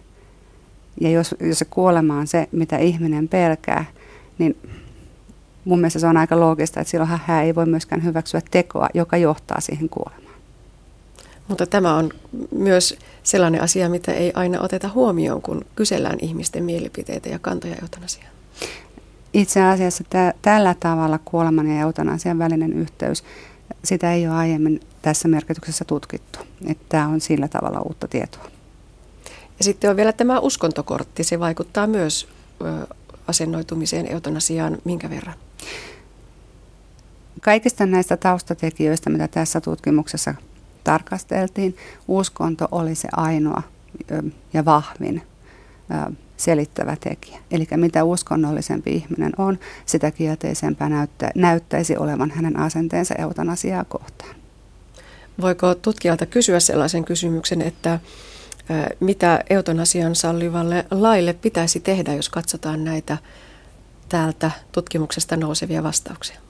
Ja 1.00 1.10
jos, 1.10 1.34
jos 1.40 1.58
se 1.58 1.64
kuolema 1.64 2.18
on 2.18 2.26
se, 2.26 2.48
mitä 2.52 2.78
ihminen 2.78 3.28
pelkää, 3.28 3.84
niin 4.38 4.56
mun 5.64 5.78
mielestä 5.78 5.98
se 5.98 6.06
on 6.06 6.16
aika 6.16 6.40
loogista, 6.40 6.80
että 6.80 6.90
silloin 6.90 7.10
hän 7.26 7.44
ei 7.44 7.54
voi 7.54 7.66
myöskään 7.66 8.04
hyväksyä 8.04 8.40
tekoa, 8.50 8.88
joka 8.94 9.16
johtaa 9.16 9.60
siihen 9.60 9.88
kuolemaan. 9.88 10.36
Mutta 11.48 11.66
tämä 11.66 11.94
on 11.94 12.10
myös 12.50 12.98
sellainen 13.22 13.62
asia, 13.62 13.88
mitä 13.88 14.12
ei 14.12 14.32
aina 14.34 14.60
oteta 14.60 14.88
huomioon, 14.88 15.42
kun 15.42 15.64
kysellään 15.76 16.18
ihmisten 16.22 16.64
mielipiteitä 16.64 17.28
ja 17.28 17.38
kantoja 17.38 17.76
eutanasiaan. 17.82 18.30
Itse 19.32 19.62
asiassa 19.62 20.04
tä- 20.10 20.34
tällä 20.42 20.74
tavalla 20.80 21.18
kuoleman 21.24 21.66
ja 21.66 21.80
eutanasian 21.80 22.38
välinen 22.38 22.72
yhteys 22.72 23.24
sitä 23.84 24.12
ei 24.12 24.26
ole 24.26 24.36
aiemmin 24.36 24.80
tässä 25.02 25.28
merkityksessä 25.28 25.84
tutkittu. 25.84 26.38
Että 26.66 26.84
tämä 26.88 27.08
on 27.08 27.20
sillä 27.20 27.48
tavalla 27.48 27.80
uutta 27.80 28.08
tietoa. 28.08 28.44
Ja 29.58 29.64
sitten 29.64 29.90
on 29.90 29.96
vielä 29.96 30.12
tämä 30.12 30.38
uskontokortti, 30.38 31.24
se 31.24 31.40
vaikuttaa 31.40 31.86
myös 31.86 32.28
asennoitumiseen 33.28 34.12
eutanasiaan 34.12 34.78
minkä 34.84 35.10
verran? 35.10 35.34
Kaikista 37.40 37.86
näistä 37.86 38.16
taustatekijöistä, 38.16 39.10
mitä 39.10 39.28
tässä 39.28 39.60
tutkimuksessa 39.60 40.34
tarkasteltiin, 40.84 41.76
uskonto 42.08 42.68
oli 42.70 42.94
se 42.94 43.08
ainoa 43.12 43.62
ja 44.52 44.64
vahvin 44.64 45.22
selittävä 46.36 46.96
tekijä. 47.00 47.38
Eli 47.50 47.66
mitä 47.76 48.04
uskonnollisempi 48.04 48.90
ihminen 48.90 49.32
on, 49.38 49.58
sitä 49.86 50.10
kielteisempää 50.10 50.88
näyttä, 50.88 51.30
näyttäisi 51.34 51.96
olevan 51.96 52.30
hänen 52.30 52.58
asenteensa 52.58 53.14
eutanasiaa 53.14 53.84
kohtaan. 53.84 54.36
Voiko 55.40 55.74
tutkijalta 55.74 56.26
kysyä 56.26 56.60
sellaisen 56.60 57.04
kysymyksen, 57.04 57.62
että 57.62 58.00
mitä 59.00 59.44
eutanasian 59.50 60.14
sallivalle 60.14 60.86
laille 60.90 61.32
pitäisi 61.32 61.80
tehdä, 61.80 62.14
jos 62.14 62.28
katsotaan 62.28 62.84
näitä 62.84 63.18
täältä 64.08 64.50
tutkimuksesta 64.72 65.36
nousevia 65.36 65.82
vastauksia? 65.82 66.45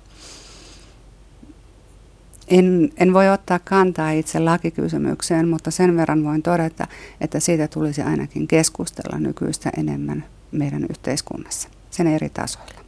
En, 2.48 2.92
en 2.96 3.14
voi 3.14 3.28
ottaa 3.28 3.58
kantaa 3.58 4.10
itse 4.10 4.40
lakikysymykseen, 4.40 5.48
mutta 5.48 5.70
sen 5.70 5.96
verran 5.96 6.24
voin 6.24 6.42
todeta, 6.42 6.86
että 7.20 7.40
siitä 7.40 7.68
tulisi 7.68 8.02
ainakin 8.02 8.48
keskustella 8.48 9.18
nykyistä 9.18 9.70
enemmän 9.76 10.24
meidän 10.52 10.86
yhteiskunnassa, 10.90 11.68
sen 11.90 12.06
eri 12.06 12.28
tasoilla. 12.28 12.80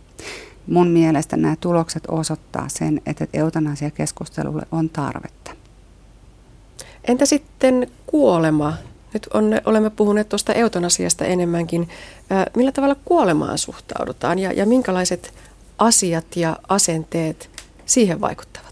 Mun 0.66 0.88
mielestä 0.88 1.36
nämä 1.36 1.56
tulokset 1.60 2.04
osoittaa 2.08 2.68
sen, 2.68 3.00
että 3.06 3.26
eutanasiakeskustelulle 3.32 4.62
on 4.72 4.88
tarvetta. 4.88 5.50
Entä 7.04 7.26
sitten 7.26 7.86
kuolema? 8.06 8.74
Nyt 9.14 9.26
on, 9.34 9.44
olemme 9.64 9.90
puhuneet 9.90 10.28
tuosta 10.28 10.52
eutanasiasta 10.52 11.24
enemmänkin. 11.24 11.88
Millä 12.56 12.72
tavalla 12.72 12.96
kuolemaan 13.04 13.58
suhtaudutaan 13.58 14.38
ja, 14.38 14.52
ja 14.52 14.66
minkälaiset 14.66 15.34
asiat 15.78 16.36
ja 16.36 16.56
asenteet 16.68 17.50
siihen 17.86 18.20
vaikuttavat? 18.20 18.67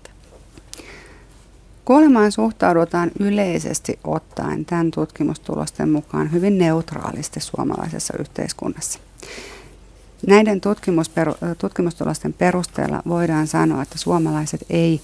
Kuolemaan 1.87 2.32
suhtaudutaan 2.32 3.11
yleisesti 3.20 3.99
ottaen 4.05 4.64
tämän 4.64 4.91
tutkimustulosten 4.91 5.89
mukaan 5.89 6.32
hyvin 6.32 6.59
neutraalisti 6.59 7.41
suomalaisessa 7.41 8.14
yhteiskunnassa. 8.18 8.99
Näiden 10.26 10.61
tutkimustulosten 11.59 12.32
perusteella 12.32 13.03
voidaan 13.09 13.47
sanoa, 13.47 13.82
että 13.82 13.99
suomalaiset 13.99 14.66
ei, 14.70 15.01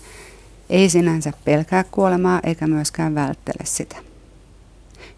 ei 0.70 0.88
sinänsä 0.88 1.32
pelkää 1.44 1.84
kuolemaa 1.90 2.40
eikä 2.42 2.66
myöskään 2.66 3.14
välttele 3.14 3.64
sitä. 3.64 3.96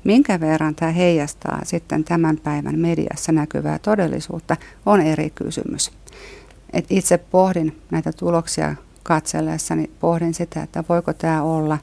Minkä 0.04 0.40
verran 0.40 0.74
tämä 0.74 0.92
heijastaa 0.92 1.60
sitten 1.64 2.04
tämän 2.04 2.36
päivän 2.36 2.78
mediassa 2.78 3.32
näkyvää 3.32 3.78
todellisuutta 3.78 4.56
on 4.86 5.00
eri 5.00 5.30
kysymys. 5.30 5.90
Et 6.72 6.86
itse 6.90 7.18
pohdin 7.18 7.80
näitä 7.90 8.12
tuloksia 8.12 8.74
katsellessani 9.04 9.90
pohdin 10.00 10.34
sitä, 10.34 10.62
että 10.62 10.84
voiko 10.88 11.12
tämä 11.12 11.42
olla 11.42 11.78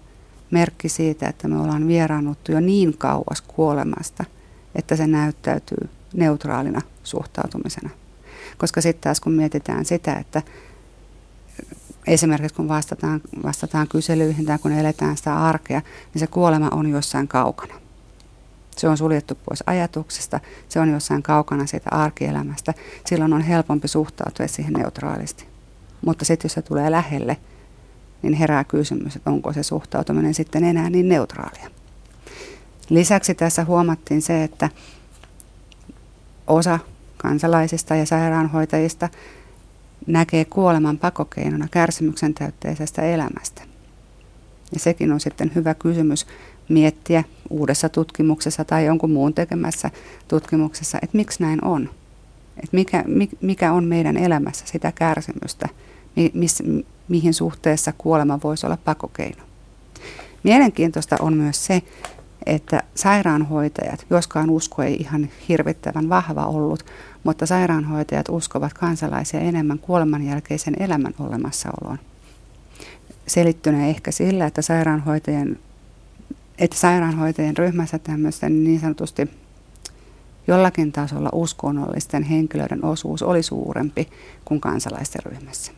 merkki 0.52 0.90
siitä, 0.90 1.28
että 1.28 1.48
me 1.48 1.62
ollaan 1.62 1.88
vieraannuttu 1.88 2.52
jo 2.52 2.60
niin 2.60 2.98
kauas 2.98 3.42
kuolemasta, 3.48 4.26
että 4.76 4.96
se 4.96 5.08
näyttäytyy 5.08 5.90
neutraalina 6.14 6.82
suhtautumisena. 7.04 7.90
Koska 8.58 8.82
sitten 8.82 9.02
taas 9.02 9.20
kun 9.20 9.34
mietitään 9.34 9.86
sitä, 9.86 10.16
että 10.16 10.42
esimerkiksi 12.08 12.56
kun 12.56 12.68
vastataan, 12.68 13.22
vastataan 13.44 13.88
kyselyihin 13.88 14.46
tai 14.46 14.60
kun 14.60 14.72
eletään 14.72 15.18
sitä 15.18 15.38
arkea, 15.38 15.82
niin 16.14 16.20
se 16.20 16.28
kuolema 16.28 16.70
on 16.72 16.90
jossain 16.90 17.28
kaukana. 17.28 17.74
Se 18.78 18.88
on 18.88 18.98
suljettu 18.98 19.36
pois 19.46 19.64
ajatuksesta, 19.66 20.40
se 20.70 20.80
on 20.80 20.90
jossain 20.90 21.24
kaukana 21.24 21.66
siitä 21.66 21.90
arkielämästä. 21.92 22.74
Silloin 23.06 23.34
on 23.34 23.42
helpompi 23.42 23.88
suhtautua 23.88 24.48
siihen 24.48 24.74
neutraalisti. 24.74 25.51
Mutta 26.06 26.26
sitten 26.26 26.46
jos 26.46 26.54
se 26.54 26.62
tulee 26.62 26.92
lähelle, 26.92 27.38
niin 28.22 28.34
herää 28.34 28.64
kysymys, 28.64 29.16
että 29.16 29.30
onko 29.30 29.54
se 29.54 29.64
suhtautuminen 29.64 30.34
sitten 30.34 30.64
enää 30.64 30.90
niin 30.90 31.10
neutraalia. 31.10 31.70
Lisäksi 32.90 33.36
tässä 33.36 33.66
huomattiin 33.66 34.22
se, 34.22 34.44
että 34.44 34.70
osa 36.48 36.80
kansalaisista 37.18 37.96
ja 37.96 38.06
sairaanhoitajista 38.06 39.10
näkee 40.08 40.46
kuoleman 40.46 40.98
pakokeinona 40.98 41.68
kärsimyksen 41.72 42.34
täytteisestä 42.34 43.02
elämästä. 43.02 43.62
Ja 44.74 44.80
sekin 44.80 45.12
on 45.12 45.20
sitten 45.20 45.52
hyvä 45.56 45.74
kysymys 45.74 46.28
miettiä 46.70 47.24
uudessa 47.50 47.90
tutkimuksessa 47.90 48.66
tai 48.66 48.86
jonkun 48.86 49.12
muun 49.12 49.34
tekemässä 49.34 49.92
tutkimuksessa, 50.28 51.00
että 51.02 51.18
miksi 51.18 51.44
näin 51.44 51.66
on. 51.66 51.90
Että 52.58 52.76
mikä, 52.76 53.04
mikä 53.42 53.74
on 53.74 53.84
meidän 53.84 54.18
elämässä 54.18 54.66
sitä 54.68 54.92
kärsimystä– 54.92 55.70
miss, 56.34 56.64
mihin 57.08 57.34
suhteessa 57.34 57.94
kuolema 57.98 58.40
voisi 58.44 58.66
olla 58.66 58.78
pakokeino. 58.86 59.44
Mielenkiintoista 60.44 61.16
on 61.20 61.34
myös 61.34 61.66
se, 61.66 61.82
että 62.46 62.84
sairaanhoitajat, 62.96 64.06
joskaan 64.10 64.50
usko 64.50 64.84
ei 64.84 64.96
ihan 64.96 65.30
hirvittävän 65.50 66.10
vahva 66.10 66.46
ollut, 66.46 66.86
mutta 67.24 67.46
sairaanhoitajat 67.46 68.30
uskovat 68.30 68.74
kansalaisia 68.74 69.40
enemmän 69.40 69.80
kuoleman 69.80 70.24
jälkeisen 70.24 70.74
elämän 70.80 71.14
olemassaoloon. 71.20 72.00
Selittyneen 73.28 73.90
ehkä 73.90 74.12
sillä, 74.12 74.46
että 74.46 74.62
sairaanhoitajien, 74.62 75.60
että 76.58 76.78
sairaanhoitajien 76.78 77.58
ryhmässä 77.58 78.00
tämmöisten 78.00 78.64
niin 78.64 78.80
sanotusti 78.80 79.30
jollakin 80.48 80.92
tasolla 80.92 81.30
uskonnollisten 81.34 82.24
henkilöiden 82.24 82.86
osuus 82.86 83.24
oli 83.24 83.44
suurempi 83.44 84.10
kuin 84.46 84.62
kansalaisten 84.62 85.22
ryhmässä 85.26 85.72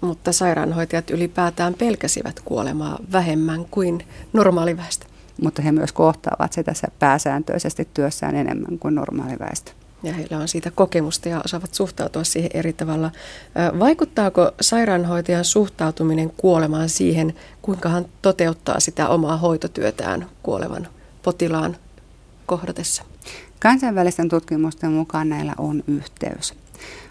mutta 0.00 0.32
sairaanhoitajat 0.32 1.10
ylipäätään 1.10 1.74
pelkäsivät 1.74 2.40
kuolemaa 2.44 2.98
vähemmän 3.12 3.64
kuin 3.70 4.04
normaaliväestö. 4.32 5.06
Mutta 5.42 5.62
he 5.62 5.72
myös 5.72 5.92
kohtaavat 5.92 6.52
sitä 6.52 6.72
pääsääntöisesti 6.98 7.88
työssään 7.94 8.34
enemmän 8.34 8.78
kuin 8.78 8.94
normaaliväestö. 8.94 9.72
Ja 10.02 10.12
heillä 10.12 10.38
on 10.38 10.48
siitä 10.48 10.70
kokemusta 10.70 11.28
ja 11.28 11.42
osaavat 11.44 11.74
suhtautua 11.74 12.24
siihen 12.24 12.50
eri 12.54 12.72
tavalla. 12.72 13.10
Vaikuttaako 13.78 14.52
sairaanhoitajan 14.60 15.44
suhtautuminen 15.44 16.32
kuolemaan 16.36 16.88
siihen, 16.88 17.34
kuinka 17.62 17.88
hän 17.88 18.06
toteuttaa 18.22 18.80
sitä 18.80 19.08
omaa 19.08 19.36
hoitotyötään 19.36 20.26
kuolevan 20.42 20.88
potilaan 21.22 21.76
kohdatessa? 22.46 23.02
Kansainvälisten 23.60 24.28
tutkimusten 24.28 24.92
mukaan 24.92 25.28
näillä 25.28 25.54
on 25.58 25.84
yhteys. 25.86 26.54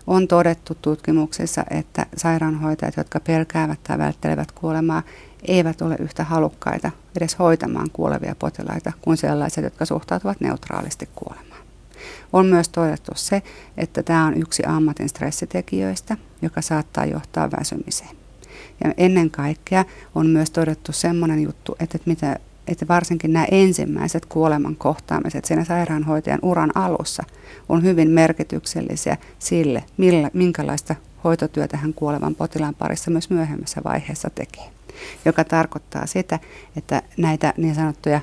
On 0.08 0.28
todettu 0.28 0.78
tutkimuksissa, 0.82 1.64
että 1.70 2.06
sairaanhoitajat, 2.18 2.98
jotka 2.98 3.20
pelkäävät 3.20 3.80
tai 3.84 3.98
välttelevät 3.98 4.52
kuolemaa, 4.52 5.04
eivät 5.48 5.82
ole 5.82 5.96
yhtä 6.00 6.24
halukkaita 6.24 6.92
edes 7.18 7.40
hoitamaan 7.40 7.90
kuolevia 7.94 8.36
potilaita 8.40 8.92
kuin 9.02 9.18
sellaiset, 9.18 9.64
jotka 9.64 9.86
suhtautuvat 9.86 10.42
neutraalisti 10.42 11.10
kuolemaan. 11.16 11.64
On 12.34 12.46
myös 12.46 12.70
todettu 12.70 13.12
se, 13.16 13.44
että 13.78 14.04
tämä 14.04 14.26
on 14.26 14.38
yksi 14.38 14.64
ammatin 14.66 15.10
stressitekijöistä, 15.10 16.18
joka 16.42 16.62
saattaa 16.62 17.06
johtaa 17.06 17.52
väsymiseen. 17.60 18.16
Ja 18.84 18.94
ennen 18.98 19.32
kaikkea 19.32 19.86
on 20.16 20.28
myös 20.28 20.52
todettu 20.52 20.92
sellainen 20.92 21.44
juttu, 21.44 21.76
että 21.80 21.98
mitä 22.06 22.40
että 22.68 22.88
varsinkin 22.88 23.34
nämä 23.34 23.46
ensimmäiset 23.52 24.26
kuoleman 24.26 24.76
kohtaamiset 24.76 25.46
siinä 25.46 25.64
sairaanhoitajan 25.64 26.40
uran 26.42 26.78
alussa 26.78 27.24
on 27.70 27.84
hyvin 27.84 28.10
merkityksellisiä 28.10 29.18
sille, 29.40 29.84
millä, 29.98 30.30
minkälaista 30.34 30.96
hoitotyötä 31.24 31.78
hän 31.78 31.94
kuolevan 31.94 32.36
potilaan 32.36 32.76
parissa 32.76 33.12
myös 33.12 33.30
myöhemmässä 33.30 33.82
vaiheessa 33.84 34.30
tekee. 34.30 34.66
Joka 35.26 35.44
tarkoittaa 35.44 36.06
sitä, 36.06 36.40
että 36.76 37.02
näitä 37.18 37.54
niin 37.58 37.76
sanottuja 37.76 38.22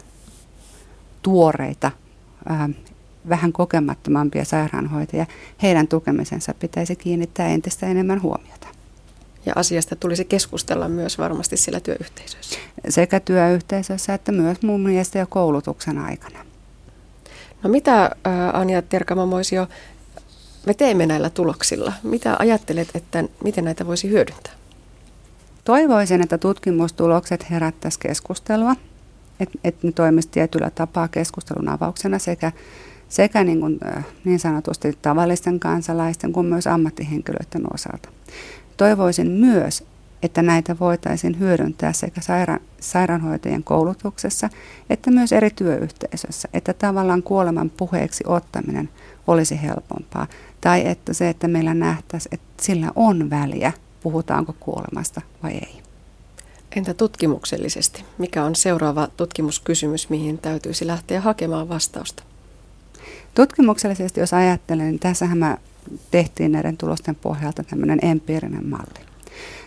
tuoreita, 1.23 1.91
äh, 2.51 2.69
vähän 3.29 3.53
kokemattomampia 3.53 4.45
sairaanhoitajia, 4.45 5.27
heidän 5.63 5.89
tukemisensa 5.89 6.55
pitäisi 6.55 6.97
kiinnittää 6.97 7.49
entistä 7.49 7.87
enemmän 7.87 8.23
huomiota. 8.23 8.80
Ja 9.47 9.53
asiasta 9.57 9.97
tulisi 9.97 10.25
keskustella 10.25 10.89
myös 10.89 11.19
varmasti 11.19 11.57
sillä 11.57 11.81
työyhteisössä. 11.81 12.59
Sekä 12.89 13.21
työyhteisössä 13.21 14.15
että 14.15 14.33
myös 14.33 14.63
mun 14.63 14.81
mielestä 14.81 15.19
jo 15.19 15.27
koulutuksen 15.27 15.99
aikana. 15.99 16.39
No 17.63 17.71
mitä 17.71 18.11
Anja 18.53 18.83
Terkamamoisio 18.83 19.69
me 20.67 20.75
teemme 20.75 21.07
näillä 21.07 21.31
tuloksilla? 21.31 21.93
Mitä 22.03 22.37
ajattelet, 22.39 22.89
että 22.95 23.25
miten 23.45 23.65
näitä 23.65 23.87
voisi 23.87 24.11
hyödyntää? 24.11 24.53
Toivoisin, 25.65 26.23
että 26.23 26.39
tutkimustulokset 26.39 27.51
herättäisi 27.51 27.99
keskustelua, 27.99 28.77
että 29.41 29.59
et 29.65 29.83
ne 29.83 29.93
toimisi 29.93 30.29
tietyllä 30.29 30.71
tapaa 30.71 31.09
keskustelun 31.09 31.69
avauksena 31.69 32.19
sekä, 32.19 32.53
sekä 33.09 33.45
niin, 33.45 33.61
kuin, 33.61 33.81
niin 34.25 34.39
sanotusti 34.39 34.99
tavallisten 35.03 35.61
kansalaisten 35.61 36.33
kuin 36.33 36.47
myös 36.47 36.67
ammattihenkilöiden 36.67 37.75
osalta. 37.75 38.09
Toivoisin 38.81 39.31
myös, 39.31 39.85
että 40.23 40.43
näitä 40.43 40.79
voitaisiin 40.79 41.39
hyödyntää 41.39 41.93
sekä 41.93 42.21
saira- 42.21 42.61
sairaanhoitajien 42.81 43.65
koulutuksessa 43.65 44.49
että 44.91 45.11
myös 45.11 45.33
eri 45.33 45.51
työyhteisössä, 45.51 46.49
että 46.53 46.73
tavallaan 46.73 47.23
kuoleman 47.23 47.71
puheeksi 47.71 48.25
ottaminen 48.27 48.89
olisi 49.27 49.63
helpompaa. 49.63 50.27
Tai 50.61 50.87
että 50.87 51.13
se, 51.13 51.29
että 51.29 51.49
meillä 51.49 51.75
nähtäisiin, 51.75 52.35
että 52.35 52.65
sillä 52.65 52.93
on 52.97 53.31
väliä, 53.31 53.73
puhutaanko 54.03 54.55
kuolemasta 54.61 55.21
vai 55.43 55.53
ei. 55.53 55.83
Entä 56.77 56.95
tutkimuksellisesti? 56.95 58.05
Mikä 58.19 58.45
on 58.45 58.55
seuraava 58.55 59.09
tutkimuskysymys, 59.17 60.11
mihin 60.11 60.39
täytyisi 60.39 60.87
lähteä 60.87 61.21
hakemaan 61.21 61.69
vastausta? 61.69 62.23
Tutkimuksellisesti, 63.35 64.21
jos 64.21 64.35
ajattelen, 64.35 64.87
niin 64.87 64.99
tässähän 64.99 65.39
mä 65.39 65.59
tehtiin 66.11 66.53
näiden 66.53 66.77
tulosten 66.77 67.15
pohjalta 67.15 67.65
tämmöinen 67.65 67.99
empiirinen 68.03 68.69
malli. 68.69 69.07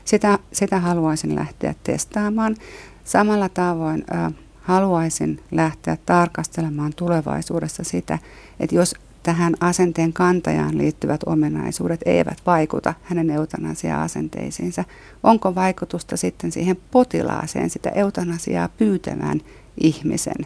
Sitä, 0.06 0.40
sitä 0.52 0.80
haluaisin 0.80 1.36
lähteä 1.36 1.76
testaamaan. 1.84 2.56
Samalla 3.04 3.50
tavoin 3.50 4.04
ö, 4.12 4.32
haluaisin 4.62 5.40
lähteä 5.52 5.98
tarkastelemaan 6.06 6.94
tulevaisuudessa 6.96 7.84
sitä, 7.84 8.20
että 8.60 8.76
jos 8.76 8.96
tähän 9.24 9.56
asenteen 9.60 10.14
kantajaan 10.14 10.78
liittyvät 10.78 11.22
ominaisuudet 11.26 12.00
eivät 12.06 12.38
vaikuta 12.46 12.94
hänen 13.04 13.30
eutanasia-asenteisiinsa. 13.30 14.84
Onko 15.24 15.56
vaikutusta 15.56 16.18
sitten 16.18 16.52
siihen 16.52 16.78
potilaaseen, 16.92 17.70
sitä 17.70 17.90
eutanasiaa 17.90 18.70
pyytävään 18.78 19.42
ihmisen 19.78 20.46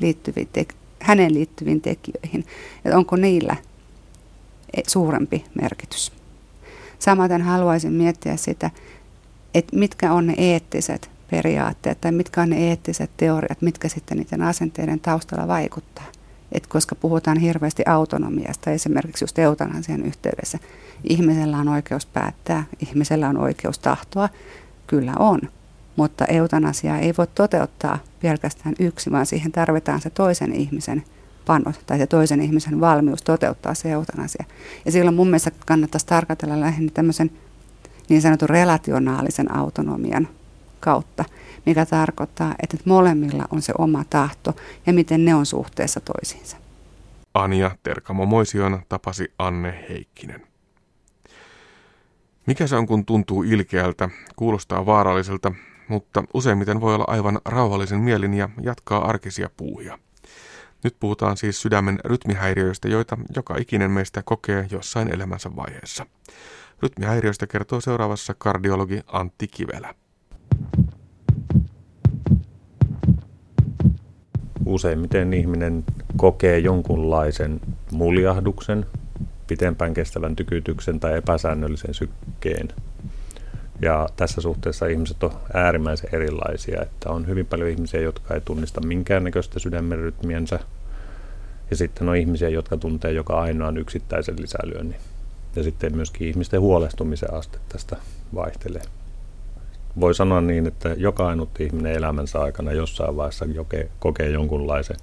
liittyviin 0.00 0.48
te- 0.52 0.66
hänen 1.00 1.34
liittyviin 1.34 1.80
tekijöihin? 1.80 2.44
Että 2.84 2.98
onko 2.98 3.16
niillä 3.16 3.56
suurempi 4.86 5.44
merkitys? 5.62 6.12
Samaten 6.98 7.42
haluaisin 7.42 7.92
miettiä 7.92 8.36
sitä, 8.36 8.70
että 9.54 9.76
mitkä 9.76 10.12
on 10.12 10.26
ne 10.26 10.34
eettiset 10.38 11.10
periaatteet 11.30 12.00
tai 12.00 12.12
mitkä 12.12 12.42
on 12.42 12.50
ne 12.50 12.68
eettiset 12.68 13.10
teoriat, 13.16 13.62
mitkä 13.62 13.88
sitten 13.88 14.18
niiden 14.18 14.42
asenteiden 14.42 15.00
taustalla 15.00 15.48
vaikuttaa 15.48 16.06
että 16.52 16.68
koska 16.68 16.94
puhutaan 16.94 17.38
hirveästi 17.38 17.82
autonomiasta, 17.86 18.70
esimerkiksi 18.70 19.24
just 19.24 19.38
eutanasian 19.38 20.02
yhteydessä, 20.02 20.58
ihmisellä 21.04 21.58
on 21.58 21.68
oikeus 21.68 22.06
päättää, 22.06 22.64
ihmisellä 22.80 23.28
on 23.28 23.38
oikeus 23.38 23.78
tahtoa, 23.78 24.28
kyllä 24.86 25.12
on, 25.18 25.40
mutta 25.96 26.24
eutanasia 26.24 26.98
ei 26.98 27.14
voi 27.18 27.26
toteuttaa 27.26 27.98
pelkästään 28.22 28.74
yksi, 28.78 29.12
vaan 29.12 29.26
siihen 29.26 29.52
tarvitaan 29.52 30.00
se 30.00 30.10
toisen 30.10 30.52
ihmisen 30.52 31.04
panos 31.46 31.78
tai 31.86 31.98
se 31.98 32.06
toisen 32.06 32.40
ihmisen 32.40 32.80
valmius 32.80 33.22
toteuttaa 33.22 33.74
se 33.74 33.90
eutanasia. 33.90 34.44
Ja 34.84 34.92
silloin 34.92 35.16
mun 35.16 35.26
mielestä 35.26 35.50
kannattaisi 35.66 36.06
tarkastella 36.06 36.60
lähinnä 36.60 36.90
tämmöisen 36.94 37.30
niin 38.08 38.22
sanotun 38.22 38.48
relationaalisen 38.48 39.56
autonomian 39.56 40.28
kautta, 40.80 41.24
mikä 41.66 41.86
tarkoittaa, 41.86 42.54
että 42.62 42.76
molemmilla 42.84 43.44
on 43.50 43.62
se 43.62 43.72
oma 43.78 44.04
tahto 44.10 44.56
ja 44.86 44.92
miten 44.92 45.24
ne 45.24 45.34
on 45.34 45.46
suhteessa 45.46 46.00
toisiinsa. 46.00 46.56
Anja 47.34 47.70
Terkamo-Moision 47.82 48.82
tapasi 48.88 49.32
Anne 49.38 49.84
Heikkinen. 49.88 50.46
Mikä 52.46 52.66
se 52.66 52.76
on, 52.76 52.86
kun 52.86 53.04
tuntuu 53.04 53.42
ilkeältä, 53.42 54.08
kuulostaa 54.36 54.86
vaaralliselta, 54.86 55.52
mutta 55.88 56.24
useimmiten 56.34 56.80
voi 56.80 56.94
olla 56.94 57.04
aivan 57.08 57.40
rauhallisen 57.44 58.00
mielin 58.00 58.34
ja 58.34 58.48
jatkaa 58.62 59.08
arkisia 59.08 59.50
puuhia. 59.56 59.98
Nyt 60.84 60.96
puhutaan 61.00 61.36
siis 61.36 61.62
sydämen 61.62 61.98
rytmihäiriöistä, 62.04 62.88
joita 62.88 63.18
joka 63.36 63.56
ikinen 63.56 63.90
meistä 63.90 64.22
kokee 64.22 64.66
jossain 64.70 65.14
elämänsä 65.14 65.56
vaiheessa. 65.56 66.06
Rytmihäiriöistä 66.82 67.46
kertoo 67.46 67.80
seuraavassa 67.80 68.34
kardiologi 68.38 69.00
Antti 69.06 69.48
Kivelä. 69.48 69.94
Useimmiten 74.66 75.32
ihminen 75.32 75.84
kokee 76.16 76.58
jonkunlaisen 76.58 77.60
muljahduksen, 77.92 78.86
pitempään 79.46 79.94
kestävän 79.94 80.36
tykytyksen 80.36 81.00
tai 81.00 81.16
epäsäännöllisen 81.16 81.94
sykkeen. 81.94 82.68
Ja 83.82 84.08
tässä 84.16 84.40
suhteessa 84.40 84.86
ihmiset 84.86 85.22
on 85.22 85.32
äärimmäisen 85.54 86.10
erilaisia, 86.12 86.82
että 86.82 87.10
on 87.10 87.26
hyvin 87.26 87.46
paljon 87.46 87.70
ihmisiä, 87.70 88.00
jotka 88.00 88.34
ei 88.34 88.40
tunnista 88.40 88.80
minkäännäköistä 88.86 89.58
sydämen 89.58 89.98
rytmiensä, 89.98 90.60
ja 91.70 91.76
sitten 91.76 92.08
on 92.08 92.16
ihmisiä, 92.16 92.48
jotka 92.48 92.76
tuntee 92.76 93.12
joka 93.12 93.40
ainoan 93.40 93.76
yksittäisen 93.76 94.36
lisälyönnin. 94.40 95.00
Ja 95.56 95.62
sitten 95.62 95.96
myöskin 95.96 96.28
ihmisten 96.28 96.60
huolestumisen 96.60 97.34
aste 97.34 97.58
tästä 97.68 97.96
vaihtelee 98.34 98.82
voi 100.00 100.14
sanoa 100.14 100.40
niin, 100.40 100.66
että 100.66 100.88
joka 100.88 101.28
ainut 101.28 101.60
ihminen 101.60 101.92
elämänsä 101.92 102.40
aikana 102.40 102.72
jossain 102.72 103.16
vaiheessa 103.16 103.46
kokee 103.98 104.30
jonkunlaisen 104.30 104.96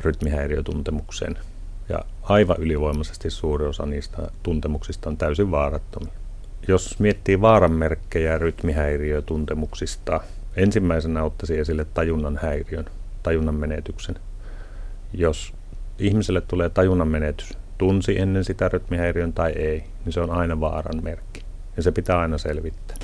rytmihäiriötuntemuksen. 0.00 1.38
Ja 1.88 1.98
aivan 2.22 2.56
ylivoimaisesti 2.58 3.30
suuri 3.30 3.66
osa 3.66 3.86
niistä 3.86 4.30
tuntemuksista 4.42 5.10
on 5.10 5.16
täysin 5.16 5.50
vaarattomia. 5.50 6.12
Jos 6.68 6.98
miettii 6.98 7.40
vaaranmerkkejä 7.40 8.38
rytmihäiriötuntemuksista, 8.38 10.20
ensimmäisenä 10.56 11.22
ottaisin 11.22 11.60
esille 11.60 11.86
tajunnan 11.94 12.38
häiriön, 12.42 12.84
tajunnan 13.22 13.54
menetyksen. 13.54 14.16
Jos 15.12 15.54
ihmiselle 15.98 16.40
tulee 16.40 16.68
tajunnan 16.68 17.08
menetys, 17.08 17.58
tunsi 17.78 18.20
ennen 18.20 18.44
sitä 18.44 18.68
rytmihäiriön 18.68 19.32
tai 19.32 19.52
ei, 19.52 19.84
niin 20.04 20.12
se 20.12 20.20
on 20.20 20.30
aina 20.30 20.60
vaaran 20.60 21.04
merkki. 21.04 21.44
Ja 21.76 21.82
se 21.82 21.92
pitää 21.92 22.18
aina 22.18 22.38
selvittää. 22.38 22.96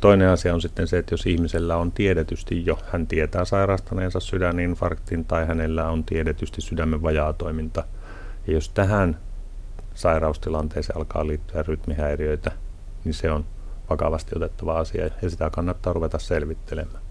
Toinen 0.00 0.28
asia 0.28 0.54
on 0.54 0.60
sitten 0.60 0.88
se, 0.88 0.98
että 0.98 1.14
jos 1.14 1.26
ihmisellä 1.26 1.76
on 1.76 1.92
tiedetysti 1.92 2.66
jo, 2.66 2.78
hän 2.92 3.06
tietää 3.06 3.44
sairastaneensa 3.44 4.20
sydäninfarktin 4.20 5.24
tai 5.24 5.46
hänellä 5.46 5.88
on 5.88 6.04
tiedetysti 6.04 6.60
sydämen 6.60 7.02
vajaatoiminta, 7.02 7.84
ja 8.46 8.52
jos 8.52 8.68
tähän 8.68 9.16
sairaustilanteeseen 9.94 10.96
alkaa 10.96 11.26
liittyä 11.26 11.62
rytmihäiriöitä, 11.62 12.50
niin 13.04 13.14
se 13.14 13.30
on 13.30 13.44
vakavasti 13.90 14.36
otettava 14.36 14.78
asia 14.78 15.10
ja 15.22 15.30
sitä 15.30 15.50
kannattaa 15.50 15.92
ruveta 15.92 16.18
selvittelemään. 16.18 17.02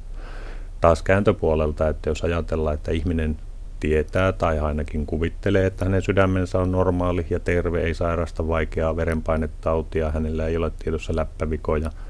Taas 0.81 1.03
kääntöpuolelta, 1.03 1.87
että 1.87 2.09
jos 2.09 2.23
ajatellaan, 2.23 2.73
että 2.73 2.91
ihminen 2.91 3.37
tietää 3.79 4.31
tai 4.31 4.59
ainakin 4.59 5.05
kuvittelee, 5.05 5.65
että 5.65 5.85
hänen 5.85 6.01
sydämensä 6.01 6.59
on 6.59 6.71
normaali 6.71 7.25
ja 7.29 7.39
terve, 7.39 7.81
ei 7.81 7.93
sairasta 7.93 8.47
vaikeaa 8.47 8.95
verenpainetautia, 8.95 10.11
hänellä 10.11 10.47
ei 10.47 10.57
ole 10.57 10.71
tiedossa 10.79 11.15
läppävikoja– 11.15 11.91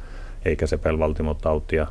eikä 0.45 0.67
sepelvaltimotautia. 0.67 1.87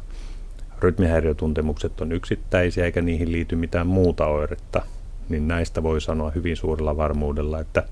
Rytmihäiriötuntemukset 0.81 2.01
on 2.01 2.13
yksittäisiä 2.13 2.85
eikä 2.85 3.03
niihin 3.03 3.33
liity 3.33 3.57
mitään 3.57 3.87
muuta 3.87 4.27
oiretta, 4.27 4.83
niin 5.29 5.49
näistä 5.49 5.83
voi 5.83 6.01
sanoa 6.01 6.31
hyvin 6.31 6.57
suurella 6.57 6.97
varmuudella, 6.97 7.61
että 7.61 7.83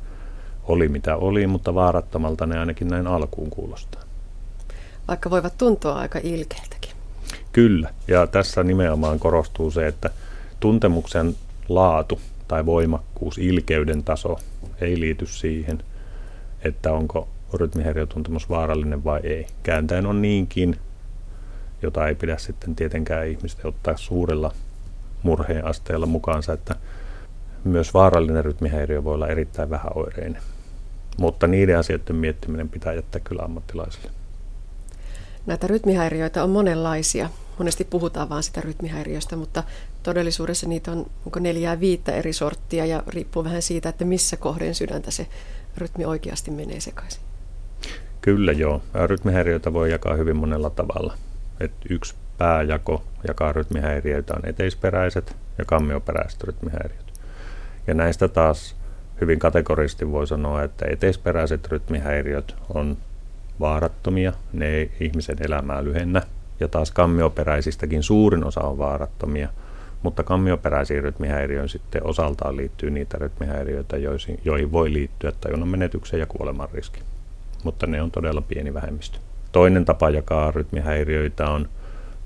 oli 0.69 0.89
mitä 0.89 1.17
oli, 1.17 1.47
mutta 1.47 1.75
vaarattomalta 1.75 2.47
ne 2.47 2.59
ainakin 2.59 2.89
näin 2.89 3.07
alkuun 3.07 3.51
kuulostaa. 3.51 4.03
Vaikka 5.09 5.31
voivat 5.31 5.59
tuntua 5.59 5.95
aika 5.95 6.21
ilkeiltäkin. 6.23 6.91
Kyllä, 7.53 7.91
ja 8.09 8.27
tässä 8.27 8.63
nimenomaan 8.63 9.19
korostuu 9.19 9.71
se, 9.71 9.87
että 9.87 10.11
tuntemuksen 10.61 11.35
laatu 11.69 12.21
tai 12.49 12.67
voimakkuus, 12.67 13.39
ilkeyden 13.39 14.05
taso 14.05 14.39
ei 14.81 15.01
liity 15.01 15.27
siihen, 15.27 15.83
että 16.63 16.93
onko 16.93 17.29
rytmihäiriötuntemus 17.55 18.51
vaarallinen 18.51 19.05
vai 19.05 19.21
ei. 19.23 19.47
Kääntäen 19.63 20.07
on 20.07 20.23
niinkin, 20.23 20.79
jota 21.83 22.09
ei 22.09 22.15
pidä 22.15 22.39
sitten 22.39 22.77
tietenkään 22.77 23.29
ihmisten 23.29 23.67
ottaa 23.67 23.97
suurella 23.97 24.53
murheen 25.23 25.65
asteella 25.65 26.07
mukaansa, 26.07 26.53
että 26.53 26.77
myös 27.65 27.95
vaarallinen 27.95 28.45
rytmihäiriö 28.45 29.05
voi 29.05 29.15
olla 29.15 29.29
erittäin 29.29 29.71
vähäoireinen. 29.71 30.43
Mutta 31.17 31.47
niiden 31.47 31.79
asioiden 31.79 32.17
miettiminen 32.17 32.69
pitää 32.69 32.93
jättää 32.93 33.21
kyllä 33.21 33.43
ammattilaisille. 33.43 34.11
Näitä 35.47 35.67
rytmihäiriöitä 35.67 36.45
on 36.45 36.51
monenlaisia. 36.51 37.31
Monesti 37.59 37.85
puhutaan 37.85 38.29
vain 38.29 38.43
sitä 38.43 38.61
rytmihäiriöstä, 38.61 39.37
mutta 39.37 39.65
todellisuudessa 40.03 40.69
niitä 40.69 40.93
on 40.93 41.07
onko 41.27 41.41
neljää 41.41 41.81
viittä 41.81 42.13
eri 42.13 42.33
sorttia 42.33 42.87
ja 42.87 43.03
riippuu 43.07 43.45
vähän 43.45 43.63
siitä, 43.63 43.89
että 43.89 44.05
missä 44.05 44.37
kohden 44.37 44.75
sydäntä 44.75 45.11
se 45.11 45.27
rytmi 45.77 46.05
oikeasti 46.05 46.51
menee 46.51 46.81
sekaisin. 46.81 47.23
Kyllä 48.21 48.53
joo. 48.53 48.83
Rytmihäiriöitä 49.07 49.73
voi 49.73 49.91
jakaa 49.91 50.15
hyvin 50.15 50.37
monella 50.37 50.71
tavalla. 50.71 51.15
Et 51.61 51.73
yksi 51.91 52.15
pääjako 52.39 53.03
jakaa 53.29 53.53
rytmihäiriöitä 53.53 54.35
on 54.35 54.49
eteisperäiset 54.49 55.37
ja 55.59 55.65
kammioperäiset 55.65 56.45
rytmihäiriöt. 56.45 57.13
Ja 57.87 57.95
näistä 57.95 58.29
taas 58.29 58.77
hyvin 59.21 59.39
kategorisesti 59.39 60.11
voi 60.11 60.27
sanoa, 60.27 60.63
että 60.63 60.87
eteisperäiset 60.89 61.69
rytmihäiriöt 61.69 62.55
on 62.75 62.97
vaarattomia, 63.61 64.33
ne 64.53 64.67
ei 64.67 64.91
ihmisen 65.01 65.37
elämää 65.41 65.85
lyhennä. 65.85 66.23
Ja 66.61 66.69
taas 66.69 66.91
kammioperäisistäkin 66.91 68.03
suurin 68.03 68.45
osa 68.45 68.61
on 68.61 68.79
vaarattomia, 68.79 69.49
mutta 70.03 70.23
kammioperäisiin 70.23 71.03
rytmihäiriöihin 71.03 71.69
sitten 71.69 72.07
osaltaan 72.07 72.57
liittyy 72.57 72.91
niitä 72.91 73.19
rytmihäiriöitä, 73.19 73.97
joihin 74.45 74.73
voi 74.73 74.93
liittyä 74.93 75.33
tajunnan 75.41 75.69
menetyksen 75.69 76.21
ja 76.21 76.27
kuoleman 76.27 76.69
riski 76.73 77.01
mutta 77.67 77.87
ne 77.87 78.03
on 78.03 78.11
todella 78.11 78.41
pieni 78.41 78.75
vähemmistö. 78.75 79.19
Toinen 79.53 79.85
tapa 79.85 80.11
jakaa 80.11 80.51
rytmihäiriöitä 80.51 81.51
on 81.51 81.69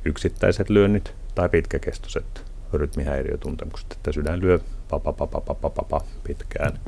yksittäiset 0.04 0.70
lyönnit 0.70 1.14
tai 1.34 1.48
pitkäkestoiset 1.48 2.44
rytmihäiriötuntemukset, 2.72 3.92
että 3.92 4.12
sydän 4.12 4.40
lyö 4.40 4.58
papa, 4.90 5.12
papa, 5.12 5.40
papa, 5.40 5.70
papa, 5.70 6.00
pitkään 6.24 6.80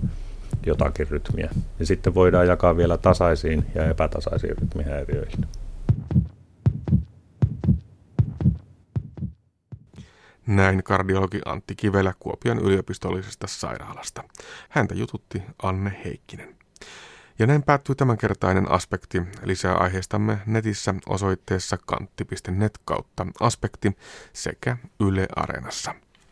jotakin 0.66 1.08
rytmiä. 1.08 1.50
Ja 1.78 1.86
sitten 1.86 2.14
voidaan 2.14 2.46
jakaa 2.46 2.76
vielä 2.76 2.98
tasaisiin 2.98 3.66
ja 3.74 3.88
epätasaisiin 3.88 4.58
rytmihäiriöihin. 4.58 5.46
Näin 10.46 10.82
kardiologi 10.82 11.40
Antti 11.44 11.74
Kivelä 11.76 12.14
Kuopion 12.20 12.58
yliopistollisesta 12.58 13.46
sairaalasta. 13.46 14.24
Häntä 14.68 14.94
jututti 14.94 15.42
Anne 15.62 16.00
Heikkinen. 16.04 16.56
Ja 17.38 17.46
näin 17.46 17.62
päättyy 17.62 17.94
tämänkertainen 17.94 18.70
aspekti. 18.70 19.22
Lisää 19.44 19.74
aiheistamme 19.74 20.38
netissä 20.46 20.94
osoitteessa 21.06 21.78
kantti.net 21.86 22.78
kautta 22.84 23.26
aspekti 23.40 23.96
sekä 24.32 24.76
Yle 25.00 25.26
Areenassa. 25.36 25.94